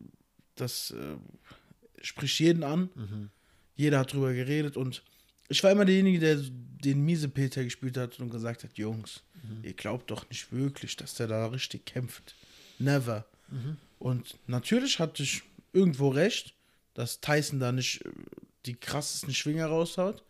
das 0.55 0.91
äh, 0.91 1.17
spricht 2.03 2.39
jeden 2.41 2.63
an. 2.63 2.91
Mhm. 2.95 3.31
Jeder 3.75 4.01
hat 4.01 4.13
drüber 4.13 4.35
geredet 4.35 4.77
und 4.77 5.03
ich 5.49 5.65
war 5.65 5.73
immer 5.73 5.87
derjenige, 5.87 6.19
der 6.19 6.37
den 6.85 7.07
miese 7.07 7.31
Peter 7.31 7.65
gespielt 7.65 7.97
hat 7.97 8.21
und 8.21 8.29
gesagt 8.29 8.65
hat, 8.65 8.77
Jungs, 8.77 9.23
mhm. 9.43 9.65
ihr 9.65 9.73
glaubt 9.73 10.11
doch 10.11 10.29
nicht 10.29 10.53
wirklich, 10.53 10.95
dass 10.97 11.15
der 11.15 11.27
da 11.27 11.47
richtig 11.47 11.87
kämpft. 11.87 12.35
Never. 12.79 13.25
Mhm. 13.49 13.79
Und 13.99 14.37
natürlich 14.47 14.99
hatte 14.99 15.23
ich 15.23 15.43
irgendwo 15.73 16.11
recht, 16.11 16.53
dass 16.93 17.23
Tyson 17.23 17.61
da 17.61 17.73
nicht 17.73 18.05
äh, 18.05 18.11
die 18.67 18.75
krassesten 18.75 19.33
Schwinger 19.33 19.69
raushaut, 19.69 20.23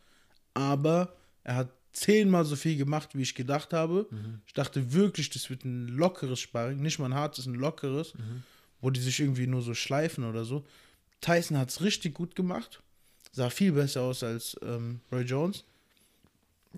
aber 0.54 1.16
er 1.42 1.56
hat 1.56 1.70
zehnmal 1.92 2.44
so 2.44 2.54
viel 2.54 2.76
gemacht, 2.76 3.16
wie 3.16 3.22
ich 3.22 3.34
gedacht 3.34 3.72
habe. 3.72 4.06
Mhm. 4.08 4.40
Ich 4.46 4.52
dachte 4.52 4.92
wirklich, 4.92 5.30
das 5.30 5.50
wird 5.50 5.64
ein 5.64 5.88
lockeres 5.88 6.38
Sparring, 6.38 6.80
nicht 6.80 7.00
mal 7.00 7.06
ein 7.06 7.14
hartes, 7.14 7.46
ein 7.46 7.56
lockeres, 7.56 8.14
mhm. 8.14 8.44
Wo 8.80 8.90
die 8.90 9.00
sich 9.00 9.20
irgendwie 9.20 9.46
nur 9.46 9.62
so 9.62 9.74
schleifen 9.74 10.24
oder 10.24 10.44
so. 10.44 10.64
Tyson 11.20 11.58
hat 11.58 11.70
es 11.70 11.82
richtig 11.82 12.14
gut 12.14 12.36
gemacht, 12.36 12.82
sah 13.32 13.50
viel 13.50 13.72
besser 13.72 14.02
aus 14.02 14.22
als 14.22 14.56
ähm, 14.62 15.00
Roy 15.10 15.22
Jones. 15.22 15.64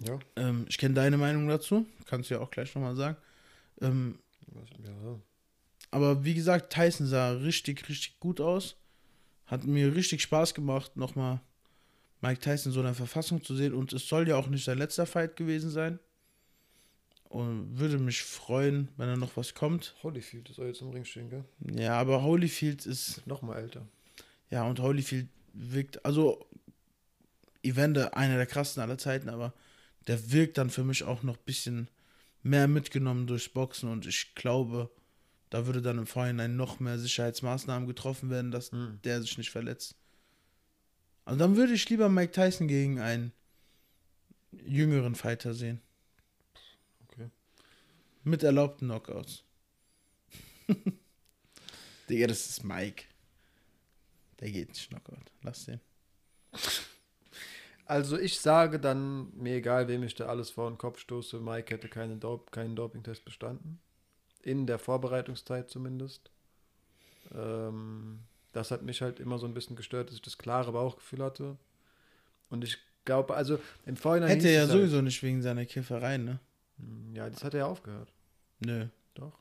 Ja. 0.07 0.19
Ähm, 0.37 0.67
ich 0.69 0.79
kenne 0.79 0.95
deine 0.95 1.17
Meinung 1.17 1.49
dazu, 1.49 1.87
kannst 2.07 2.31
du 2.31 2.35
ja 2.35 2.41
auch 2.41 2.51
gleich 2.51 2.75
nochmal 2.75 2.97
sagen. 2.97 3.17
Ähm, 3.81 4.19
ja. 4.85 5.19
Aber 5.91 6.25
wie 6.25 6.35
gesagt, 6.35 6.73
Tyson 6.73 7.07
sah 7.07 7.33
richtig, 7.33 7.89
richtig 7.89 8.19
gut 8.21 8.41
aus. 8.41 8.77
Hat 9.47 9.65
mir 9.65 9.95
richtig 9.95 10.23
Spaß 10.23 10.55
gemacht, 10.55 10.97
nochmal 10.97 11.41
Mike 12.21 12.41
Tyson 12.41 12.73
so 12.73 12.81
in 12.81 12.87
der 12.87 12.95
Verfassung 12.95 13.43
zu 13.43 13.57
sehen. 13.57 13.75
Und 13.75 13.93
es 13.93 14.07
soll 14.09 14.29
ja 14.29 14.37
auch 14.37 14.47
nicht 14.47 14.65
sein 14.65 14.79
letzter 14.79 15.07
Fight 15.07 15.37
gewesen 15.37 15.71
sein. 15.71 15.99
Und 17.31 17.79
würde 17.79 17.99
mich 17.99 18.25
freuen, 18.25 18.89
wenn 18.97 19.07
da 19.07 19.17
noch 19.17 19.37
was 19.37 19.55
kommt. 19.55 19.95
Holyfield 20.03 20.49
soll 20.49 20.67
jetzt 20.67 20.83
im 20.83 20.91
Ring 20.91 21.05
stehen, 21.05 21.31
gell? 21.31 21.45
Ja, 21.77 21.97
aber 21.97 22.25
Holyfield 22.25 22.85
ist. 22.87 23.25
Nochmal 23.25 23.63
älter. 23.63 23.87
Ja, 24.51 24.65
und 24.65 24.81
Holyfield 24.81 25.29
wirkt. 25.53 26.05
Also, 26.05 26.45
Evander, 27.63 28.17
einer 28.17 28.37
der 28.37 28.47
krassen 28.47 28.83
aller 28.83 28.99
Zeiten, 28.99 29.29
aber 29.29 29.55
der 30.09 30.33
wirkt 30.33 30.59
dann 30.59 30.71
für 30.71 30.83
mich 30.83 31.05
auch 31.05 31.23
noch 31.23 31.37
ein 31.37 31.45
bisschen 31.45 31.89
mehr 32.43 32.67
mitgenommen 32.67 33.29
durchs 33.29 33.49
Boxen. 33.49 33.89
Und 33.89 34.07
ich 34.07 34.35
glaube, 34.35 34.91
da 35.51 35.67
würde 35.67 35.83
dann 35.83 35.99
im 35.99 36.07
Vorhinein 36.09 36.57
noch 36.57 36.81
mehr 36.81 36.99
Sicherheitsmaßnahmen 36.99 37.87
getroffen 37.87 38.29
werden, 38.29 38.51
dass 38.51 38.73
hm. 38.73 38.99
der 39.05 39.23
sich 39.23 39.39
nicht 39.39 39.51
verletzt. 39.51 39.95
Also 41.25 41.39
dann 41.39 41.55
würde 41.55 41.75
ich 41.75 41.89
lieber 41.89 42.09
Mike 42.09 42.33
Tyson 42.33 42.67
gegen 42.67 42.99
einen 42.99 43.31
jüngeren 44.67 45.15
Fighter 45.15 45.55
sehen. 45.55 45.81
Mit 48.23 48.43
erlaubten 48.43 48.89
Knockouts. 48.89 49.45
Digga, 52.09 52.27
das 52.27 52.47
ist 52.47 52.65
Mike. 52.65 53.05
Der 54.41 54.51
geht 54.51 54.69
nicht 54.69 54.89
Knockout. 54.91 55.31
Lass 55.43 55.67
den. 55.67 55.81
Also 57.87 58.19
ich 58.19 58.39
sage 58.41 58.79
dann, 58.79 59.33
mir 59.37 59.57
egal, 59.57 59.89
wem 59.89 60.03
ich 60.03 60.15
da 60.15 60.27
alles 60.27 60.51
vor 60.51 60.71
den 60.71 60.79
Kopf 60.79 60.99
stoße, 61.01 61.41
Mike 61.41 61.75
hätte 61.75 61.89
keine 61.89 62.17
Dop 62.17 62.53
keinen 62.53 62.77
Dopingtest 62.77 63.25
bestanden. 63.25 63.81
In 64.43 64.67
der 64.67 64.79
Vorbereitungszeit 64.79 65.69
zumindest. 65.69 66.31
Ähm, 67.35 68.21
das 68.53 68.71
hat 68.71 68.83
mich 68.83 69.03
halt 69.03 69.21
immer 69.21 69.39
so 69.39 69.47
ein 69.47 69.55
bisschen 69.55 69.77
gestört, 69.77 70.09
dass 70.09 70.17
ich 70.17 70.23
das 70.23 70.39
klare 70.39 70.73
Bauchgefühl 70.73 71.23
hatte. 71.23 71.57
Und 72.49 72.65
ich 72.65 72.79
glaube, 73.05 73.35
also 73.35 73.59
im 73.87 73.97
Vorhinein. 73.97 74.31
Hätte 74.31 74.49
er 74.49 74.63
ja 74.63 74.67
sowieso 74.67 74.97
halt, 74.97 75.05
nicht 75.05 75.23
wegen 75.23 75.43
seiner 75.43 75.67
Kifferei, 75.67 76.17
ne? 76.17 76.41
Hm, 76.81 77.15
ja, 77.15 77.29
das 77.29 77.45
hat 77.45 77.55
er 77.55 77.61
ja 77.61 77.67
aufgehört. 77.67 78.13
Nö. 78.61 78.87
Doch. 79.15 79.39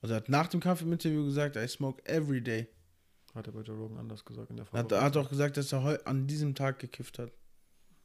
Also 0.00 0.14
er 0.14 0.18
hat 0.18 0.28
nach 0.28 0.48
dem 0.48 0.60
Kampf 0.60 0.82
im 0.82 0.92
Interview 0.92 1.24
gesagt, 1.24 1.56
I 1.56 1.66
smoke 1.66 2.04
every 2.06 2.40
day. 2.40 2.68
Hat 3.34 3.46
er 3.46 3.52
bei 3.52 3.62
Joe 3.62 3.76
Rogan 3.76 3.98
anders 3.98 4.24
gesagt 4.24 4.50
in 4.50 4.56
der 4.56 4.66
Vorbereitung. 4.66 4.98
Er 4.98 5.04
hat 5.04 5.16
auch 5.16 5.28
gesagt, 5.28 5.56
dass 5.56 5.72
er 5.72 6.06
an 6.06 6.26
diesem 6.26 6.54
Tag 6.54 6.78
gekifft 6.78 7.18
hat. 7.18 7.32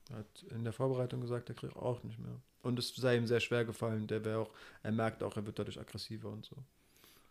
Er 0.10 0.18
hat 0.18 0.44
in 0.50 0.64
der 0.64 0.74
Vorbereitung 0.74 1.22
gesagt, 1.22 1.50
er 1.50 1.56
kriegt 1.56 1.76
auch 1.76 2.04
nicht 2.04 2.18
mehr. 2.18 2.42
Und 2.62 2.80
es 2.80 2.96
sei 2.96 3.16
ihm 3.16 3.28
sehr 3.28 3.40
schwer 3.40 3.64
gefallen. 3.64 4.08
Der 4.08 4.26
wäre 4.26 4.40
auch, 4.40 4.52
er 4.82 4.92
merkt 4.92 5.24
auch, 5.24 5.36
er 5.38 5.46
wird 5.46 5.60
dadurch 5.60 5.80
aggressiver 5.80 6.30
und 6.30 6.46
so. 6.46 6.56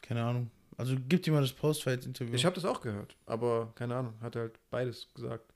Keine 0.01 0.25
Ahnung. 0.25 0.51
Also 0.77 0.95
gibt 1.09 1.27
ihm 1.27 1.35
mal 1.35 1.41
das 1.41 1.53
Post-Fight-Interview. 1.53 2.35
Ich 2.35 2.45
habe 2.45 2.55
das 2.55 2.65
auch 2.65 2.81
gehört, 2.81 3.17
aber 3.27 3.73
keine 3.75 3.97
Ahnung, 3.97 4.15
hat 4.21 4.37
er 4.37 4.43
halt 4.43 4.61
beides 4.71 5.13
gesagt. 5.13 5.53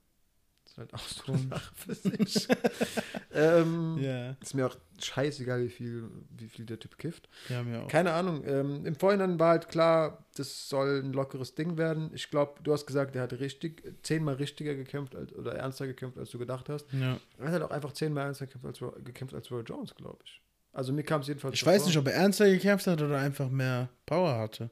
Das 0.64 0.72
ist 0.72 0.78
halt 0.78 0.94
auch 0.94 0.99
so 1.01 1.32
eine 1.32 1.49
Sache 1.49 1.74
für 1.74 1.94
sich. 1.94 2.49
ähm, 3.35 3.99
yeah. 3.99 4.37
Ist 4.41 4.55
mir 4.55 4.66
auch 4.66 4.76
scheißegal, 5.01 5.64
wie 5.64 5.68
viel, 5.68 6.09
wie 6.37 6.49
viel 6.49 6.64
der 6.64 6.78
Typ 6.78 6.97
kifft. 6.99 7.28
Ja, 7.49 7.62
mir 7.62 7.83
auch. 7.83 7.89
Keine 7.89 8.12
Ahnung. 8.12 8.45
Ähm, 8.47 8.87
Im 8.87 8.95
Vorhinein 8.95 9.39
war 9.39 9.51
halt 9.51 9.68
klar, 9.68 10.24
das 10.37 10.68
soll 10.68 11.03
ein 11.03 11.12
lockeres 11.12 11.55
Ding 11.55 11.76
werden. 11.76 12.11
Ich 12.14 12.30
glaube, 12.30 12.61
du 12.62 12.72
hast 12.72 12.87
gesagt, 12.87 13.14
der 13.14 13.22
hat 13.22 13.33
richtig, 13.35 13.83
zehnmal 14.03 14.35
richtiger 14.35 14.74
gekämpft 14.74 15.16
als, 15.16 15.35
oder 15.35 15.55
ernster 15.55 15.87
gekämpft, 15.87 16.18
als 16.18 16.30
du 16.30 16.39
gedacht 16.39 16.68
hast. 16.68 16.87
Ja. 16.93 17.18
Er 17.39 17.47
hat 17.47 17.53
halt 17.53 17.62
auch 17.62 17.70
einfach 17.70 17.93
zehnmal 17.93 18.26
ernster 18.26 18.47
gekämpft 18.47 18.83
als, 18.83 19.05
gekämpft 19.05 19.35
als 19.35 19.51
Roy 19.51 19.62
Jones, 19.62 19.95
glaube 19.95 20.18
ich. 20.24 20.41
Also 20.72 20.93
mir 20.93 21.03
kam 21.03 21.20
es 21.20 21.26
jedenfalls 21.26 21.55
Ich 21.55 21.66
weiß 21.66 21.83
vor. 21.83 21.89
nicht, 21.89 21.99
ob 21.99 22.07
er 22.07 22.14
ernster 22.14 22.49
gekämpft 22.49 22.87
hat 22.87 23.03
oder 23.03 23.18
einfach 23.18 23.51
mehr 23.51 23.91
Power 24.07 24.39
hatte. 24.39 24.70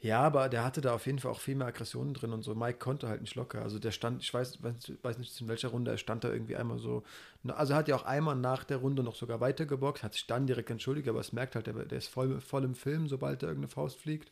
Ja, 0.00 0.20
aber 0.22 0.48
der 0.48 0.64
hatte 0.64 0.80
da 0.80 0.94
auf 0.94 1.06
jeden 1.06 1.18
Fall 1.18 1.32
auch 1.32 1.40
viel 1.40 1.56
mehr 1.56 1.66
Aggressionen 1.66 2.14
drin 2.14 2.32
und 2.32 2.42
so. 2.42 2.54
Mike 2.54 2.78
konnte 2.78 3.08
halt 3.08 3.20
nicht 3.20 3.34
locker. 3.34 3.62
Also 3.62 3.80
der 3.80 3.90
stand, 3.90 4.22
ich 4.22 4.32
weiß, 4.32 4.58
weiß 5.02 5.18
nicht 5.18 5.40
in 5.40 5.48
welcher 5.48 5.68
Runde, 5.70 5.90
er 5.90 5.98
stand 5.98 6.22
da 6.22 6.30
irgendwie 6.32 6.54
einmal 6.56 6.78
so. 6.78 7.02
Also 7.48 7.74
hat 7.74 7.88
ja 7.88 7.96
auch 7.96 8.04
einmal 8.04 8.36
nach 8.36 8.62
der 8.62 8.76
Runde 8.76 9.02
noch 9.02 9.16
sogar 9.16 9.40
weitergeboxt, 9.40 10.04
hat 10.04 10.14
sich 10.14 10.26
dann 10.28 10.46
direkt 10.46 10.70
entschuldigt, 10.70 11.08
aber 11.08 11.18
es 11.20 11.32
merkt 11.32 11.56
halt, 11.56 11.66
der, 11.66 11.74
der 11.74 11.98
ist 11.98 12.08
voll, 12.08 12.40
voll 12.40 12.62
im 12.64 12.76
Film, 12.76 13.08
sobald 13.08 13.42
da 13.42 13.48
irgendeine 13.48 13.72
Faust 13.72 13.98
fliegt. 13.98 14.30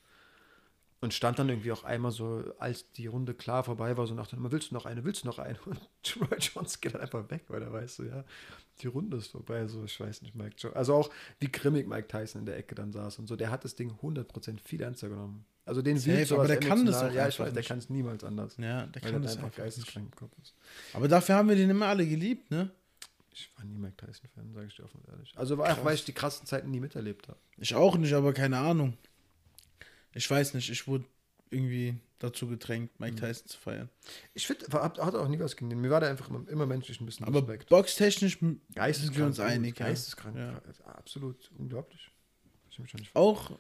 Und 1.07 1.15
stand 1.15 1.39
dann 1.39 1.49
irgendwie 1.49 1.71
auch 1.71 1.85
einmal 1.85 2.11
so, 2.11 2.43
als 2.59 2.91
die 2.95 3.07
Runde 3.07 3.33
klar 3.33 3.63
vorbei 3.63 3.97
war, 3.97 4.09
so 4.09 4.15
nach 4.15 4.27
dem, 4.27 4.51
willst 4.51 4.73
du 4.73 4.75
noch 4.75 4.87
eine, 4.87 5.05
willst 5.05 5.23
du 5.23 5.29
noch 5.29 5.39
eine? 5.39 5.57
Und 5.65 5.79
Troy 6.03 6.37
Jones 6.41 6.81
geht 6.81 6.95
dann 6.95 7.01
einfach 7.01 7.31
weg, 7.31 7.45
weil 7.47 7.63
er 7.63 7.73
weiß 7.73 7.95
so, 7.95 8.03
ja, 8.03 8.25
die 8.81 8.89
Runde 8.89 9.19
ist 9.19 9.29
vorbei, 9.29 9.69
so, 9.69 9.85
ich 9.85 10.01
weiß 10.01 10.23
nicht, 10.23 10.35
Mike 10.35 10.57
Jones. 10.59 10.75
Also 10.75 10.95
auch, 10.95 11.11
wie 11.39 11.47
grimmig 11.47 11.87
Mike 11.87 12.09
Tyson 12.09 12.41
in 12.41 12.47
der 12.47 12.57
Ecke 12.57 12.75
dann 12.75 12.91
saß 12.91 13.21
und 13.21 13.29
so, 13.29 13.37
der 13.37 13.53
hat 13.53 13.65
das 13.65 13.77
Ding 13.77 13.93
100% 14.03 14.59
viel 14.59 14.81
ernster 14.81 15.09
genommen. 15.09 15.47
Also 15.65 15.81
den 15.81 15.97
Safe, 15.97 16.27
aber 16.35 16.49
der 16.49 16.59
kann 16.59 16.85
das 16.85 17.01
auch 17.01 17.13
Ja, 17.13 17.29
ich 17.29 17.39
weiß, 17.39 17.53
der 17.53 17.63
kann 17.63 17.79
es 17.79 17.89
niemals 17.89 18.25
anders. 18.25 18.57
Ja, 18.57 18.87
der 18.87 19.01
kann 19.01 19.23
das 19.23 19.37
einfach 19.37 19.55
geisteskrank 19.55 20.07
im 20.07 20.17
Kopf 20.17 20.33
ist. 20.43 20.55
Aber 20.93 21.07
dafür 21.07 21.37
haben 21.37 21.49
wir 21.49 21.55
den 21.55 21.71
immer 21.71 21.87
alle 21.87 22.05
geliebt, 22.05 22.51
ne? 22.51 22.69
Ich 23.31 23.49
war 23.57 23.65
nie 23.65 23.79
Mike 23.79 23.97
Tyson-Fan, 23.97 24.53
sage 24.53 24.67
ich 24.67 24.75
dir 24.75 24.83
offen 24.83 24.99
und 25.05 25.09
ehrlich. 25.13 25.33
Also 25.37 25.63
auch, 25.63 25.85
weil 25.85 25.95
ich 25.95 26.05
die 26.05 26.13
krassen 26.13 26.47
Zeiten 26.47 26.69
nie 26.73 26.81
miterlebt 26.81 27.29
habe. 27.29 27.39
Ich 27.59 27.77
auch 27.77 27.97
nicht, 27.97 28.13
aber 28.13 28.33
keine 28.33 28.59
Ahnung. 28.59 28.97
Ich 30.17 30.31
weiß 30.31 30.55
nicht, 30.55 30.71
ich 30.71 30.87
wurde 30.89 31.05
irgendwie 31.51 32.01
dazu 32.19 32.49
gedrängt, 32.49 32.99
Mike 32.99 33.15
mhm. 33.15 33.21
Tyson 33.21 33.47
zu 33.47 33.59
feiern. 33.59 33.91
Ich 34.35 34.47
finde, 34.47 34.67
hat 34.73 34.99
auch 34.99 35.29
nie 35.29 35.39
was 35.39 35.57
gegen 35.57 35.71
den. 35.71 35.81
Mir 35.81 35.91
war 35.91 36.01
der 36.01 36.11
einfach 36.11 36.29
immer, 36.29 36.49
immer 36.49 36.67
menschlich 36.67 37.01
ein 37.01 37.07
bisschen 37.07 37.27
Aber 37.27 37.41
Respekt. 37.41 37.69
boxtechnisch 37.69 38.39
sind 38.41 39.17
wir 39.17 39.27
uns 39.27 39.39
einig. 39.39 39.77
Geisteskrank. 39.77 40.37
Ja. 40.37 40.61
Absolut 40.85 41.51
unglaublich. 41.59 42.11
Auch 43.15 43.59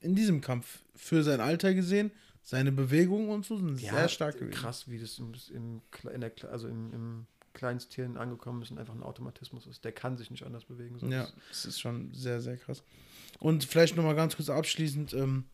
in 0.00 0.14
diesem 0.14 0.40
Kampf 0.40 0.84
für 0.94 1.22
sein 1.22 1.40
Alter 1.40 1.74
gesehen, 1.74 2.10
seine 2.42 2.72
Bewegungen 2.72 3.30
und 3.30 3.44
so 3.44 3.56
sind 3.56 3.80
ja, 3.80 3.92
sehr 3.92 4.08
stark 4.08 4.38
gewesen. 4.38 4.58
Krass, 4.58 4.88
wie 4.88 4.98
das 4.98 5.18
im, 5.18 5.34
im, 5.52 5.82
in 6.12 6.20
der, 6.20 6.32
also 6.50 6.68
im, 6.68 6.92
im 6.92 7.26
Kleinstieren 7.52 8.16
angekommen 8.16 8.62
ist 8.62 8.70
und 8.70 8.78
einfach 8.78 8.94
ein 8.94 9.02
Automatismus 9.02 9.66
ist. 9.66 9.84
Der 9.84 9.92
kann 9.92 10.16
sich 10.16 10.30
nicht 10.30 10.44
anders 10.44 10.64
bewegen. 10.64 10.98
Sonst. 10.98 11.12
Ja, 11.12 11.28
das 11.48 11.66
ist 11.66 11.80
schon 11.80 12.12
sehr, 12.14 12.40
sehr 12.40 12.56
krass. 12.56 12.82
Und 13.38 13.64
vielleicht 13.64 13.96
nochmal 13.96 14.14
ganz 14.14 14.36
kurz 14.36 14.48
abschließend: 14.48 15.12
ähm, 15.14 15.44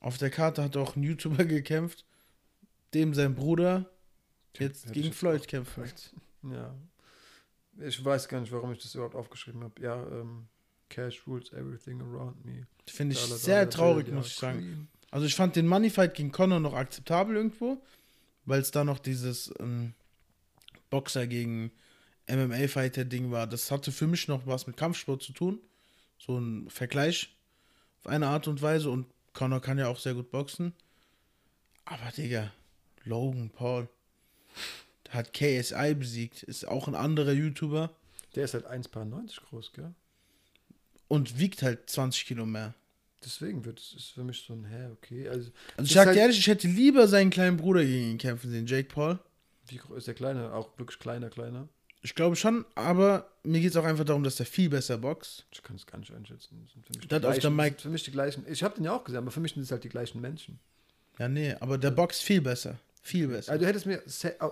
Auf 0.00 0.18
der 0.18 0.30
Karte 0.30 0.62
hat 0.62 0.76
auch 0.76 0.96
ein 0.96 1.02
YouTuber 1.02 1.44
gekämpft, 1.46 2.04
dem 2.94 3.14
sein 3.14 3.34
Bruder 3.34 3.90
jetzt 4.58 4.92
gegen 4.92 5.12
Floyd 5.12 5.46
kämpft. 5.48 5.78
Ja. 6.42 6.74
Ich 7.78 8.02
weiß 8.02 8.28
gar 8.28 8.40
nicht, 8.40 8.52
warum 8.52 8.72
ich 8.72 8.82
das 8.82 8.94
überhaupt 8.94 9.14
aufgeschrieben 9.14 9.62
habe. 9.62 9.80
Ja, 9.82 10.02
ähm, 10.06 10.48
Cash 10.88 11.26
rules 11.26 11.52
everything 11.52 12.00
around 12.00 12.44
me. 12.44 12.66
Finde 12.86 13.14
ich 13.14 13.20
sehr 13.20 13.68
traurig, 13.68 14.10
muss 14.10 14.28
ich 14.28 14.34
sagen. 14.34 14.88
Also 15.10 15.26
ich 15.26 15.34
fand 15.34 15.56
den 15.56 15.66
Money 15.66 15.90
Fight 15.90 16.14
gegen 16.14 16.32
Connor 16.32 16.60
noch 16.60 16.74
akzeptabel 16.74 17.36
irgendwo, 17.36 17.82
weil 18.44 18.60
es 18.60 18.70
da 18.70 18.84
noch 18.84 18.98
dieses 18.98 19.52
ähm, 19.60 19.94
Boxer 20.90 21.26
gegen 21.26 21.70
MMA-Fighter-Ding 22.28 23.30
war. 23.30 23.46
Das 23.46 23.70
hatte 23.70 23.92
für 23.92 24.06
mich 24.06 24.28
noch 24.28 24.46
was 24.46 24.66
mit 24.66 24.76
Kampfsport 24.76 25.22
zu 25.22 25.32
tun. 25.32 25.60
So 26.18 26.38
ein 26.38 26.68
Vergleich 26.70 27.36
auf 27.98 28.06
eine 28.06 28.28
Art 28.28 28.48
und 28.48 28.62
Weise. 28.62 28.90
Und 28.90 29.06
Connor 29.36 29.60
kann 29.60 29.78
ja 29.78 29.88
auch 29.88 29.98
sehr 29.98 30.14
gut 30.14 30.30
boxen. 30.30 30.72
Aber 31.84 32.10
Digga, 32.10 32.52
Logan 33.04 33.50
Paul 33.50 33.88
hat 35.10 35.32
KSI 35.32 35.94
besiegt. 35.94 36.42
Ist 36.42 36.66
auch 36.66 36.88
ein 36.88 36.94
anderer 36.96 37.32
YouTuber. 37.32 37.94
Der 38.34 38.44
ist 38.44 38.54
halt 38.54 38.66
1,90 38.66 39.40
groß, 39.48 39.72
gell? 39.72 39.94
Und 41.08 41.38
wiegt 41.38 41.62
halt 41.62 41.88
20 41.88 42.26
Kilo 42.26 42.46
mehr. 42.46 42.74
Deswegen 43.24 43.64
wird 43.64 43.78
es 43.78 44.10
für 44.14 44.24
mich 44.24 44.42
so 44.42 44.54
ein, 44.54 44.64
hä, 44.64 44.88
okay. 44.92 45.28
Also, 45.28 45.50
also 45.76 45.86
ich 45.86 45.92
sag 45.92 46.06
halt, 46.06 46.16
ehrlich, 46.16 46.38
ich 46.38 46.46
hätte 46.46 46.66
lieber 46.66 47.06
seinen 47.06 47.30
kleinen 47.30 47.56
Bruder 47.56 47.84
gegen 47.84 48.12
ihn 48.12 48.18
kämpfen 48.18 48.50
sehen, 48.50 48.66
Jake 48.66 48.88
Paul. 48.88 49.18
Wie 49.68 49.80
ist 49.96 50.06
der 50.06 50.14
kleine? 50.14 50.52
Auch 50.52 50.76
wirklich 50.78 50.98
kleiner, 50.98 51.28
kleiner? 51.28 51.68
Ich 52.06 52.14
glaube 52.14 52.36
schon, 52.36 52.64
aber 52.76 53.28
mir 53.42 53.60
geht 53.60 53.70
es 53.70 53.76
auch 53.76 53.84
einfach 53.84 54.04
darum, 54.04 54.22
dass 54.22 54.36
der 54.36 54.46
viel 54.46 54.68
besser 54.68 54.96
boxt. 54.96 55.44
Ich 55.50 55.60
kann 55.60 55.74
es 55.74 55.84
gar 55.84 55.98
nicht 55.98 56.14
einschätzen. 56.14 56.60
Das 56.62 56.72
sind 56.72 56.86
für 56.86 56.92
mich, 56.92 57.08
das 57.08 57.20
die, 57.20 57.40
gleichen, 57.40 57.56
Mike 57.56 57.82
für 57.82 57.88
mich 57.88 58.04
die 58.04 58.12
gleichen. 58.12 58.44
Ich 58.48 58.62
habe 58.62 58.76
den 58.76 58.84
ja 58.84 58.92
auch 58.92 59.02
gesehen, 59.02 59.18
aber 59.18 59.32
für 59.32 59.40
mich 59.40 59.54
sind 59.54 59.64
es 59.64 59.72
halt 59.72 59.82
die 59.82 59.88
gleichen 59.88 60.20
Menschen. 60.20 60.60
Ja, 61.18 61.28
nee, 61.28 61.56
aber 61.58 61.78
der 61.78 61.90
boxt 61.90 62.22
viel 62.22 62.40
besser. 62.40 62.78
Viel 63.02 63.26
besser. 63.26 63.50
Also 63.50 63.64
du 63.64 63.68
hättest 63.68 63.86
mir, 63.86 64.00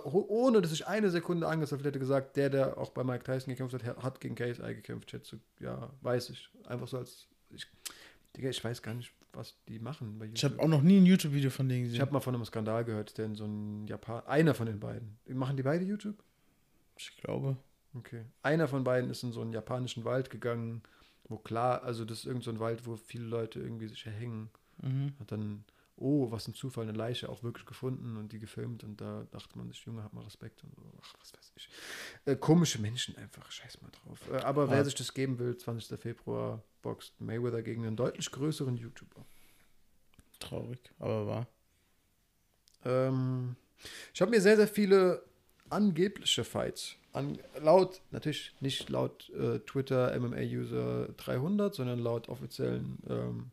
ohne 0.03 0.61
dass 0.61 0.73
ich 0.73 0.85
eine 0.85 1.09
Sekunde 1.09 1.47
angezweifelt 1.47 1.85
hätte, 1.85 1.97
gesagt, 1.97 2.35
der, 2.35 2.49
der 2.49 2.77
auch 2.77 2.89
bei 2.89 3.05
Mike 3.05 3.23
Tyson 3.23 3.55
gekämpft 3.55 3.73
hat, 3.73 4.03
hat 4.03 4.19
gegen 4.19 4.35
KSI 4.35 4.75
gekämpft. 4.75 5.13
Hätte 5.13 5.39
ja, 5.61 5.89
weiß 6.01 6.31
ich. 6.31 6.49
Einfach 6.67 6.89
so 6.89 6.97
als. 6.97 7.25
Ich, 7.51 7.67
Digga, 8.35 8.49
ich 8.49 8.61
weiß 8.61 8.81
gar 8.81 8.95
nicht, 8.95 9.13
was 9.31 9.55
die 9.69 9.79
machen. 9.79 10.21
Ich 10.33 10.43
habe 10.43 10.59
auch 10.59 10.67
noch 10.67 10.81
nie 10.81 10.97
ein 10.97 11.05
YouTube-Video 11.05 11.51
von 11.51 11.69
denen 11.69 11.83
gesehen. 11.83 11.95
Ich 11.95 12.01
habe 12.01 12.11
mal 12.11 12.19
von 12.19 12.35
einem 12.35 12.43
Skandal 12.43 12.83
gehört, 12.83 13.17
denn 13.17 13.33
so 13.33 13.45
ein 13.45 13.87
Japan, 13.87 14.23
einer 14.25 14.53
von 14.53 14.65
den 14.65 14.81
beiden. 14.81 15.17
Machen 15.29 15.55
die 15.55 15.63
beide 15.63 15.85
YouTube? 15.85 16.21
Ich 16.97 17.15
glaube. 17.17 17.57
Okay. 17.95 18.25
Einer 18.41 18.67
von 18.67 18.83
beiden 18.83 19.09
ist 19.09 19.23
in 19.23 19.31
so 19.31 19.41
einen 19.41 19.53
japanischen 19.53 20.03
Wald 20.03 20.29
gegangen, 20.29 20.83
wo 21.27 21.37
klar, 21.37 21.83
also 21.83 22.05
das 22.05 22.19
ist 22.19 22.25
irgendein 22.25 22.55
so 22.55 22.59
Wald, 22.59 22.85
wo 22.85 22.97
viele 22.97 23.25
Leute 23.25 23.59
irgendwie 23.59 23.87
sich 23.87 24.05
erhängen. 24.05 24.49
Mhm. 24.81 25.13
Hat 25.19 25.31
dann, 25.31 25.63
oh, 25.95 26.29
was 26.31 26.47
ein 26.47 26.53
Zufall, 26.53 26.83
eine 26.83 26.97
Leiche 26.97 27.29
auch 27.29 27.41
wirklich 27.41 27.65
gefunden 27.65 28.17
und 28.17 28.31
die 28.33 28.39
gefilmt 28.39 28.83
und 28.83 28.99
da 28.99 29.25
dachte 29.31 29.57
man 29.57 29.69
sich, 29.69 29.79
Junge, 29.85 30.03
hat 30.03 30.13
mal 30.13 30.23
Respekt 30.23 30.63
und 30.63 30.75
so. 30.75 30.81
Ach, 31.01 31.13
was 31.19 31.33
weiß 31.33 31.51
ich. 31.55 31.69
Äh, 32.25 32.35
komische 32.35 32.79
Menschen 32.79 33.15
einfach, 33.17 33.49
scheiß 33.49 33.81
mal 33.81 33.91
drauf. 33.91 34.19
Äh, 34.31 34.43
aber 34.43 34.63
ah. 34.63 34.71
wer 34.71 34.85
sich 34.85 34.95
das 34.95 35.13
geben 35.13 35.39
will, 35.39 35.57
20. 35.57 35.99
Februar, 35.99 36.61
boxt 36.81 37.19
Mayweather 37.21 37.63
gegen 37.63 37.85
einen 37.85 37.95
deutlich 37.95 38.29
größeren 38.29 38.75
YouTuber. 38.75 39.25
Traurig, 40.39 40.91
aber 40.99 41.27
wahr. 41.27 41.47
Ähm, 42.83 43.55
ich 44.13 44.21
habe 44.21 44.31
mir 44.31 44.41
sehr, 44.41 44.57
sehr 44.57 44.67
viele 44.67 45.23
angebliche 45.69 46.43
Fights, 46.43 46.95
an, 47.13 47.37
laut, 47.61 48.01
natürlich 48.11 48.53
nicht 48.59 48.89
laut 48.89 49.29
äh, 49.29 49.59
Twitter 49.59 50.17
MMA-User 50.19 51.09
300, 51.17 51.73
sondern 51.73 51.99
laut 51.99 52.29
offiziellen 52.29 52.99
ähm, 53.09 53.51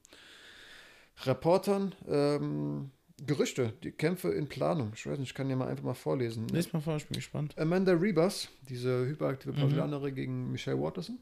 Reportern, 1.24 1.94
ähm, 2.08 2.90
Gerüchte, 3.24 3.72
die 3.84 3.92
Kämpfe 3.92 4.30
in 4.32 4.48
Planung. 4.48 4.92
Ich 4.96 5.06
weiß 5.06 5.18
nicht, 5.18 5.28
ich 5.28 5.34
kann 5.34 5.48
dir 5.48 5.54
mal 5.54 5.68
einfach 5.68 5.84
mal 5.84 5.94
vorlesen. 5.94 6.46
Ne? 6.46 6.64
Mal 6.72 6.80
vor, 6.80 6.96
ich 6.96 7.06
bin 7.06 7.14
gespannt. 7.14 7.56
Amanda 7.56 7.92
Rebus, 7.92 8.48
diese 8.68 9.06
hyperaktive 9.06 9.52
Brasilianerin 9.52 10.10
mhm. 10.10 10.14
gegen 10.16 10.50
Michelle 10.52 10.80
Watterson. 10.80 11.18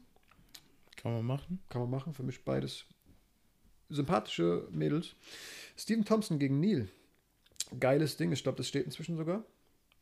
Kann 0.97 1.13
man 1.13 1.25
machen. 1.25 1.59
Kann 1.69 1.81
man 1.81 1.91
machen, 1.91 2.13
für 2.13 2.23
mich 2.23 2.43
beides 2.43 2.85
sympathische 3.89 4.67
Mädels. 4.71 5.15
Steven 5.77 6.05
Thompson 6.05 6.39
gegen 6.39 6.59
Neil. 6.59 6.89
Geiles 7.79 8.17
Ding, 8.17 8.31
ich 8.31 8.41
glaube, 8.41 8.57
das 8.57 8.67
steht 8.67 8.85
inzwischen 8.85 9.17
sogar. 9.17 9.43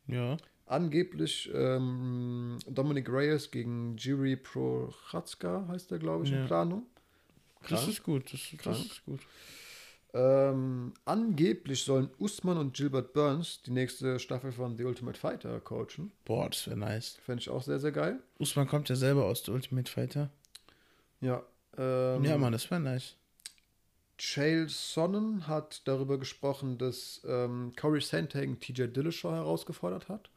Ja. 0.06 0.36
Angeblich 0.70 1.50
ähm, 1.52 2.56
Dominic 2.68 3.08
Reyes 3.08 3.50
gegen 3.50 3.96
Jiri 3.96 4.36
Prochatzka 4.36 5.66
heißt 5.66 5.90
der, 5.90 5.98
glaube 5.98 6.24
ich, 6.24 6.30
ja. 6.30 6.42
in 6.42 6.46
Planung. 6.46 6.86
Krank. 7.62 7.70
Das 7.70 7.88
ist 7.88 8.04
gut, 8.04 8.32
das, 8.32 8.40
das 8.62 8.78
ist 8.78 9.04
gut. 9.04 9.18
Ähm, 10.14 10.94
angeblich 11.04 11.82
sollen 11.82 12.08
Usman 12.20 12.56
und 12.56 12.74
Gilbert 12.74 13.12
Burns 13.14 13.62
die 13.62 13.72
nächste 13.72 14.20
Staffel 14.20 14.52
von 14.52 14.76
The 14.76 14.84
Ultimate 14.84 15.18
Fighter 15.18 15.58
coachen. 15.58 16.12
Boah, 16.24 16.48
das 16.48 16.68
wäre 16.68 16.76
nice. 16.76 17.18
Fände 17.24 17.40
ich 17.40 17.50
auch 17.50 17.64
sehr, 17.64 17.80
sehr 17.80 17.90
geil. 17.90 18.20
Usman 18.38 18.68
kommt 18.68 18.88
ja 18.88 18.94
selber 18.94 19.24
aus 19.24 19.44
The 19.44 19.50
Ultimate 19.50 19.90
Fighter. 19.90 20.30
Ja. 21.20 21.42
Ähm, 21.76 22.24
ja, 22.24 22.38
Mann, 22.38 22.52
das 22.52 22.70
wäre 22.70 22.80
nice. 22.80 23.16
Chael 24.18 24.68
Sonnen 24.68 25.48
hat 25.48 25.82
darüber 25.88 26.16
gesprochen, 26.16 26.78
dass 26.78 27.22
ähm, 27.26 27.72
Corey 27.74 28.00
Sandhagen 28.00 28.60
TJ 28.60 28.84
Dillashaw 28.84 29.32
herausgefordert 29.32 30.08
hat. 30.08 30.30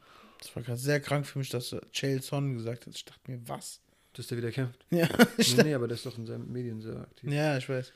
Das 0.44 0.54
war 0.58 0.64
gerade 0.64 0.78
sehr 0.78 1.00
krank 1.00 1.26
für 1.26 1.40
mich, 1.40 1.48
dass 1.48 1.74
Chael 1.94 2.22
Sonnen 2.22 2.56
gesagt 2.56 2.86
hat. 2.86 2.94
Ich 2.94 3.06
dachte 3.06 3.32
mir, 3.32 3.48
was? 3.48 3.80
Dass 4.12 4.28
der 4.28 4.38
wieder 4.38 4.52
kämpft? 4.52 4.86
Ja. 4.90 5.08
nee, 5.38 5.64
nee, 5.64 5.74
aber 5.74 5.88
der 5.88 5.96
ist 5.96 6.06
doch 6.06 6.18
in 6.18 6.26
seinen 6.26 6.52
Medien 6.52 6.82
sehr 6.82 7.00
aktiv. 7.00 7.32
Ja, 7.32 7.58
ich 7.58 7.70
weiß. 7.70 7.94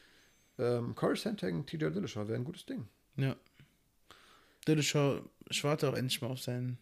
Ähm, 0.57 0.95
Corey 0.95 1.17
Sandhagen, 1.17 1.65
TJ 1.65 1.89
Dillashaw 1.89 2.25
wäre 2.25 2.39
ein 2.39 2.45
gutes 2.45 2.65
Ding. 2.65 2.87
Ja. 3.17 3.35
Dillashaw, 4.65 5.21
ich 5.49 5.61
warte 5.65 5.89
auch 5.89 5.93
endlich 5.93 6.21
mal 6.21 6.29
auf 6.29 6.39
sein 6.39 6.77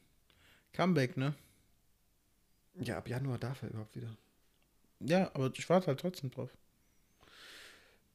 Comeback, 0.72 1.18
ne? 1.18 1.34
Ja, 2.76 3.00
ab 3.00 3.10
Januar 3.10 3.40
darf 3.40 3.64
er 3.64 3.70
überhaupt 3.70 3.96
wieder. 3.96 4.16
Ja, 5.00 5.32
aber 5.34 5.52
ich 5.52 5.68
warte 5.68 5.88
halt 5.88 6.00
trotzdem 6.00 6.30
drauf. 6.30 6.56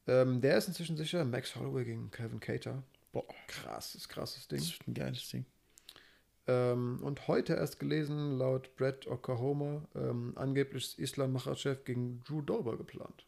Ähm, 0.07 0.39
der 0.39 0.57
ist 0.57 0.69
inzwischen 0.69 0.95
sicher. 0.95 1.25
Max 1.25 1.53
Holloway 1.57 1.83
gegen 1.83 2.11
Calvin 2.11 2.39
Cater. 2.39 2.81
Boah, 3.11 3.25
krasses, 3.47 4.07
krasses 4.07 4.47
Ding. 4.47 4.59
Das 4.59 4.69
ist 4.69 4.87
ein 4.87 4.93
geiles 4.93 5.29
Ding. 5.29 5.45
Ähm, 6.47 6.99
und 7.03 7.27
heute 7.27 7.53
erst 7.53 7.79
gelesen, 7.79 8.37
laut 8.37 8.75
Brett 8.75 9.07
Oklahoma, 9.07 9.87
ähm, 9.95 10.33
angeblich 10.35 10.85
ist 10.85 10.99
Islam 10.99 11.33
Machachev 11.33 11.83
gegen 11.85 12.21
Drew 12.23 12.41
Dober 12.41 12.77
geplant. 12.77 13.25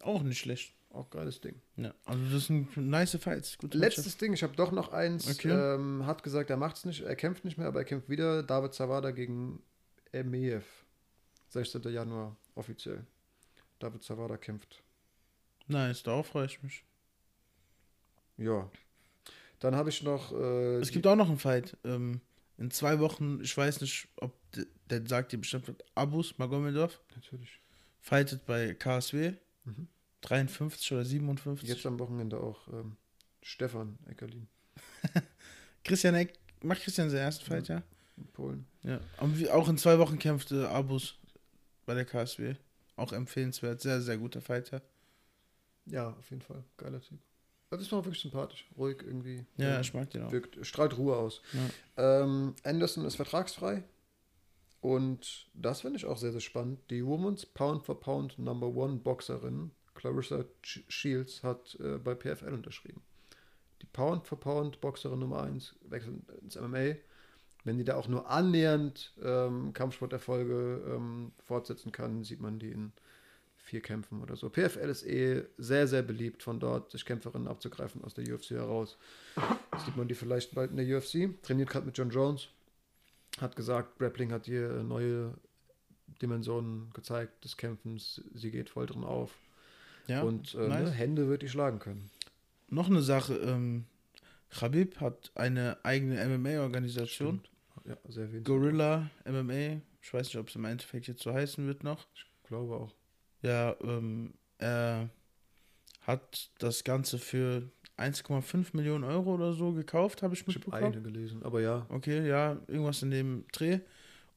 Auch 0.00 0.22
nicht 0.22 0.38
schlecht. 0.38 0.74
Auch 0.92 1.08
geiles 1.10 1.40
Ding. 1.40 1.54
Ja, 1.76 1.94
also 2.04 2.20
das 2.32 2.46
sind 2.46 2.76
nice 2.76 3.16
Fights. 3.16 3.58
Gute 3.58 3.78
Letztes 3.78 4.06
Matches. 4.06 4.18
Ding, 4.18 4.32
ich 4.32 4.42
habe 4.42 4.56
doch 4.56 4.72
noch 4.72 4.92
eins. 4.92 5.30
Okay. 5.30 5.50
Ähm, 5.50 6.04
hat 6.04 6.24
gesagt, 6.24 6.50
er 6.50 6.56
macht 6.56 6.78
es 6.78 6.84
nicht, 6.84 7.02
er 7.02 7.14
kämpft 7.14 7.44
nicht 7.44 7.58
mehr, 7.58 7.68
aber 7.68 7.80
er 7.80 7.84
kämpft 7.84 8.08
wieder. 8.08 8.42
David 8.42 8.74
Zawada 8.74 9.12
gegen 9.12 9.62
Emeev. 10.12 10.64
16. 11.50 11.82
Januar 11.82 12.36
offiziell. 12.56 13.06
David 13.78 14.02
Zawada 14.02 14.36
kämpft. 14.36 14.82
Nice, 15.68 16.02
darauf 16.02 16.26
freue 16.26 16.46
ich 16.46 16.60
mich. 16.62 16.84
Ja. 18.36 18.68
Dann 19.60 19.76
habe 19.76 19.90
ich 19.90 20.02
noch. 20.02 20.32
Äh, 20.32 20.78
es 20.78 20.90
gibt 20.90 21.06
auch 21.06 21.16
noch 21.16 21.28
einen 21.28 21.38
Fight. 21.38 21.76
Ähm, 21.84 22.20
in 22.60 22.70
zwei 22.70 23.00
Wochen, 23.00 23.40
ich 23.42 23.56
weiß 23.56 23.80
nicht, 23.80 24.06
ob 24.16 24.36
der, 24.52 24.66
der 24.90 25.06
sagt 25.06 25.32
dir 25.32 25.38
bestimmt 25.38 25.74
Abus 25.94 26.36
Magomedov. 26.36 27.00
Natürlich. 27.16 27.58
Fightet 28.00 28.44
bei 28.44 28.74
KSW. 28.74 29.32
Mhm. 29.64 29.88
53 30.20 30.92
oder 30.92 31.04
57. 31.04 31.66
Jetzt 31.66 31.86
am 31.86 31.98
Wochenende 31.98 32.38
auch 32.38 32.68
ähm, 32.68 32.96
Stefan 33.40 33.98
Eckerlin. 34.06 34.46
Christian 35.84 36.14
Eck, 36.14 36.38
macht 36.62 36.82
Christian 36.82 37.08
seinen 37.08 37.20
ersten 37.20 37.46
Fight, 37.46 37.68
ja? 37.68 37.82
In 38.18 38.26
Polen. 38.26 38.66
Ja. 38.82 39.00
Und 39.20 39.48
auch 39.48 39.68
in 39.70 39.78
zwei 39.78 39.98
Wochen 39.98 40.18
kämpfte 40.18 40.68
Abus 40.68 41.18
bei 41.86 41.94
der 41.94 42.04
KSW. 42.04 42.56
Auch 42.96 43.14
empfehlenswert. 43.14 43.80
Sehr, 43.80 44.02
sehr 44.02 44.18
guter 44.18 44.42
Fighter. 44.42 44.82
Ja, 45.86 46.10
auf 46.10 46.28
jeden 46.28 46.42
Fall. 46.42 46.62
Geiler 46.76 47.00
Typ. 47.00 47.20
Das 47.70 47.80
ist 47.80 47.92
auch 47.92 48.04
wirklich 48.04 48.20
sympathisch. 48.20 48.68
Ruhig 48.76 48.98
irgendwie. 49.02 49.46
Ja, 49.56 49.76
ähm, 49.76 49.80
ich 49.80 49.94
mag 49.94 50.10
den 50.10 50.24
auch. 50.24 50.32
Wirkt, 50.32 50.64
strahlt 50.66 50.98
Ruhe 50.98 51.16
aus. 51.16 51.40
Ja. 51.52 52.22
Ähm, 52.22 52.54
Anderson 52.64 53.04
ist 53.04 53.14
vertragsfrei. 53.16 53.84
Und 54.80 55.46
das 55.54 55.82
finde 55.82 55.98
ich 55.98 56.06
auch 56.06 56.18
sehr, 56.18 56.32
sehr 56.32 56.40
spannend. 56.40 56.80
Die 56.90 57.04
Women's 57.04 57.46
Pound 57.46 57.84
for 57.84 58.00
Pound 58.00 58.38
Number 58.38 58.66
One 58.66 58.96
Boxerin 58.96 59.70
Clarissa 59.94 60.44
Shields 60.62 61.42
hat 61.42 61.78
äh, 61.80 61.98
bei 61.98 62.14
PFL 62.14 62.54
unterschrieben. 62.54 63.02
Die 63.82 63.86
Pound 63.86 64.26
for 64.26 64.40
Pound 64.40 64.80
Boxerin 64.80 65.18
Nummer 65.18 65.42
1 65.42 65.76
wechselt 65.88 66.14
ins 66.42 66.58
MMA. 66.58 66.96
Wenn 67.64 67.76
die 67.76 67.84
da 67.84 67.96
auch 67.96 68.08
nur 68.08 68.28
annähernd 68.30 69.12
ähm, 69.22 69.74
Kampfsporterfolge 69.74 70.82
ähm, 70.94 71.32
fortsetzen 71.44 71.92
kann, 71.92 72.24
sieht 72.24 72.40
man 72.40 72.58
die 72.58 72.70
in 72.70 72.92
vier 73.70 73.80
Kämpfen 73.80 74.20
oder 74.20 74.34
so. 74.36 74.50
PFL 74.50 74.88
ist 74.90 75.04
eh 75.06 75.44
sehr, 75.56 75.86
sehr 75.86 76.02
beliebt 76.02 76.42
von 76.42 76.58
dort, 76.58 76.90
sich 76.90 77.04
Kämpferinnen 77.04 77.46
abzugreifen 77.46 78.02
aus 78.02 78.14
der 78.14 78.24
UFC 78.34 78.50
heraus. 78.50 78.98
Sieht 79.84 79.96
man 79.96 80.08
die 80.08 80.14
vielleicht 80.14 80.54
bald 80.54 80.72
in 80.72 80.76
der 80.76 80.98
UFC. 80.98 81.40
Trainiert 81.42 81.70
gerade 81.70 81.86
mit 81.86 81.96
John 81.96 82.10
Jones. 82.10 82.48
Hat 83.40 83.54
gesagt, 83.54 83.98
Grappling 84.00 84.32
hat 84.32 84.46
hier 84.46 84.82
neue 84.82 85.34
Dimensionen 86.20 86.90
gezeigt 86.94 87.44
des 87.44 87.56
Kämpfens. 87.56 88.20
Sie 88.34 88.50
geht 88.50 88.70
voll 88.70 88.86
drin 88.86 89.04
auf. 89.04 89.38
Ja, 90.08 90.22
Und 90.22 90.54
äh, 90.56 90.66
nice. 90.66 90.88
ne, 90.88 90.90
Hände 90.90 91.28
wird 91.28 91.42
die 91.42 91.48
schlagen 91.48 91.78
können. 91.78 92.10
Noch 92.68 92.88
eine 92.90 93.02
Sache. 93.02 93.34
Ähm, 93.36 93.84
Khabib 94.50 95.00
hat 95.00 95.30
eine 95.36 95.78
eigene 95.84 96.26
MMA-Organisation. 96.26 97.40
Ja, 97.84 97.96
sehr 98.08 98.26
Gorilla 98.40 99.08
MMA. 99.24 99.80
Ich 100.02 100.12
weiß 100.12 100.26
nicht, 100.26 100.38
ob 100.38 100.48
es 100.48 100.56
im 100.56 100.64
Endeffekt 100.64 101.06
jetzt 101.06 101.22
so 101.22 101.32
heißen 101.32 101.66
wird 101.68 101.84
noch. 101.84 102.06
Ich 102.14 102.26
glaube 102.48 102.74
auch. 102.74 102.92
Ja, 103.42 103.74
ähm, 103.82 104.34
er 104.58 105.08
hat 106.02 106.50
das 106.58 106.84
Ganze 106.84 107.18
für 107.18 107.70
1,5 107.96 108.68
Millionen 108.72 109.04
Euro 109.04 109.34
oder 109.34 109.52
so 109.52 109.72
gekauft, 109.72 110.22
habe 110.22 110.34
ich 110.34 110.46
mitbekommen. 110.46 110.76
Ich 110.76 110.86
habe 110.86 110.96
eine 110.96 111.02
gelesen, 111.02 111.42
aber 111.42 111.60
ja. 111.60 111.86
Okay, 111.88 112.26
ja, 112.26 112.58
irgendwas 112.66 113.02
in 113.02 113.10
dem 113.10 113.44
Dreh. 113.52 113.80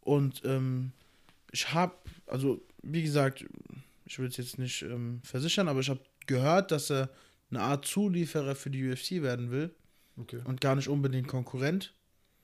Und 0.01 0.41
ähm, 0.43 0.91
ich 1.51 1.73
habe, 1.73 1.95
also 2.27 2.61
wie 2.81 3.03
gesagt, 3.03 3.45
ich 4.05 4.19
will 4.19 4.27
es 4.27 4.37
jetzt 4.37 4.57
nicht 4.59 4.81
ähm, 4.81 5.21
versichern, 5.23 5.67
aber 5.67 5.79
ich 5.79 5.89
habe 5.89 6.01
gehört, 6.27 6.71
dass 6.71 6.91
er 6.91 7.09
eine 7.49 7.61
Art 7.61 7.85
Zulieferer 7.85 8.55
für 8.55 8.69
die 8.69 8.91
UFC 8.91 9.21
werden 9.21 9.51
will. 9.51 9.73
Okay. 10.17 10.41
Und 10.43 10.61
gar 10.61 10.75
nicht 10.75 10.89
unbedingt 10.89 11.27
Konkurrent. 11.27 11.93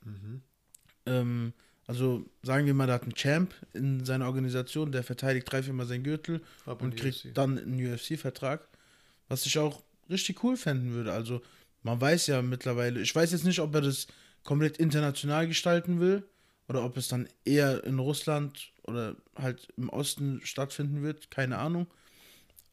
Mhm. 0.05 0.41
Ähm, 1.05 1.53
also 1.89 2.23
sagen 2.43 2.67
wir 2.67 2.75
mal, 2.75 2.85
da 2.85 2.93
hat 2.93 3.07
ein 3.07 3.15
Champ 3.15 3.51
in 3.73 4.05
seiner 4.05 4.27
Organisation, 4.27 4.91
der 4.91 5.01
verteidigt 5.01 5.51
drei, 5.51 5.63
viermal 5.63 5.87
seinen 5.87 6.03
Gürtel 6.03 6.39
Ab 6.67 6.83
und 6.83 6.95
kriegt 6.95 7.25
UFC. 7.25 7.33
dann 7.33 7.57
einen 7.57 7.93
UFC-Vertrag. 7.93 8.61
Was 9.27 9.47
ich 9.47 9.57
auch 9.57 9.81
richtig 10.07 10.43
cool 10.43 10.55
fänden 10.55 10.93
würde. 10.93 11.11
Also 11.11 11.41
man 11.81 11.99
weiß 11.99 12.27
ja 12.27 12.43
mittlerweile, 12.43 13.01
ich 13.01 13.15
weiß 13.15 13.31
jetzt 13.31 13.43
nicht, 13.43 13.59
ob 13.59 13.73
er 13.73 13.81
das 13.81 14.05
komplett 14.43 14.77
international 14.77 15.47
gestalten 15.47 15.99
will 15.99 16.21
oder 16.67 16.85
ob 16.85 16.95
es 16.95 17.07
dann 17.07 17.27
eher 17.43 17.83
in 17.83 17.97
Russland 17.97 18.71
oder 18.83 19.15
halt 19.35 19.69
im 19.75 19.89
Osten 19.89 20.41
stattfinden 20.43 21.01
wird, 21.01 21.31
keine 21.31 21.57
Ahnung. 21.57 21.87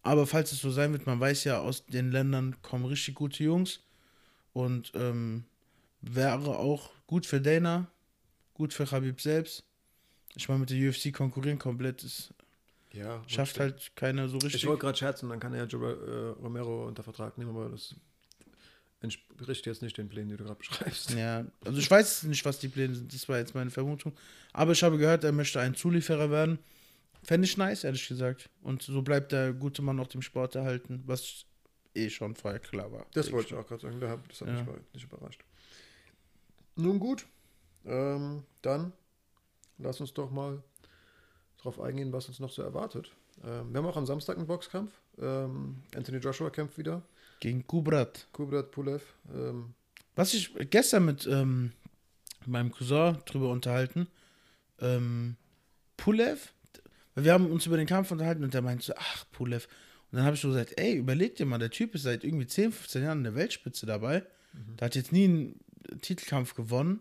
Aber 0.02 0.26
falls 0.26 0.52
es 0.52 0.60
so 0.60 0.70
sein 0.70 0.92
wird, 0.92 1.06
man 1.06 1.20
weiß 1.20 1.44
ja, 1.44 1.60
aus 1.60 1.86
den 1.86 2.10
Ländern 2.12 2.60
kommen 2.60 2.84
richtig 2.84 3.14
gute 3.14 3.42
Jungs 3.44 3.80
und 4.52 4.92
ähm, 4.94 5.44
wäre 6.02 6.58
auch 6.58 6.90
gut 7.06 7.24
für 7.24 7.40
Dana, 7.40 7.86
gut 8.56 8.72
für 8.72 8.90
Habib 8.90 9.20
selbst. 9.20 9.64
Ich 10.34 10.48
meine, 10.48 10.60
mit 10.60 10.70
der 10.70 10.88
UFC 10.88 11.12
konkurrieren 11.12 11.58
komplett 11.58 12.02
ist. 12.02 12.34
Ja, 12.92 13.22
schafft 13.26 13.60
halt 13.60 13.92
keiner 13.94 14.28
so 14.28 14.38
richtig. 14.38 14.62
Ich 14.62 14.66
wollte 14.66 14.80
gerade 14.80 14.96
scherzen, 14.96 15.28
dann 15.28 15.38
kann 15.38 15.52
er 15.52 15.60
ja 15.60 15.64
Joe, 15.66 16.34
äh, 16.38 16.42
Romero 16.42 16.86
unter 16.86 17.02
Vertrag 17.02 17.36
nehmen, 17.36 17.50
aber 17.50 17.68
das 17.68 17.94
entspricht 19.00 19.66
jetzt 19.66 19.82
nicht 19.82 19.98
den 19.98 20.08
Plänen, 20.08 20.30
die 20.30 20.36
du 20.36 20.44
gerade 20.44 20.58
beschreibst. 20.58 21.10
Ja, 21.10 21.44
also 21.64 21.78
ich 21.78 21.90
weiß 21.90 22.24
nicht, 22.24 22.44
was 22.44 22.58
die 22.58 22.68
Pläne 22.68 22.94
sind, 22.94 23.12
das 23.12 23.28
war 23.28 23.38
jetzt 23.38 23.54
meine 23.54 23.70
Vermutung. 23.70 24.14
Aber 24.54 24.72
ich 24.72 24.82
habe 24.82 24.96
gehört, 24.96 25.24
er 25.24 25.32
möchte 25.32 25.60
ein 25.60 25.74
Zulieferer 25.74 26.30
werden. 26.30 26.58
Fände 27.22 27.46
ich 27.46 27.56
nice, 27.58 27.84
ehrlich 27.84 28.08
gesagt. 28.08 28.48
Und 28.62 28.82
so 28.82 29.02
bleibt 29.02 29.32
der 29.32 29.52
gute 29.52 29.82
Mann 29.82 30.00
auch 30.00 30.06
dem 30.06 30.22
Sport 30.22 30.54
erhalten, 30.54 31.02
was 31.06 31.44
eh 31.94 32.08
schon 32.08 32.34
vorher 32.34 32.60
klar 32.60 32.90
war. 32.90 33.06
Das 33.12 33.30
wollte 33.30 33.48
ich 33.48 33.54
auch 33.54 33.66
gerade 33.66 33.82
sagen, 33.82 34.00
das 34.00 34.40
hat 34.40 34.48
ja. 34.48 34.54
mich 34.54 34.94
nicht 34.94 35.04
überrascht. 35.04 35.42
Nun 36.76 36.98
gut, 36.98 37.26
ähm, 37.86 38.42
dann 38.62 38.92
lass 39.78 40.00
uns 40.00 40.12
doch 40.14 40.30
mal 40.30 40.62
darauf 41.58 41.80
eingehen, 41.80 42.12
was 42.12 42.28
uns 42.28 42.40
noch 42.40 42.50
so 42.50 42.62
erwartet. 42.62 43.10
Ähm, 43.44 43.72
wir 43.72 43.78
haben 43.78 43.86
auch 43.86 43.96
am 43.96 44.06
Samstag 44.06 44.36
einen 44.36 44.46
Boxkampf. 44.46 44.92
Ähm, 45.18 45.82
Anthony 45.94 46.18
Joshua 46.18 46.50
kämpft 46.50 46.78
wieder. 46.78 47.02
Gegen 47.40 47.66
Kubrat. 47.66 48.26
Kubrat 48.32 48.70
Pulev. 48.70 49.02
Ähm. 49.34 49.74
Was 50.14 50.32
ich 50.34 50.54
gestern 50.70 51.04
mit 51.04 51.26
ähm, 51.26 51.72
meinem 52.46 52.70
Cousin 52.70 53.18
drüber 53.26 53.50
unterhalten. 53.50 54.08
Ähm, 54.80 55.36
Pulev, 55.96 56.52
wir 57.14 57.32
haben 57.32 57.50
uns 57.50 57.66
über 57.66 57.76
den 57.76 57.86
Kampf 57.86 58.10
unterhalten 58.10 58.44
und 58.44 58.54
der 58.54 58.62
meinte 58.62 58.84
so, 58.84 58.94
ach, 58.96 59.24
Pulev. 59.32 59.68
Und 60.10 60.18
dann 60.18 60.24
habe 60.24 60.36
ich 60.36 60.40
so 60.40 60.48
gesagt, 60.48 60.74
ey, 60.76 60.94
überleg 60.94 61.36
dir 61.36 61.46
mal, 61.46 61.58
der 61.58 61.70
Typ 61.70 61.94
ist 61.94 62.02
seit 62.02 62.24
irgendwie 62.24 62.46
10, 62.46 62.72
15 62.72 63.02
Jahren 63.02 63.18
in 63.18 63.24
der 63.24 63.34
Weltspitze 63.34 63.86
dabei. 63.86 64.24
Mhm. 64.52 64.76
Der 64.76 64.86
hat 64.86 64.94
jetzt 64.94 65.12
nie 65.12 65.24
einen 65.24 65.60
Titelkampf 66.00 66.54
gewonnen. 66.54 67.00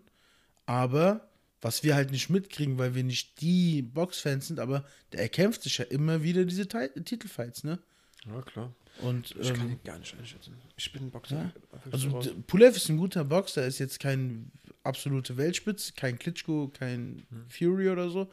Aber 0.65 1.27
was 1.61 1.83
wir 1.83 1.95
halt 1.95 2.11
nicht 2.11 2.29
mitkriegen, 2.29 2.77
weil 2.77 2.95
wir 2.95 3.03
nicht 3.03 3.41
die 3.41 3.81
Boxfans 3.81 4.47
sind, 4.47 4.59
aber 4.59 4.85
der 5.11 5.21
erkämpft 5.21 5.63
sich 5.63 5.77
ja 5.77 5.85
immer 5.85 6.21
wieder 6.21 6.45
diese 6.45 6.67
Titelfights, 6.67 7.63
ne? 7.63 7.79
Ja, 8.25 8.41
klar. 8.41 8.73
Und, 9.01 9.35
ich 9.39 9.49
ähm, 9.49 9.55
kann 9.55 9.71
ihn 9.71 9.79
gar 9.83 9.99
nicht 9.99 10.17
einschätzen. 10.17 10.55
Ich 10.77 10.91
bin 10.91 11.03
ein 11.03 11.11
Boxer. 11.11 11.35
Ja? 11.35 11.51
Also 11.91 12.21
Pulev 12.47 12.77
ist 12.77 12.89
ein 12.89 12.97
guter 12.97 13.23
Boxer, 13.25 13.63
er 13.63 13.67
ist 13.67 13.79
jetzt 13.79 13.99
kein 13.99 14.51
absolute 14.83 15.37
Weltspitze, 15.37 15.93
kein 15.93 16.17
Klitschko, 16.17 16.69
kein 16.69 17.25
hm. 17.29 17.49
Fury 17.49 17.89
oder 17.89 18.09
so. 18.09 18.29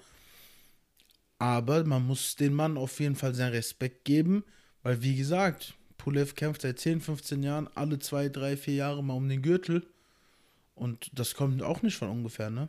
Aber 1.38 1.84
man 1.84 2.06
muss 2.06 2.36
den 2.36 2.54
Mann 2.54 2.76
auf 2.76 3.00
jeden 3.00 3.16
Fall 3.16 3.34
seinen 3.34 3.52
Respekt 3.52 4.04
geben, 4.04 4.44
weil 4.82 5.02
wie 5.02 5.16
gesagt, 5.16 5.74
Pulev 5.98 6.34
kämpft 6.34 6.62
seit 6.62 6.78
10, 6.78 7.00
15 7.00 7.42
Jahren 7.42 7.68
alle 7.74 7.98
zwei, 7.98 8.28
drei, 8.28 8.56
vier 8.56 8.74
Jahre 8.74 9.02
mal 9.02 9.14
um 9.14 9.28
den 9.28 9.42
Gürtel. 9.42 9.86
Und 10.82 11.16
das 11.16 11.36
kommt 11.36 11.62
auch 11.62 11.82
nicht 11.82 11.96
von 11.96 12.08
ungefähr, 12.08 12.50
ne? 12.50 12.68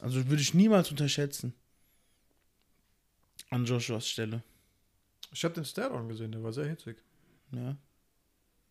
Also 0.00 0.28
würde 0.28 0.40
ich 0.40 0.54
niemals 0.54 0.92
unterschätzen. 0.92 1.54
An 3.50 3.64
Joshuas 3.64 4.08
Stelle. 4.08 4.44
Ich 5.32 5.42
habe 5.42 5.54
den 5.54 5.64
Stat 5.64 5.90
gesehen, 6.08 6.30
der 6.30 6.40
war 6.44 6.52
sehr 6.52 6.68
hitzig. 6.68 7.02
Ja. 7.50 7.76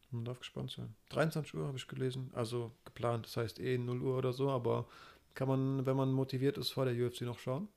Man 0.09 0.23
darf 0.23 0.39
gespannt 0.39 0.71
sein. 0.71 0.95
23 1.09 1.53
Uhr 1.53 1.67
habe 1.67 1.77
ich 1.77 1.85
gelesen, 1.85 2.31
also 2.33 2.71
geplant, 2.85 3.25
das 3.25 3.35
heißt 3.35 3.59
eh 3.59 3.77
0 3.77 4.01
Uhr 4.01 4.17
oder 4.17 4.31
so, 4.31 4.49
aber 4.49 4.87
kann 5.33 5.49
man, 5.49 5.85
wenn 5.85 5.97
man 5.97 6.13
motiviert 6.13 6.57
ist, 6.57 6.69
vor 6.69 6.85
der 6.85 6.95
UFC 6.95 7.23
noch 7.23 7.39
schauen? 7.39 7.67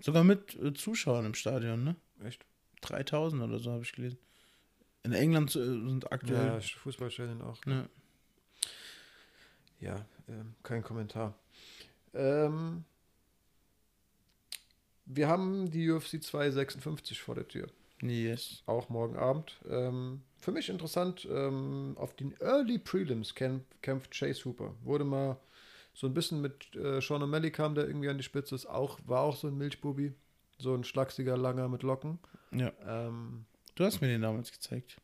Sogar 0.00 0.24
mit 0.24 0.56
äh, 0.56 0.74
Zuschauern 0.74 1.26
im 1.26 1.34
Stadion, 1.34 1.84
ne? 1.84 1.94
Echt? 2.24 2.44
3000 2.80 3.44
oder 3.44 3.60
so 3.60 3.70
habe 3.70 3.84
ich 3.84 3.92
gelesen. 3.92 4.18
In 5.04 5.12
England 5.12 5.54
äh, 5.54 5.62
sind 5.62 6.10
aktuell. 6.10 6.46
Ja, 6.46 6.60
Fußballstadien 6.60 7.40
auch. 7.42 7.64
Ne? 7.64 7.88
Ja, 9.80 9.96
äh, 10.28 10.44
kein 10.62 10.82
Kommentar. 10.82 11.34
Ähm, 12.14 12.84
wir 15.06 15.28
haben 15.28 15.70
die 15.70 15.90
UFC 15.90 16.22
256 16.22 17.20
vor 17.20 17.34
der 17.34 17.48
Tür. 17.48 17.68
Yes. 18.02 18.62
Auch 18.66 18.88
morgen 18.88 19.16
Abend. 19.16 19.58
Ähm, 19.68 20.22
für 20.38 20.52
mich 20.52 20.68
interessant, 20.68 21.26
ähm, 21.30 21.96
auf 21.98 22.14
den 22.14 22.34
Early 22.40 22.78
Prelims 22.78 23.34
kämpf, 23.34 23.64
kämpft 23.82 24.12
Chase 24.12 24.44
Hooper. 24.44 24.74
Wurde 24.82 25.04
mal 25.04 25.36
so 25.92 26.06
ein 26.06 26.14
bisschen 26.14 26.40
mit 26.40 26.74
äh, 26.76 27.00
Sean 27.00 27.22
O'Malley 27.22 27.50
kam, 27.50 27.74
der 27.74 27.86
irgendwie 27.86 28.08
an 28.08 28.16
die 28.16 28.24
Spitze 28.24 28.54
ist. 28.54 28.66
Auch, 28.66 28.98
war 29.06 29.22
auch 29.22 29.36
so 29.36 29.48
ein 29.48 29.58
Milchbubi. 29.58 30.14
So 30.58 30.74
ein 30.74 30.84
schlachsiger, 30.84 31.36
langer 31.36 31.68
mit 31.68 31.82
Locken. 31.82 32.18
Ja. 32.52 32.72
Ähm, 32.86 33.44
du 33.74 33.84
hast 33.84 34.00
mir 34.00 34.08
den 34.08 34.22
damals 34.22 34.52
gezeigt. 34.52 34.96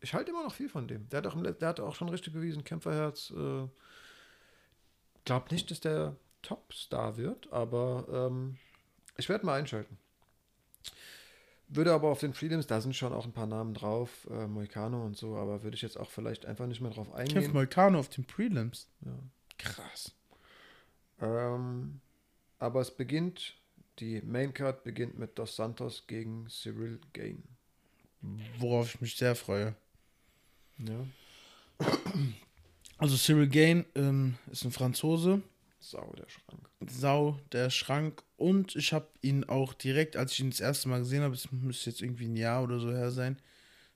Ich 0.00 0.14
halte 0.14 0.30
immer 0.30 0.42
noch 0.42 0.54
viel 0.54 0.68
von 0.68 0.88
dem. 0.88 1.08
Der 1.10 1.18
hat 1.18 1.26
auch, 1.26 1.40
der 1.40 1.68
hat 1.68 1.80
auch 1.80 1.94
schon 1.94 2.08
richtig 2.08 2.32
bewiesen, 2.32 2.64
Kämpferherz. 2.64 3.32
Äh, 3.36 3.68
glaub 5.24 5.50
nicht, 5.50 5.70
dass 5.70 5.80
der 5.80 6.16
Topstar 6.42 7.16
wird, 7.16 7.52
aber 7.52 8.06
ähm, 8.10 8.58
ich 9.16 9.28
werde 9.28 9.46
mal 9.46 9.58
einschalten. 9.58 9.98
würde 11.68 11.92
aber 11.92 12.08
auf 12.08 12.20
den 12.20 12.32
Prelims, 12.32 12.66
da 12.66 12.80
sind 12.80 12.96
schon 12.96 13.12
auch 13.12 13.24
ein 13.24 13.32
paar 13.32 13.46
Namen 13.46 13.74
drauf, 13.74 14.26
äh, 14.30 14.46
Moicano 14.46 15.04
und 15.04 15.16
so, 15.16 15.36
aber 15.36 15.62
würde 15.62 15.76
ich 15.76 15.82
jetzt 15.82 15.98
auch 15.98 16.10
vielleicht 16.10 16.46
einfach 16.46 16.66
nicht 16.66 16.80
mehr 16.80 16.90
drauf 16.90 17.12
eingehen. 17.12 17.34
Kämpft 17.34 17.54
Moicano 17.54 17.98
auf 17.98 18.08
den 18.08 18.24
Prelims. 18.24 18.88
Ja. 19.04 19.18
Krass. 19.58 20.12
Ähm, 21.20 22.00
aber 22.58 22.80
es 22.80 22.90
beginnt, 22.90 23.56
die 23.98 24.20
Maincard 24.22 24.84
beginnt 24.84 25.18
mit 25.18 25.38
Dos 25.38 25.56
Santos 25.56 26.06
gegen 26.06 26.48
Cyril 26.48 27.00
Gain. 27.12 27.42
Worauf 28.58 28.94
ich 28.94 29.00
mich 29.00 29.16
sehr 29.16 29.34
freue. 29.34 29.74
Ja. 30.78 31.06
Also 33.02 33.16
Cyril 33.16 33.48
Gain 33.48 33.84
ähm, 33.96 34.36
ist 34.52 34.64
ein 34.64 34.70
Franzose. 34.70 35.42
Sau 35.80 36.14
der 36.16 36.28
Schrank. 36.28 36.70
Sau 36.88 37.40
der 37.50 37.68
Schrank. 37.68 38.22
Und 38.36 38.76
ich 38.76 38.92
habe 38.92 39.08
ihn 39.22 39.42
auch 39.42 39.74
direkt, 39.74 40.16
als 40.16 40.30
ich 40.34 40.38
ihn 40.38 40.50
das 40.50 40.60
erste 40.60 40.88
Mal 40.88 41.00
gesehen 41.00 41.22
habe, 41.22 41.34
es 41.34 41.50
müsste 41.50 41.90
jetzt 41.90 42.00
irgendwie 42.00 42.26
ein 42.26 42.36
Jahr 42.36 42.62
oder 42.62 42.78
so 42.78 42.92
her 42.92 43.10
sein, 43.10 43.38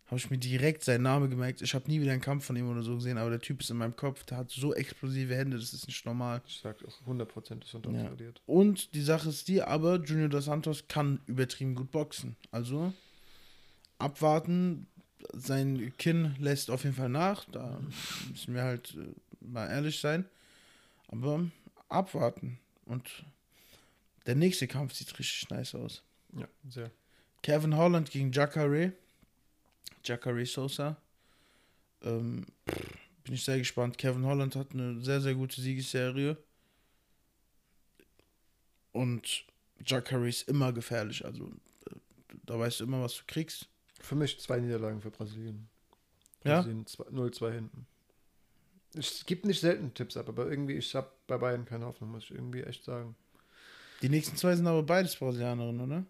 habe 0.06 0.16
ich 0.16 0.28
mir 0.28 0.38
direkt 0.38 0.82
seinen 0.82 1.02
Namen 1.02 1.30
gemerkt. 1.30 1.62
Ich 1.62 1.72
habe 1.72 1.88
nie 1.88 2.00
wieder 2.00 2.10
einen 2.10 2.20
Kampf 2.20 2.46
von 2.46 2.56
ihm 2.56 2.68
oder 2.68 2.82
so 2.82 2.96
gesehen, 2.96 3.16
aber 3.16 3.30
der 3.30 3.38
Typ 3.38 3.60
ist 3.60 3.70
in 3.70 3.76
meinem 3.76 3.94
Kopf, 3.94 4.24
der 4.24 4.38
hat 4.38 4.50
so 4.50 4.74
explosive 4.74 5.36
Hände, 5.36 5.56
das 5.56 5.72
ist 5.72 5.86
nicht 5.86 6.04
normal. 6.04 6.42
Ich 6.48 6.58
sag 6.60 6.76
auch 6.84 7.08
100% 7.08 7.62
ist 7.62 7.74
untergradiert. 7.76 8.42
Ja. 8.44 8.54
Und 8.54 8.92
die 8.92 9.02
Sache 9.02 9.28
ist 9.28 9.46
die, 9.46 9.62
aber 9.62 10.02
Junior 10.02 10.28
Dos 10.28 10.46
Santos 10.46 10.88
kann 10.88 11.20
übertrieben 11.26 11.76
gut 11.76 11.92
boxen. 11.92 12.34
Also 12.50 12.92
abwarten. 13.98 14.88
Sein 15.32 15.92
Kinn 15.98 16.36
lässt 16.38 16.70
auf 16.70 16.84
jeden 16.84 16.96
Fall 16.96 17.08
nach. 17.08 17.44
Da 17.46 17.80
müssen 18.30 18.54
wir 18.54 18.62
halt 18.62 18.94
äh, 18.94 19.44
mal 19.44 19.68
ehrlich 19.68 20.00
sein. 20.00 20.24
Aber 21.08 21.46
abwarten. 21.88 22.58
Und 22.84 23.24
der 24.26 24.34
nächste 24.34 24.66
Kampf 24.66 24.94
sieht 24.94 25.18
richtig 25.18 25.48
nice 25.50 25.74
aus. 25.74 26.02
Ja, 26.32 26.48
sehr. 26.68 26.90
Kevin 27.42 27.76
Holland 27.76 28.10
gegen 28.10 28.32
Jacare. 28.32 28.92
Jacare 30.04 30.46
Sosa. 30.46 30.96
Ähm, 32.02 32.46
bin 33.24 33.34
ich 33.34 33.44
sehr 33.44 33.58
gespannt. 33.58 33.98
Kevin 33.98 34.24
Holland 34.24 34.56
hat 34.56 34.72
eine 34.72 35.00
sehr, 35.00 35.20
sehr 35.20 35.34
gute 35.34 35.60
Siegesserie. 35.60 36.36
Und 38.92 39.44
Jacare 39.84 40.28
ist 40.28 40.48
immer 40.48 40.72
gefährlich. 40.72 41.24
Also 41.24 41.46
äh, 41.90 41.96
da 42.44 42.58
weißt 42.58 42.80
du 42.80 42.84
immer, 42.84 43.02
was 43.02 43.16
du 43.16 43.22
kriegst. 43.26 43.68
Für 44.00 44.14
mich 44.14 44.38
zwei 44.40 44.60
Niederlagen 44.60 45.00
für 45.00 45.10
Brasilien. 45.10 45.68
Ja? 46.44 46.56
Brasilien 46.56 46.84
0-2 46.86 47.52
hinten. 47.52 47.86
Es 48.94 49.26
gibt 49.26 49.44
nicht 49.44 49.60
selten 49.60 49.92
Tipps 49.94 50.16
ab, 50.16 50.28
aber 50.28 50.48
irgendwie, 50.48 50.74
ich 50.74 50.94
habe 50.94 51.10
bei 51.26 51.36
beiden 51.36 51.66
keine 51.66 51.86
Hoffnung, 51.86 52.10
muss 52.12 52.24
ich 52.24 52.30
irgendwie 52.30 52.62
echt 52.62 52.84
sagen. 52.84 53.14
Die 54.02 54.08
nächsten 54.08 54.36
zwei 54.36 54.54
sind 54.56 54.66
aber 54.66 54.82
beides 54.82 55.16
Brasilianerinnen, 55.16 55.80
oder? 55.80 56.04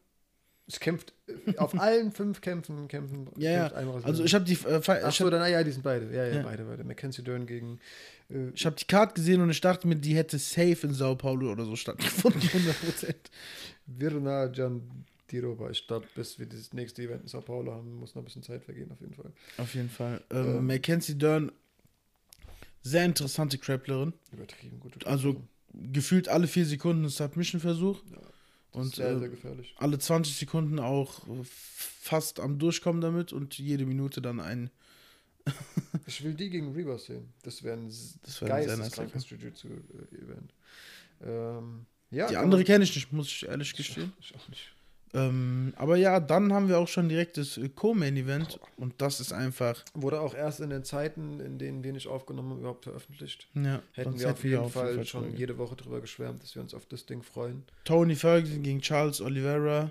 Es 0.68 0.80
kämpft 0.80 1.12
äh, 1.28 1.56
auf 1.58 1.78
allen 1.78 2.10
fünf 2.10 2.40
Kämpfen 2.40 2.88
kämpfen. 2.88 3.28
Ja, 3.36 3.50
ja. 3.50 3.66
Also 3.68 4.24
ich 4.24 4.34
habe 4.34 4.44
die, 4.44 4.54
äh, 4.54 4.80
Ach 5.04 5.12
so, 5.12 5.30
dann, 5.30 5.40
ah, 5.42 5.46
ja, 5.46 5.62
die 5.62 5.70
sind 5.70 5.82
beide. 5.84 6.06
Ja, 6.14 6.26
ja, 6.26 6.36
Ja. 6.36 6.42
beide, 6.42 6.64
beide. 6.64 6.82
Mackenzie 6.82 7.22
Dern 7.22 7.46
gegen. 7.46 7.78
Äh, 8.28 8.48
ich 8.52 8.66
hab 8.66 8.76
die 8.76 8.84
Card 8.84 9.14
gesehen 9.14 9.40
und 9.40 9.50
ich 9.50 9.60
dachte 9.60 9.86
mir, 9.86 9.94
die 9.96 10.16
hätte 10.16 10.38
safe 10.38 10.78
in 10.86 10.92
Sao 10.92 11.14
Paulo 11.14 11.52
oder 11.52 11.64
so 11.64 11.76
stattgefunden, 11.76 12.40
100%. 12.42 13.14
Virna 13.86 14.46
Jandiroba. 15.30 15.70
Ich 15.70 15.86
glaube, 15.86 16.06
bis 16.14 16.38
wir 16.38 16.46
das 16.46 16.72
nächste 16.72 17.02
Event 17.02 17.22
in 17.22 17.28
Sao 17.28 17.40
Paulo 17.40 17.72
haben, 17.72 17.96
muss 17.96 18.14
noch 18.14 18.22
ein 18.22 18.24
bisschen 18.24 18.42
Zeit 18.42 18.64
vergehen, 18.64 18.90
auf 18.92 19.00
jeden 19.00 19.14
Fall. 19.14 19.32
Auf 19.58 19.74
jeden 19.74 19.90
Fall. 19.90 20.22
Ähm, 20.30 20.58
Ähm. 20.58 20.66
Mackenzie 20.66 21.16
Dern, 21.16 21.52
sehr 22.82 23.04
interessante 23.04 23.58
Grapplerin. 23.58 24.12
Übertrieben 24.32 24.80
gut. 24.80 25.06
Also 25.06 25.42
gefühlt 25.74 26.28
alle 26.28 26.46
vier 26.46 26.64
Sekunden 26.66 27.04
ein 27.04 27.08
Submission-Versuch. 27.10 28.02
Ja, 28.10 28.18
Und 28.72 28.94
sehr, 28.94 29.10
äh, 29.10 29.18
sehr 29.18 29.28
gefährlich. 29.28 29.74
alle 29.78 29.98
20 29.98 30.36
Sekunden 30.36 30.78
auch 30.78 31.22
fast 31.44 32.40
am 32.40 32.58
Durchkommen 32.58 33.00
damit 33.00 33.32
und 33.32 33.58
jede 33.58 33.86
Minute 33.86 34.20
dann 34.22 34.40
ein. 34.40 34.70
Ich 36.08 36.22
will 36.22 36.34
die 36.34 36.50
gegen 36.50 36.72
Reba 36.72 36.98
sehen. 36.98 37.32
Das 37.42 37.64
wäre 37.64 37.76
ein 37.76 37.88
Das 37.88 38.40
nice 38.42 38.68
geisteskrankes 38.68 39.28
Jiu-Jitsu-Event. 39.28 40.54
Ähm, 41.20 41.86
ja, 42.12 42.28
Die 42.28 42.36
andere 42.36 42.62
kenne 42.62 42.84
ich 42.84 42.94
nicht, 42.94 43.12
muss 43.12 43.26
ich 43.26 43.44
ehrlich 43.48 43.70
ich, 43.72 43.76
gestehen. 43.76 44.12
ich 44.20 44.32
auch 44.36 44.48
nicht. 44.48 44.72
Ähm, 45.16 45.72
aber 45.76 45.96
ja, 45.96 46.20
dann 46.20 46.52
haben 46.52 46.68
wir 46.68 46.78
auch 46.78 46.88
schon 46.88 47.08
direkt 47.08 47.38
das 47.38 47.56
äh, 47.56 47.70
Co-Main-Event 47.70 48.60
und 48.76 48.94
das 48.98 49.18
ist 49.18 49.32
einfach. 49.32 49.82
Wurde 49.94 50.20
auch 50.20 50.34
erst 50.34 50.60
in 50.60 50.68
den 50.68 50.84
Zeiten, 50.84 51.40
in 51.40 51.58
denen 51.58 51.82
wir 51.82 51.94
nicht 51.94 52.06
aufgenommen 52.06 52.50
haben, 52.50 52.58
überhaupt 52.60 52.84
veröffentlicht. 52.84 53.48
Ja, 53.54 53.82
Hätten 53.92 54.20
wir 54.20 54.30
auf 54.30 54.44
jeden 54.44 54.58
auf 54.58 54.74
Fall 54.74 55.02
schon 55.06 55.24
drüber 55.24 55.36
jede 55.38 55.56
Woche 55.56 55.74
drüber 55.74 56.02
geschwärmt, 56.02 56.42
dass 56.42 56.54
wir 56.54 56.60
uns 56.60 56.74
auf 56.74 56.84
das 56.84 57.06
Ding 57.06 57.22
freuen. 57.22 57.64
Tony 57.84 58.14
Ferguson 58.14 58.62
gegen 58.62 58.82
Charles 58.82 59.22
Oliveira. 59.22 59.90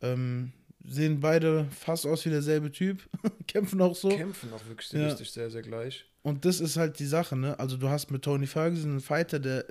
Ähm, 0.00 0.52
sehen 0.86 1.20
beide 1.20 1.66
fast 1.70 2.06
aus 2.06 2.24
wie 2.24 2.30
derselbe 2.30 2.72
Typ. 2.72 3.02
Kämpfen 3.46 3.82
auch 3.82 3.94
so. 3.94 4.08
Kämpfen 4.08 4.50
auch 4.54 4.64
wirklich 4.66 4.86
stilistisch 4.86 5.30
sehr, 5.30 5.50
sehr 5.50 5.62
gleich. 5.62 6.06
Und 6.22 6.46
das 6.46 6.60
ist 6.60 6.78
halt 6.78 6.98
die 6.98 7.06
Sache, 7.06 7.36
ne? 7.36 7.58
Also 7.58 7.76
du 7.76 7.90
hast 7.90 8.10
mit 8.10 8.22
Tony 8.22 8.46
Ferguson 8.46 8.92
einen 8.92 9.00
Fighter, 9.00 9.40
der 9.40 9.66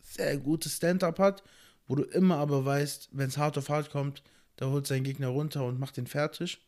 sehr 0.00 0.36
gutes 0.36 0.76
Stand-up 0.76 1.18
hat, 1.18 1.42
wo 1.88 1.94
du 1.94 2.02
immer 2.04 2.36
aber 2.36 2.64
weißt, 2.64 3.10
wenn 3.12 3.28
es 3.28 3.38
hart 3.38 3.58
auf 3.58 3.68
hart 3.68 3.90
kommt, 3.90 4.22
da 4.56 4.66
holt 4.70 4.86
sein 4.86 5.04
Gegner 5.04 5.28
runter 5.28 5.64
und 5.64 5.78
macht 5.80 5.96
den 5.96 6.06
fertig. 6.06 6.60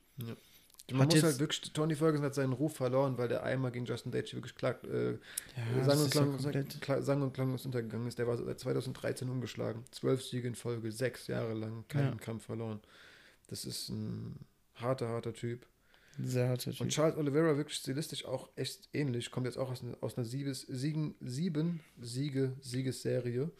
Man 0.90 1.00
Hat 1.00 1.14
muss 1.14 1.22
halt 1.22 1.38
wirklich, 1.38 1.72
Tony 1.72 1.94
Ferguson 1.94 2.26
hat 2.26 2.34
seinen 2.34 2.52
Ruf 2.52 2.76
verloren, 2.76 3.16
weil 3.16 3.28
der 3.28 3.42
einmal 3.42 3.70
gegen 3.72 3.86
Justin 3.86 4.12
Gaethje 4.12 4.34
wirklich 4.36 4.54
klar, 4.54 4.76
äh, 4.84 5.12
Ja, 5.12 5.84
sang, 5.84 5.86
das 5.86 6.02
und 6.04 6.10
klang, 6.10 6.38
ja 6.86 7.02
sang 7.02 7.22
und 7.22 7.32
klanglos 7.32 7.64
untergegangen 7.64 8.06
ist. 8.06 8.18
Der 8.18 8.26
war 8.26 8.36
seit 8.36 8.60
2013 8.60 9.30
umgeschlagen. 9.30 9.82
Zwölf 9.92 10.22
Siege 10.22 10.46
in 10.46 10.54
Folge, 10.54 10.92
sechs 10.92 11.26
Jahre 11.26 11.54
lang, 11.54 11.84
keinen 11.88 12.12
Ja. 12.12 12.16
Kampf 12.16 12.44
verloren. 12.44 12.80
Das 13.48 13.64
ist 13.64 13.88
ein 13.88 14.38
harter, 14.74 15.08
harter 15.08 15.32
Typ. 15.32 15.66
Sehr 16.22 16.48
harter 16.50 16.70
Und 16.72 16.76
Typ. 16.76 16.88
Charles 16.90 17.16
Oliveira 17.16 17.56
wirklich 17.56 17.78
stilistisch 17.78 18.26
auch 18.26 18.50
echt 18.54 18.90
ähnlich. 18.92 19.30
Kommt 19.30 19.46
jetzt 19.46 19.56
auch 19.56 19.70
aus, 19.70 19.82
ne- 19.82 19.96
aus 20.02 20.18
einer 20.18 20.26
Siebes, 20.26 20.60
Siegen, 20.68 21.14
sieben 21.22 21.80
Siege, 22.00 22.52
Siegesserie. 22.60 23.50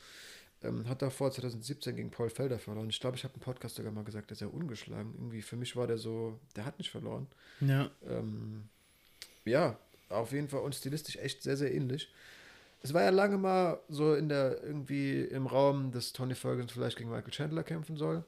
Ähm, 0.65 0.89
hat 0.89 1.03
davor 1.03 1.31
2017 1.31 1.97
gegen 1.97 2.11
Paul 2.11 2.31
Felder 2.31 2.59
verloren. 2.59 2.89
Ich 2.89 3.01
glaube, 3.01 3.17
ich 3.17 3.25
habe 3.25 3.35
im 3.35 3.41
Podcast 3.41 3.77
sogar 3.77 3.93
mal 3.93 4.05
gesagt, 4.05 4.31
der 4.31 4.35
ist 4.35 4.41
ja 4.41 4.47
ungeschlagen. 4.47 5.13
Irgendwie 5.15 5.43
für 5.43 5.57
mich 5.57 5.77
war 5.77 5.87
der 5.87 5.99
so, 5.99 6.39
der 6.57 6.65
hat 6.65 6.79
nicht 6.79 6.91
verloren. 6.91 7.27
Ja, 7.61 7.91
Ähm, 8.07 8.69
ja, 9.45 9.79
auf 10.09 10.33
jeden 10.33 10.49
Fall 10.49 10.61
und 10.61 10.75
stilistisch 10.75 11.17
echt 11.17 11.43
sehr, 11.43 11.57
sehr 11.57 11.75
ähnlich. 11.75 12.09
Es 12.81 12.93
war 12.95 13.03
ja 13.03 13.11
lange 13.11 13.39
mal 13.39 13.81
so 13.89 14.15
in 14.15 14.29
der, 14.29 14.63
irgendwie 14.63 15.23
im 15.23 15.47
Raum, 15.47 15.91
dass 15.91 16.13
Tony 16.13 16.35
Ferguson 16.35 16.69
vielleicht 16.69 16.97
gegen 16.99 17.11
Michael 17.11 17.31
Chandler 17.33 17.63
kämpfen 17.63 17.97
soll. 17.97 18.25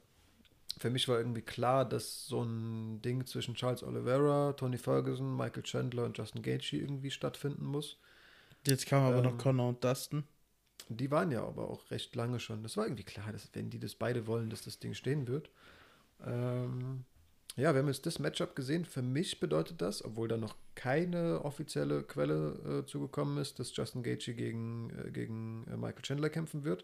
Für 0.79 0.89
mich 0.91 1.07
war 1.07 1.17
irgendwie 1.17 1.41
klar, 1.41 1.85
dass 1.85 2.27
so 2.27 2.43
ein 2.43 3.01
Ding 3.01 3.25
zwischen 3.25 3.55
Charles 3.55 3.83
Oliveira, 3.83 4.53
Tony 4.53 4.77
Ferguson, 4.77 5.35
Michael 5.35 5.63
Chandler 5.63 6.05
und 6.05 6.17
Justin 6.17 6.41
Gaethje 6.43 6.79
irgendwie 6.79 7.09
stattfinden 7.11 7.65
muss. 7.65 7.97
jetzt 8.65 8.85
kam 8.85 9.03
aber 9.03 9.17
Ähm, 9.17 9.23
noch 9.23 9.37
Connor 9.37 9.69
und 9.69 9.83
Dustin. 9.83 10.23
Die 10.89 11.11
waren 11.11 11.31
ja 11.31 11.43
aber 11.43 11.69
auch 11.69 11.91
recht 11.91 12.15
lange 12.15 12.39
schon. 12.39 12.63
Das 12.63 12.77
war 12.77 12.85
irgendwie 12.85 13.03
klar, 13.03 13.31
dass 13.31 13.49
wenn 13.53 13.69
die 13.69 13.79
das 13.79 13.95
beide 13.95 14.27
wollen, 14.27 14.49
dass 14.49 14.63
das 14.63 14.79
Ding 14.79 14.93
stehen 14.93 15.27
wird. 15.27 15.49
Ähm, 16.25 17.03
ja, 17.57 17.73
wir 17.73 17.79
haben 17.79 17.87
jetzt 17.87 18.05
das 18.05 18.19
Matchup 18.19 18.55
gesehen. 18.55 18.85
Für 18.85 19.01
mich 19.01 19.39
bedeutet 19.39 19.81
das, 19.81 20.05
obwohl 20.05 20.27
da 20.27 20.37
noch 20.37 20.55
keine 20.75 21.43
offizielle 21.43 22.03
Quelle 22.03 22.83
äh, 22.83 22.85
zugekommen 22.85 23.39
ist, 23.39 23.59
dass 23.59 23.75
Justin 23.75 24.03
Gaethje 24.03 24.35
gegen, 24.35 24.91
äh, 24.91 25.09
gegen 25.09 25.65
äh, 25.67 25.75
Michael 25.75 26.03
Chandler 26.03 26.29
kämpfen 26.29 26.63
wird. 26.63 26.83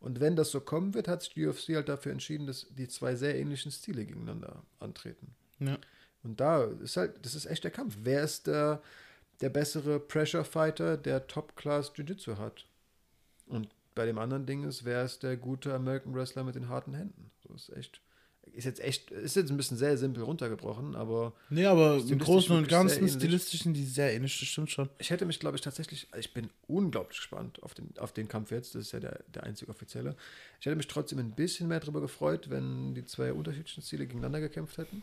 Und 0.00 0.20
wenn 0.20 0.36
das 0.36 0.50
so 0.50 0.60
kommen 0.60 0.94
wird, 0.94 1.08
hat 1.08 1.22
sich 1.22 1.34
die 1.34 1.46
UFC 1.46 1.70
halt 1.74 1.88
dafür 1.88 2.12
entschieden, 2.12 2.46
dass 2.46 2.66
die 2.70 2.88
zwei 2.88 3.14
sehr 3.16 3.36
ähnlichen 3.36 3.72
Stile 3.72 4.04
gegeneinander 4.04 4.62
antreten. 4.78 5.34
Ja. 5.58 5.76
Und 6.22 6.40
da 6.40 6.64
ist 6.64 6.96
halt, 6.96 7.24
das 7.24 7.34
ist 7.34 7.46
echt 7.46 7.64
der 7.64 7.70
Kampf. 7.72 7.98
Wer 8.02 8.22
ist 8.22 8.46
der, 8.46 8.80
der 9.40 9.48
bessere 9.48 9.98
Pressure 9.98 10.44
Fighter, 10.44 10.96
der 10.96 11.26
Top-Class 11.26 11.92
Jiu-Jitsu 11.96 12.36
hat? 12.38 12.66
Und 13.52 13.68
bei 13.94 14.06
dem 14.06 14.18
anderen 14.18 14.46
Ding 14.46 14.64
ist, 14.64 14.84
wer 14.84 15.04
ist 15.04 15.22
der 15.22 15.36
gute 15.36 15.74
American 15.74 16.14
Wrestler 16.14 16.44
mit 16.44 16.54
den 16.54 16.68
harten 16.68 16.94
Händen? 16.94 17.30
So 17.46 17.54
ist 17.54 17.68
echt, 17.76 18.00
ist 18.54 18.64
jetzt 18.64 18.80
echt, 18.80 19.10
ist 19.10 19.36
jetzt 19.36 19.50
ein 19.50 19.56
bisschen 19.58 19.76
sehr 19.76 19.98
simpel 19.98 20.22
runtergebrochen, 20.22 20.96
aber 20.96 21.34
Nee, 21.50 21.66
aber 21.66 21.96
im 21.98 22.18
Großen 22.18 22.56
und 22.56 22.68
Ganzen 22.68 23.06
stilistisch 23.08 23.62
sind 23.62 23.74
die 23.74 23.84
sehr 23.84 24.14
ähnlich, 24.14 24.38
das 24.40 24.48
stimmt 24.48 24.70
schon. 24.70 24.88
ich 24.98 25.10
hätte 25.10 25.26
mich, 25.26 25.38
glaube 25.40 25.56
ich, 25.56 25.60
tatsächlich, 25.60 26.08
ich 26.18 26.32
bin 26.32 26.48
unglaublich 26.66 27.18
gespannt 27.18 27.62
auf 27.62 27.74
den, 27.74 27.90
auf 27.98 28.12
den 28.12 28.28
Kampf 28.28 28.50
jetzt, 28.50 28.74
das 28.74 28.82
ist 28.86 28.92
ja 28.92 29.00
der, 29.00 29.20
der 29.34 29.44
einzig 29.44 29.68
offizielle. 29.68 30.16
Ich 30.58 30.66
hätte 30.66 30.76
mich 30.76 30.88
trotzdem 30.88 31.18
ein 31.18 31.32
bisschen 31.32 31.68
mehr 31.68 31.80
darüber 31.80 32.00
gefreut, 32.00 32.48
wenn 32.50 32.94
die 32.94 33.04
zwei 33.04 33.32
unterschiedlichen 33.32 33.82
Stile 33.82 34.06
gegeneinander 34.06 34.40
gekämpft 34.40 34.78
hätten. 34.78 35.02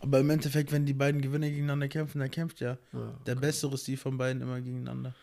Aber 0.00 0.20
im 0.20 0.30
Endeffekt, 0.30 0.70
wenn 0.70 0.84
die 0.86 0.92
beiden 0.92 1.20
Gewinner 1.22 1.48
gegeneinander 1.48 1.88
kämpfen, 1.88 2.18
dann 2.20 2.30
kämpft 2.30 2.60
ja 2.60 2.76
Ja. 2.92 3.18
der 3.26 3.34
bessere 3.36 3.76
Stil 3.78 3.96
von 3.96 4.16
beiden 4.18 4.42
immer 4.42 4.60
gegeneinander. 4.60 5.14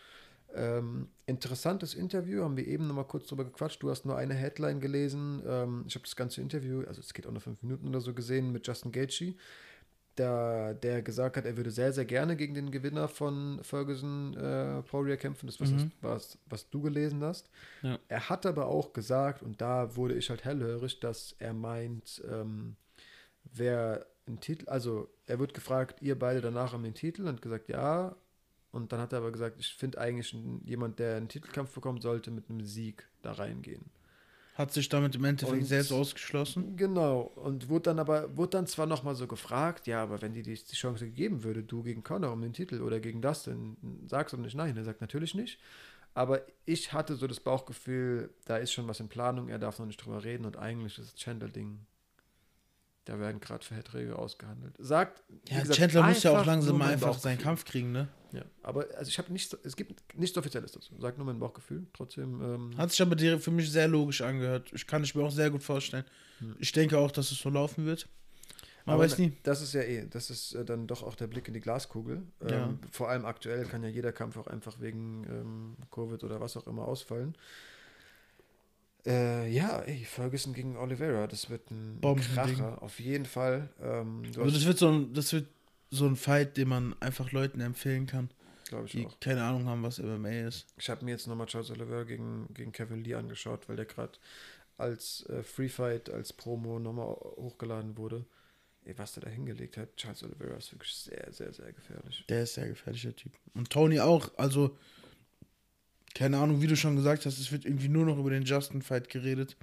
Ähm, 0.54 1.08
interessantes 1.26 1.94
Interview, 1.94 2.42
haben 2.42 2.56
wir 2.56 2.66
eben 2.66 2.86
noch 2.86 2.94
mal 2.94 3.04
kurz 3.04 3.26
drüber 3.26 3.44
gequatscht. 3.44 3.82
Du 3.82 3.90
hast 3.90 4.04
nur 4.04 4.16
eine 4.16 4.34
Headline 4.34 4.80
gelesen. 4.80 5.42
Ähm, 5.46 5.84
ich 5.86 5.94
habe 5.94 6.04
das 6.04 6.16
ganze 6.16 6.40
Interview, 6.40 6.84
also 6.86 7.00
es 7.00 7.14
geht 7.14 7.26
auch 7.26 7.32
nur 7.32 7.40
fünf 7.40 7.62
Minuten 7.62 7.88
oder 7.88 8.00
so, 8.00 8.12
gesehen 8.14 8.52
mit 8.52 8.66
Justin 8.66 8.92
Gaethje, 8.92 9.34
der, 10.18 10.74
der 10.74 11.00
gesagt 11.00 11.38
hat, 11.38 11.46
er 11.46 11.56
würde 11.56 11.70
sehr, 11.70 11.92
sehr 11.92 12.04
gerne 12.04 12.36
gegen 12.36 12.52
den 12.54 12.70
Gewinner 12.70 13.08
von 13.08 13.60
Ferguson 13.62 14.36
äh, 14.36 14.82
Poirier 14.82 15.16
kämpfen. 15.16 15.46
Das 15.46 15.58
was, 15.60 15.70
Mhm. 15.70 15.90
was, 16.02 16.38
was 16.50 16.68
du 16.68 16.82
gelesen 16.82 17.22
hast. 17.24 17.48
Ja. 17.80 17.98
Er 18.08 18.28
hat 18.28 18.44
aber 18.44 18.66
auch 18.66 18.92
gesagt, 18.92 19.42
und 19.42 19.60
da 19.62 19.96
wurde 19.96 20.14
ich 20.14 20.28
halt 20.28 20.44
hellhörig, 20.44 21.00
dass 21.00 21.34
er 21.38 21.54
meint, 21.54 22.22
ähm, 22.30 22.76
wer 23.54 24.04
einen 24.26 24.38
Titel, 24.40 24.68
also 24.68 25.08
er 25.26 25.38
wird 25.38 25.54
gefragt, 25.54 26.02
ihr 26.02 26.18
beide 26.18 26.40
danach 26.42 26.74
um 26.74 26.82
den 26.82 26.94
Titel 26.94 27.26
und 27.26 27.40
gesagt, 27.40 27.68
ja. 27.70 28.14
Und 28.72 28.92
dann 28.92 29.00
hat 29.00 29.12
er 29.12 29.18
aber 29.18 29.30
gesagt, 29.30 29.56
ich 29.60 29.74
finde 29.74 29.98
eigentlich 29.98 30.34
jemand, 30.64 30.98
der 30.98 31.16
einen 31.16 31.28
Titelkampf 31.28 31.72
bekommen 31.72 32.00
sollte, 32.00 32.30
mit 32.30 32.48
einem 32.48 32.64
Sieg 32.64 33.06
da 33.20 33.32
reingehen. 33.32 33.84
Hat 34.54 34.72
sich 34.72 34.88
damit 34.88 35.14
im 35.14 35.24
Endeffekt 35.24 35.60
und, 35.60 35.64
selbst 35.64 35.92
ausgeschlossen? 35.92 36.76
Genau. 36.76 37.20
Und 37.36 37.68
wurde 37.68 37.84
dann 37.84 37.98
aber, 37.98 38.36
wurde 38.36 38.50
dann 38.50 38.66
zwar 38.66 38.86
nochmal 38.86 39.14
so 39.14 39.26
gefragt, 39.26 39.86
ja, 39.86 40.02
aber 40.02 40.20
wenn 40.20 40.34
die 40.34 40.42
die 40.42 40.56
Chance 40.56 41.06
gegeben 41.06 41.42
würde, 41.42 41.62
du 41.62 41.82
gegen 41.82 42.02
Conor 42.02 42.32
um 42.32 42.42
den 42.42 42.52
Titel 42.52 42.82
oder 42.82 43.00
gegen 43.00 43.22
Dustin, 43.22 43.76
sagst 44.06 44.34
du 44.34 44.36
nicht 44.36 44.54
nein. 44.54 44.76
Er 44.76 44.84
sagt 44.84 45.00
natürlich 45.00 45.34
nicht. 45.34 45.58
Aber 46.14 46.42
ich 46.66 46.92
hatte 46.92 47.16
so 47.16 47.26
das 47.26 47.40
Bauchgefühl, 47.40 48.34
da 48.44 48.58
ist 48.58 48.72
schon 48.72 48.88
was 48.88 49.00
in 49.00 49.08
Planung, 49.08 49.48
er 49.48 49.58
darf 49.58 49.78
noch 49.78 49.86
nicht 49.86 50.04
drüber 50.04 50.22
reden 50.22 50.44
und 50.44 50.58
eigentlich 50.58 50.98
ist 50.98 51.14
das 51.14 51.14
Chandler-Ding 51.14 51.78
da 53.04 53.18
werden 53.18 53.40
gerade 53.40 53.64
Verträge 53.64 54.16
ausgehandelt. 54.16 54.74
Sagt. 54.78 55.22
Ja, 55.48 55.60
gesagt, 55.60 55.78
Chandler 55.78 56.02
muss 56.04 56.22
ja 56.22 56.38
auch 56.38 56.46
langsam 56.46 56.78
mal 56.78 56.92
einfach 56.92 57.18
seinen 57.18 57.38
Kampf 57.38 57.64
kriegen, 57.64 57.92
ne? 57.92 58.08
Ja, 58.32 58.42
aber 58.62 58.86
also 58.96 59.08
ich 59.08 59.18
habe 59.18 59.32
nicht, 59.32 59.56
es 59.62 59.76
gibt 59.76 60.02
nichts 60.16 60.36
Offizielles 60.38 60.72
dazu. 60.72 60.98
Sagt 60.98 61.18
nur 61.18 61.26
mein 61.26 61.38
Bauchgefühl. 61.38 61.86
Trotzdem. 61.92 62.40
Ähm, 62.42 62.76
Hat 62.78 62.90
sich 62.90 63.02
aber 63.02 63.16
für 63.38 63.50
mich 63.50 63.70
sehr 63.70 63.88
logisch 63.88 64.22
angehört. 64.22 64.70
Ich 64.72 64.86
kann 64.86 65.04
ich 65.04 65.14
mir 65.14 65.22
auch 65.22 65.30
sehr 65.30 65.50
gut 65.50 65.62
vorstellen. 65.62 66.04
Hm. 66.38 66.56
Ich 66.58 66.72
denke 66.72 66.98
auch, 66.98 67.10
dass 67.10 67.30
es 67.30 67.38
so 67.38 67.50
laufen 67.50 67.84
wird. 67.84 68.08
Man 68.84 68.94
aber 68.94 69.04
weiß 69.04 69.18
nie. 69.18 69.32
Das 69.42 69.62
ist 69.62 69.74
ja 69.74 69.82
eh, 69.82 70.06
das 70.08 70.30
ist 70.30 70.54
äh, 70.54 70.64
dann 70.64 70.86
doch 70.86 71.02
auch 71.02 71.14
der 71.14 71.26
Blick 71.26 71.46
in 71.48 71.54
die 71.54 71.60
Glaskugel. 71.60 72.22
Ähm, 72.40 72.48
ja. 72.48 72.78
Vor 72.90 73.10
allem 73.10 73.24
aktuell 73.24 73.64
kann 73.64 73.82
ja 73.82 73.88
jeder 73.88 74.12
Kampf 74.12 74.36
auch 74.36 74.46
einfach 74.46 74.80
wegen 74.80 75.24
ähm, 75.28 75.76
Covid 75.90 76.24
oder 76.24 76.40
was 76.40 76.56
auch 76.56 76.66
immer 76.66 76.86
ausfallen. 76.86 77.36
Äh, 79.04 79.50
ja, 79.50 79.80
ey, 79.80 80.04
Ferguson 80.04 80.52
gegen 80.52 80.76
Oliveira, 80.76 81.26
das 81.26 81.50
wird 81.50 81.70
ein 81.70 82.00
Kracher, 82.00 82.80
auf 82.82 83.00
jeden 83.00 83.26
Fall. 83.26 83.68
Ähm, 83.80 84.22
also 84.26 84.50
das 84.50 84.64
wird, 84.64 84.78
so 84.78 84.88
ein, 84.90 85.12
das 85.12 85.32
wird 85.32 85.48
so 85.90 86.06
ein 86.06 86.16
Fight, 86.16 86.56
den 86.56 86.68
man 86.68 86.94
einfach 87.00 87.32
Leuten 87.32 87.60
empfehlen 87.60 88.06
kann, 88.06 88.30
Glaube 88.68 88.86
ich 88.86 88.92
die 88.92 89.06
auch. 89.06 89.20
keine 89.20 89.42
Ahnung 89.42 89.66
haben, 89.66 89.82
was 89.82 89.98
MMA 89.98 90.46
ist. 90.46 90.66
Ich 90.78 90.88
habe 90.88 91.04
mir 91.04 91.10
jetzt 91.10 91.26
nochmal 91.26 91.46
Charles 91.46 91.70
Oliveira 91.70 92.04
gegen, 92.04 92.46
gegen 92.54 92.70
Kevin 92.72 93.02
Lee 93.02 93.14
angeschaut, 93.14 93.68
weil 93.68 93.76
der 93.76 93.86
gerade 93.86 94.12
als 94.78 95.26
äh, 95.28 95.42
Free 95.42 95.68
Fight, 95.68 96.08
als 96.08 96.32
Promo 96.32 96.78
nochmal 96.78 97.08
hochgeladen 97.08 97.96
wurde. 97.96 98.24
Ey, 98.84 98.96
was 98.98 99.12
der 99.14 99.24
da 99.24 99.30
hingelegt 99.30 99.76
hat, 99.76 99.96
Charles 99.96 100.22
Oliveira 100.24 100.56
ist 100.56 100.72
wirklich 100.72 100.94
sehr, 100.94 101.32
sehr, 101.32 101.52
sehr 101.52 101.72
gefährlich. 101.72 102.24
Der 102.28 102.44
ist 102.44 102.54
sehr 102.54 102.68
gefährlicher 102.68 103.14
Typ. 103.14 103.32
Und 103.54 103.70
Tony 103.70 104.00
auch, 104.00 104.30
also 104.38 104.76
keine 106.14 106.38
Ahnung, 106.38 106.60
wie 106.60 106.66
du 106.66 106.76
schon 106.76 106.96
gesagt 106.96 107.26
hast, 107.26 107.38
es 107.38 107.52
wird 107.52 107.64
irgendwie 107.64 107.88
nur 107.88 108.04
noch 108.04 108.18
über 108.18 108.30
den 108.30 108.44
Justin-Fight 108.44 109.08
geredet. 109.08 109.56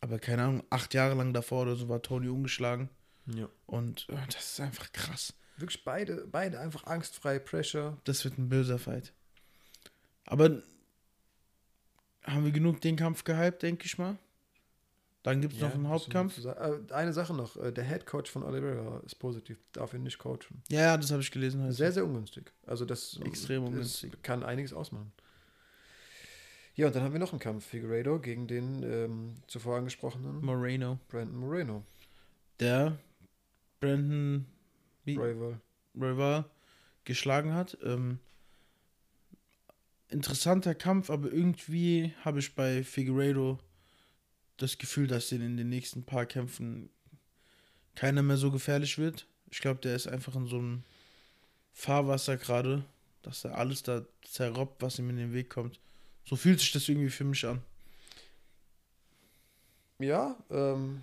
Aber 0.00 0.18
keine 0.18 0.42
Ahnung, 0.42 0.62
acht 0.70 0.92
Jahre 0.94 1.14
lang 1.14 1.32
davor 1.32 1.62
oder 1.62 1.76
so 1.76 1.88
war 1.88 2.02
Tony 2.02 2.28
ungeschlagen. 2.28 2.90
Ja. 3.26 3.48
Und 3.66 4.06
äh, 4.10 4.16
das 4.26 4.52
ist 4.52 4.60
einfach 4.60 4.92
krass. 4.92 5.32
Wirklich 5.56 5.84
beide, 5.84 6.26
beide 6.30 6.58
einfach 6.58 6.84
angstfrei, 6.84 7.38
Pressure. 7.38 7.96
Das 8.04 8.24
wird 8.24 8.38
ein 8.38 8.48
böser 8.48 8.78
Fight. 8.78 9.12
Aber 10.26 10.62
haben 12.24 12.44
wir 12.44 12.52
genug 12.52 12.80
den 12.80 12.96
Kampf 12.96 13.24
gehypt, 13.24 13.62
denke 13.62 13.86
ich 13.86 13.98
mal. 13.98 14.18
Dann 15.22 15.40
gibt 15.40 15.54
es 15.54 15.60
ja, 15.60 15.68
noch 15.68 15.74
einen 15.74 15.88
Hauptkampf. 15.88 16.44
Äh, 16.44 16.92
eine 16.92 17.14
Sache 17.14 17.32
noch, 17.32 17.56
äh, 17.56 17.72
der 17.72 17.84
Head 17.84 18.04
Coach 18.04 18.30
von 18.30 18.42
Oliveira 18.42 19.00
ist 19.06 19.14
positiv, 19.14 19.58
darf 19.72 19.94
ihn 19.94 20.02
nicht 20.02 20.18
coachen. 20.18 20.62
Ja, 20.68 20.98
das 20.98 21.10
habe 21.12 21.22
ich 21.22 21.30
gelesen. 21.30 21.72
Sehr, 21.72 21.92
sehr 21.92 22.04
ungünstig. 22.04 22.52
Also 22.66 22.84
das 22.84 23.18
extrem 23.24 23.64
ungünstig. 23.64 24.12
kann 24.22 24.42
einiges 24.42 24.74
ausmachen. 24.74 25.12
Ja, 26.76 26.88
und 26.88 26.96
dann 26.96 27.04
haben 27.04 27.12
wir 27.12 27.20
noch 27.20 27.32
einen 27.32 27.40
Kampf, 27.40 27.66
Figueredo 27.66 28.18
gegen 28.18 28.48
den 28.48 28.82
ähm, 28.82 29.34
zuvor 29.46 29.76
angesprochenen 29.76 30.44
Moreno. 30.44 30.98
Brandon 31.08 31.36
Moreno. 31.36 31.84
Der 32.58 32.98
Brandon 33.78 34.44
Rival. 35.06 35.60
Rival 35.94 36.44
geschlagen 37.04 37.54
hat. 37.54 37.78
Ähm, 37.84 38.18
interessanter 40.08 40.74
Kampf, 40.74 41.10
aber 41.10 41.30
irgendwie 41.30 42.12
habe 42.24 42.40
ich 42.40 42.54
bei 42.56 42.82
Figueredo 42.82 43.58
das 44.56 44.78
Gefühl, 44.78 45.06
dass 45.06 45.28
den 45.28 45.42
in 45.42 45.56
den 45.56 45.68
nächsten 45.68 46.04
paar 46.04 46.26
Kämpfen 46.26 46.90
keiner 47.94 48.22
mehr 48.22 48.36
so 48.36 48.50
gefährlich 48.50 48.98
wird. 48.98 49.28
Ich 49.50 49.60
glaube, 49.60 49.80
der 49.80 49.94
ist 49.94 50.08
einfach 50.08 50.34
in 50.34 50.46
so 50.46 50.58
einem 50.58 50.82
Fahrwasser 51.72 52.36
gerade, 52.36 52.84
dass 53.22 53.44
er 53.44 53.58
alles 53.58 53.84
da 53.84 54.04
zerrobbt, 54.24 54.82
was 54.82 54.98
ihm 54.98 55.10
in 55.10 55.16
den 55.16 55.32
Weg 55.32 55.50
kommt. 55.50 55.78
So 56.24 56.36
fühlt 56.36 56.60
sich 56.60 56.72
das 56.72 56.88
irgendwie 56.88 57.10
für 57.10 57.24
mich 57.24 57.44
an. 57.46 57.62
Ja, 59.98 60.36
ähm, 60.50 61.02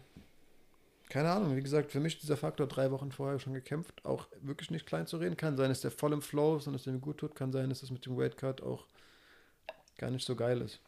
keine 1.09 1.30
Ahnung. 1.30 1.55
Wie 1.55 1.61
gesagt, 1.61 1.91
für 1.91 1.99
mich 1.99 2.19
dieser 2.19 2.38
Faktor 2.38 2.67
drei 2.67 2.91
Wochen 2.91 3.11
vorher 3.11 3.39
schon 3.39 3.53
gekämpft, 3.53 4.05
auch 4.05 4.28
wirklich 4.41 4.72
nicht 4.72 4.86
klein 4.86 5.07
zu 5.07 5.17
reden. 5.17 5.38
Kann 5.38 5.57
sein, 5.57 5.69
dass 5.69 5.82
der 5.82 5.91
voll 5.91 6.13
im 6.13 6.22
Flow 6.22 6.57
ist 6.57 6.67
und 6.67 6.74
dass 6.74 6.84
der 6.84 6.93
mir 6.93 6.99
gut 6.99 7.17
tut. 7.17 7.36
Kann 7.36 7.51
sein, 7.51 7.69
dass 7.69 7.82
das 7.82 7.91
mit 7.91 8.05
dem 8.05 8.17
Weightcut 8.17 8.61
auch 8.61 8.88
gar 9.97 10.09
nicht 10.09 10.26
so 10.26 10.36
geil 10.36 10.61
ist. 10.61 10.80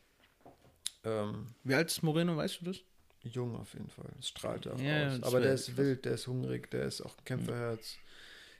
Ähm, 1.03 1.47
Wie 1.63 1.75
alt 1.75 1.89
ist 1.89 2.01
Moreno, 2.03 2.35
weißt 2.37 2.61
du 2.61 2.65
das? 2.65 2.77
Jung 3.23 3.55
auf 3.55 3.73
jeden 3.73 3.89
Fall. 3.89 4.09
Es 4.19 4.29
strahlt 4.29 4.67
auch 4.67 4.79
ja, 4.79 5.09
aus. 5.09 5.23
Aber 5.23 5.39
der 5.39 5.53
ist 5.53 5.77
wild, 5.77 6.05
der 6.05 6.13
ist 6.13 6.27
hungrig, 6.27 6.69
der 6.71 6.85
ist 6.85 7.01
auch 7.01 7.15
Kämpferherz. 7.23 7.95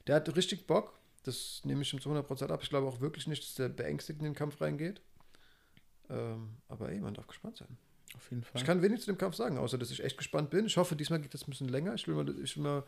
Der 0.08 0.16
hat 0.16 0.36
richtig 0.36 0.68
Bock. 0.68 0.94
Das 1.24 1.62
nehme 1.64 1.82
ich 1.82 1.94
ihm 1.94 2.02
zu 2.02 2.10
100% 2.10 2.50
ab. 2.50 2.60
Ich 2.64 2.70
glaube 2.70 2.88
auch 2.88 3.00
wirklich 3.00 3.28
nicht, 3.28 3.44
dass 3.44 3.56
der 3.56 3.70
beängstigt 3.70 4.20
in 4.20 4.26
den 4.26 4.36
Kampf 4.36 4.60
reingeht. 4.62 5.02
Ähm, 6.10 6.50
aber 6.68 6.90
ey, 6.90 7.00
man 7.00 7.14
darf 7.14 7.28
gespannt 7.28 7.58
sein. 7.58 7.78
Auf 8.16 8.30
jeden 8.30 8.44
Fall. 8.44 8.62
Ich 8.62 8.66
kann 8.66 8.82
wenig 8.82 9.02
zu 9.02 9.08
dem 9.08 9.18
Kampf 9.18 9.36
sagen, 9.36 9.58
außer 9.58 9.78
dass 9.78 9.92
ich 9.92 10.04
echt 10.04 10.18
gespannt 10.18 10.50
bin. 10.50 10.66
Ich 10.66 10.78
hoffe, 10.78 10.96
diesmal 10.96 11.20
geht 11.20 11.34
das 11.34 11.48
ein 11.48 11.50
bisschen 11.50 11.70
länger. 11.70 11.94
Ich 11.96 12.08
will 12.08 12.16
mal, 12.16 12.30
ich 12.40 12.56
will 12.56 12.64
mal 12.64 12.84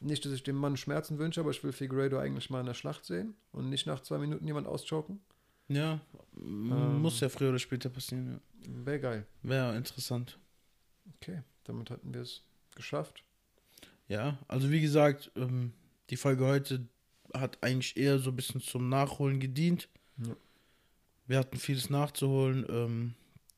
nicht, 0.00 0.24
dass 0.24 0.32
ich 0.32 0.42
dem 0.42 0.56
Mann 0.56 0.76
Schmerzen 0.76 1.18
wünsche, 1.18 1.40
aber 1.40 1.50
ich 1.50 1.62
will 1.64 1.72
Figueredo 1.72 2.18
eigentlich 2.18 2.50
mal 2.50 2.60
in 2.60 2.66
der 2.66 2.74
Schlacht 2.74 3.04
sehen 3.04 3.34
und 3.52 3.68
nicht 3.68 3.86
nach 3.86 4.00
zwei 4.00 4.18
Minuten 4.18 4.46
jemand 4.46 4.66
auschoken. 4.66 5.20
Ja, 5.68 6.00
ähm, 6.36 7.02
muss 7.02 7.20
ja 7.20 7.28
früher 7.28 7.50
oder 7.50 7.58
später 7.58 7.90
passieren. 7.90 8.40
Ja. 8.62 8.86
Wäre 8.86 9.00
geil. 9.00 9.26
Wäre 9.42 9.76
interessant. 9.76 10.38
Okay, 11.16 11.42
damit 11.64 11.90
hatten 11.90 12.14
wir 12.14 12.22
es 12.22 12.42
geschafft. 12.74 13.22
Ja, 14.08 14.38
also 14.48 14.70
wie 14.70 14.80
gesagt, 14.80 15.30
ähm, 15.36 15.72
die 16.10 16.16
Folge 16.16 16.46
heute 16.46 16.86
hat 17.34 17.58
eigentlich 17.62 17.96
eher 17.96 18.18
so 18.18 18.30
ein 18.30 18.36
bisschen 18.36 18.62
zum 18.62 18.88
Nachholen 18.88 19.40
gedient. 19.40 19.88
Ja. 20.16 20.34
Wir 21.28 21.38
hatten 21.38 21.58
vieles 21.58 21.90
nachzuholen. 21.90 22.66
Ähm, 22.68 23.14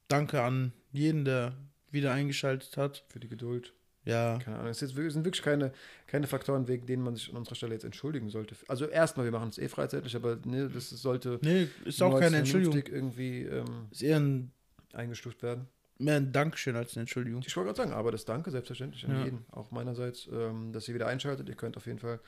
danke 0.09 0.43
an 0.43 0.73
jeden, 0.93 1.25
der 1.25 1.55
wieder 1.91 2.13
eingeschaltet 2.13 2.77
hat. 2.77 3.05
Für 3.09 3.21
die 3.21 3.29
Geduld. 3.29 3.73
Ja. 4.05 4.39
Keine 4.39 4.59
Ahnung. 4.59 4.71
Es 4.71 4.81
sind 4.81 4.97
wirklich 4.97 5.43
keine, 5.43 5.73
keine 6.07 6.27
Faktoren, 6.27 6.67
wegen 6.67 6.87
denen 6.87 7.03
man 7.03 7.15
sich 7.15 7.31
an 7.31 7.37
unserer 7.37 7.55
Stelle 7.55 7.75
jetzt 7.75 7.85
entschuldigen 7.85 8.29
sollte. 8.29 8.57
Also 8.67 8.87
erstmal, 8.87 9.25
wir 9.25 9.33
machen 9.33 9.51
es 9.51 9.59
eh 9.59 9.69
freizeitig, 9.69 10.17
aber 10.17 10.39
ne, 10.45 10.69
das 10.69 10.91
sollte 10.91 11.39
nee, 11.43 11.69
ist 11.85 12.03
auch 12.03 12.19
keine 12.19 12.39
Entschuldigung. 12.39 12.83
irgendwie 12.93 13.43
ähm, 13.43 13.87
ist 13.91 14.03
eher 14.03 14.19
ein, 14.19 14.51
eingestuft 14.93 15.43
werden. 15.43 15.69
Mehr 15.99 16.17
ein 16.17 16.33
Dankeschön 16.33 16.77
als 16.77 16.97
eine 16.97 17.03
Entschuldigung. 17.03 17.43
Ich 17.47 17.55
wollte 17.57 17.69
gerade 17.69 17.77
sagen, 17.77 17.93
aber 17.93 18.11
das 18.11 18.25
Danke 18.25 18.51
selbstverständlich 18.51 19.05
an 19.05 19.13
ja. 19.13 19.25
jeden, 19.25 19.45
auch 19.53 19.71
meinerseits, 19.71 20.29
ähm, 20.33 20.73
dass 20.73 20.89
ihr 20.89 20.95
wieder 20.95 21.07
einschaltet. 21.07 21.49
Ihr 21.49 21.57
könnt 21.57 21.77
auf 21.77 21.87
jeden 21.87 21.99
Fall 21.99 22.21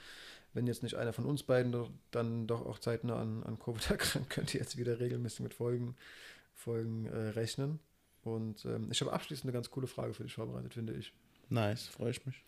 wenn 0.54 0.66
jetzt 0.66 0.82
nicht 0.82 0.96
einer 0.96 1.12
von 1.12 1.24
uns 1.24 1.42
beiden 1.42 1.74
dann 2.10 2.46
doch 2.46 2.66
auch 2.66 2.78
zeitnah 2.78 3.20
an, 3.20 3.42
an 3.44 3.58
Covid 3.58 3.90
erkrankt, 3.90 4.30
könnt 4.30 4.54
ihr 4.54 4.60
jetzt 4.60 4.76
wieder 4.76 5.00
regelmäßig 5.00 5.40
mit 5.40 5.54
Folgen, 5.54 5.96
Folgen 6.54 7.06
äh, 7.06 7.30
rechnen. 7.30 7.80
Und 8.22 8.64
ähm, 8.64 8.88
ich 8.90 9.00
habe 9.00 9.12
abschließend 9.12 9.46
eine 9.46 9.52
ganz 9.52 9.70
coole 9.70 9.86
Frage 9.86 10.14
für 10.14 10.22
dich 10.22 10.34
vorbereitet, 10.34 10.74
finde 10.74 10.94
ich. 10.94 11.12
Nice, 11.48 11.86
freue 11.86 12.10
ich 12.10 12.24
mich. 12.24 12.42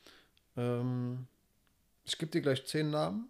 Ähm, 0.56 1.26
ich 2.04 2.18
gebe 2.18 2.30
dir 2.30 2.42
gleich 2.42 2.64
zehn 2.66 2.90
Namen 2.90 3.28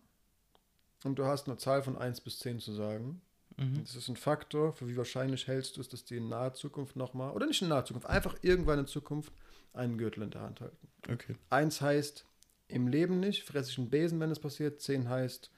und 1.04 1.18
du 1.18 1.24
hast 1.24 1.48
eine 1.48 1.56
Zahl 1.56 1.82
von 1.82 1.96
1 1.96 2.20
bis 2.20 2.38
10 2.40 2.60
zu 2.60 2.72
sagen. 2.72 3.22
Mhm. 3.56 3.80
Das 3.82 3.94
ist 3.94 4.08
ein 4.08 4.16
Faktor, 4.16 4.72
für 4.72 4.88
wie 4.88 4.96
wahrscheinlich 4.96 5.46
hältst 5.46 5.76
du 5.76 5.80
es, 5.80 5.88
dass 5.88 6.04
die 6.04 6.16
in 6.16 6.28
naher 6.28 6.54
Zukunft 6.54 6.96
nochmal, 6.96 7.30
oder 7.30 7.46
nicht 7.46 7.62
in 7.62 7.68
naher 7.68 7.84
Zukunft, 7.84 8.08
einfach 8.08 8.36
irgendwann 8.42 8.80
in 8.80 8.86
Zukunft 8.86 9.32
einen 9.72 9.96
Gürtel 9.96 10.22
in 10.22 10.30
der 10.30 10.42
Hand 10.42 10.60
halten. 10.60 10.88
Okay. 11.10 11.36
Eins 11.50 11.80
heißt, 11.80 12.26
im 12.68 12.88
Leben 12.88 13.20
nicht, 13.20 13.44
fresse 13.44 13.70
ich 13.70 13.78
einen 13.78 13.90
Besen, 13.90 14.20
wenn 14.20 14.30
es 14.30 14.38
passiert. 14.38 14.80
10 14.80 15.08
heißt, 15.08 15.50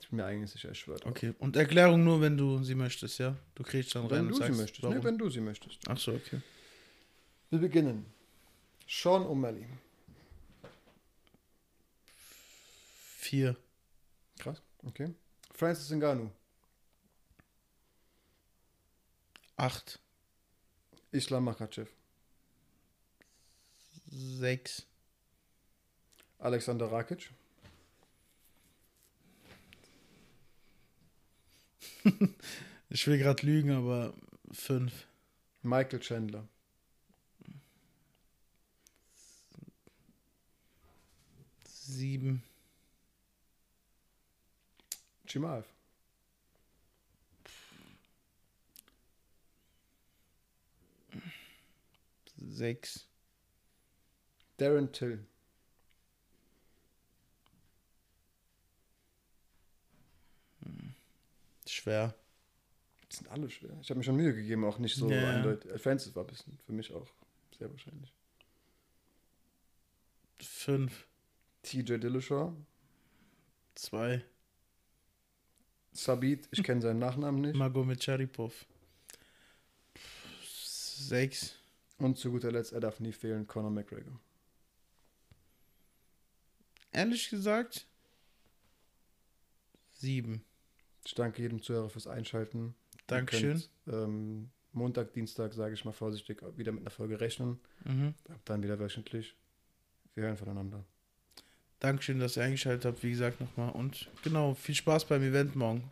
ich 0.00 0.08
bin 0.08 0.16
mir 0.16 0.24
eigentlich 0.24 0.50
sicher, 0.50 0.70
ich 0.72 0.80
schwöre. 0.80 1.04
Okay, 1.06 1.34
und 1.38 1.56
Erklärung 1.56 2.02
nur, 2.02 2.20
wenn 2.20 2.36
du 2.36 2.62
sie 2.62 2.74
möchtest, 2.74 3.18
ja? 3.18 3.36
Du 3.54 3.62
kriegst 3.62 3.94
dann 3.94 4.10
wenn 4.10 4.16
rein 4.16 4.28
du 4.28 4.34
und 4.34 4.40
sagst, 4.40 4.54
sie 4.54 4.60
möchtest. 4.60 4.84
Nee, 4.84 5.04
wenn 5.04 5.18
du 5.18 5.30
sie 5.30 5.40
möchtest. 5.40 5.78
Ach 5.86 5.98
so, 5.98 6.12
okay. 6.12 6.40
Wir 7.50 7.60
beginnen. 7.60 8.06
Sean 8.88 9.22
O'Malley. 9.22 9.66
Vier. 13.18 13.56
Krass, 14.38 14.60
okay. 14.84 15.14
Francis 15.54 15.90
Ngannou. 15.90 16.30
Acht. 19.56 20.00
Islam 21.12 21.44
Makachev. 21.44 21.88
Sechs. 24.10 24.86
Alexander 26.42 26.90
Rakic. 26.90 27.30
ich 32.90 33.06
will 33.06 33.16
gerade 33.16 33.46
lügen, 33.46 33.70
aber 33.70 34.12
fünf. 34.50 35.06
Michael 35.62 36.00
Chandler. 36.00 36.48
Sieben. 41.64 42.42
Chimaev. 45.26 45.64
Sechs. 52.36 53.06
Darren 54.56 54.90
Till. 54.92 55.24
Schwer. 61.72 62.14
Die 63.10 63.16
sind 63.16 63.28
alle 63.28 63.48
schwer. 63.50 63.76
Ich 63.80 63.88
habe 63.90 63.98
mir 63.98 64.04
schon 64.04 64.16
Mühe 64.16 64.34
gegeben, 64.34 64.64
auch 64.64 64.78
nicht 64.78 64.94
so 64.94 65.10
Ja. 65.10 65.30
eindeutig. 65.30 65.80
Francis 65.80 66.14
war 66.14 66.24
ein 66.24 66.26
bisschen 66.28 66.58
für 66.66 66.72
mich 66.72 66.92
auch 66.92 67.08
sehr 67.58 67.70
wahrscheinlich. 67.70 68.12
Fünf. 70.40 71.06
TJ 71.62 71.98
Dillashaw. 71.98 72.54
Zwei. 73.74 74.22
Sabit, 75.92 76.48
ich 76.50 76.62
kenne 76.62 76.80
seinen 76.82 76.98
Nachnamen 76.98 77.40
nicht. 77.40 77.54
Magomed 77.54 78.02
Sharipov. 78.02 78.66
Sechs. 80.44 81.54
Und 81.98 82.18
zu 82.18 82.30
guter 82.32 82.50
Letzt, 82.50 82.72
er 82.72 82.80
darf 82.80 82.98
nie 83.00 83.12
fehlen, 83.12 83.46
Conor 83.46 83.70
McGregor. 83.70 84.18
Ehrlich 86.90 87.28
gesagt. 87.30 87.86
Sieben. 89.92 90.44
Ich 91.04 91.14
danke 91.14 91.42
jedem 91.42 91.62
Zuhörer 91.62 91.90
fürs 91.90 92.06
Einschalten. 92.06 92.74
Dankeschön. 93.06 93.62
könnt, 93.84 94.04
ähm, 94.04 94.50
Montag, 94.72 95.12
Dienstag, 95.12 95.52
sage 95.52 95.74
ich 95.74 95.84
mal 95.84 95.92
vorsichtig, 95.92 96.42
wieder 96.56 96.72
mit 96.72 96.82
einer 96.82 96.90
Folge 96.90 97.20
rechnen. 97.20 97.60
Mhm. 97.84 98.14
Ab 98.28 98.40
dann 98.44 98.62
wieder 98.62 98.78
wöchentlich. 98.78 99.36
Wir 100.14 100.24
hören 100.24 100.36
voneinander. 100.36 100.84
Dankeschön, 101.80 102.20
dass 102.20 102.36
ihr 102.36 102.44
eingeschaltet 102.44 102.84
habt, 102.84 103.02
wie 103.02 103.10
gesagt, 103.10 103.40
nochmal. 103.40 103.70
Und 103.70 104.08
genau, 104.22 104.54
viel 104.54 104.74
Spaß 104.74 105.06
beim 105.06 105.22
Event 105.22 105.56
morgen. 105.56 105.90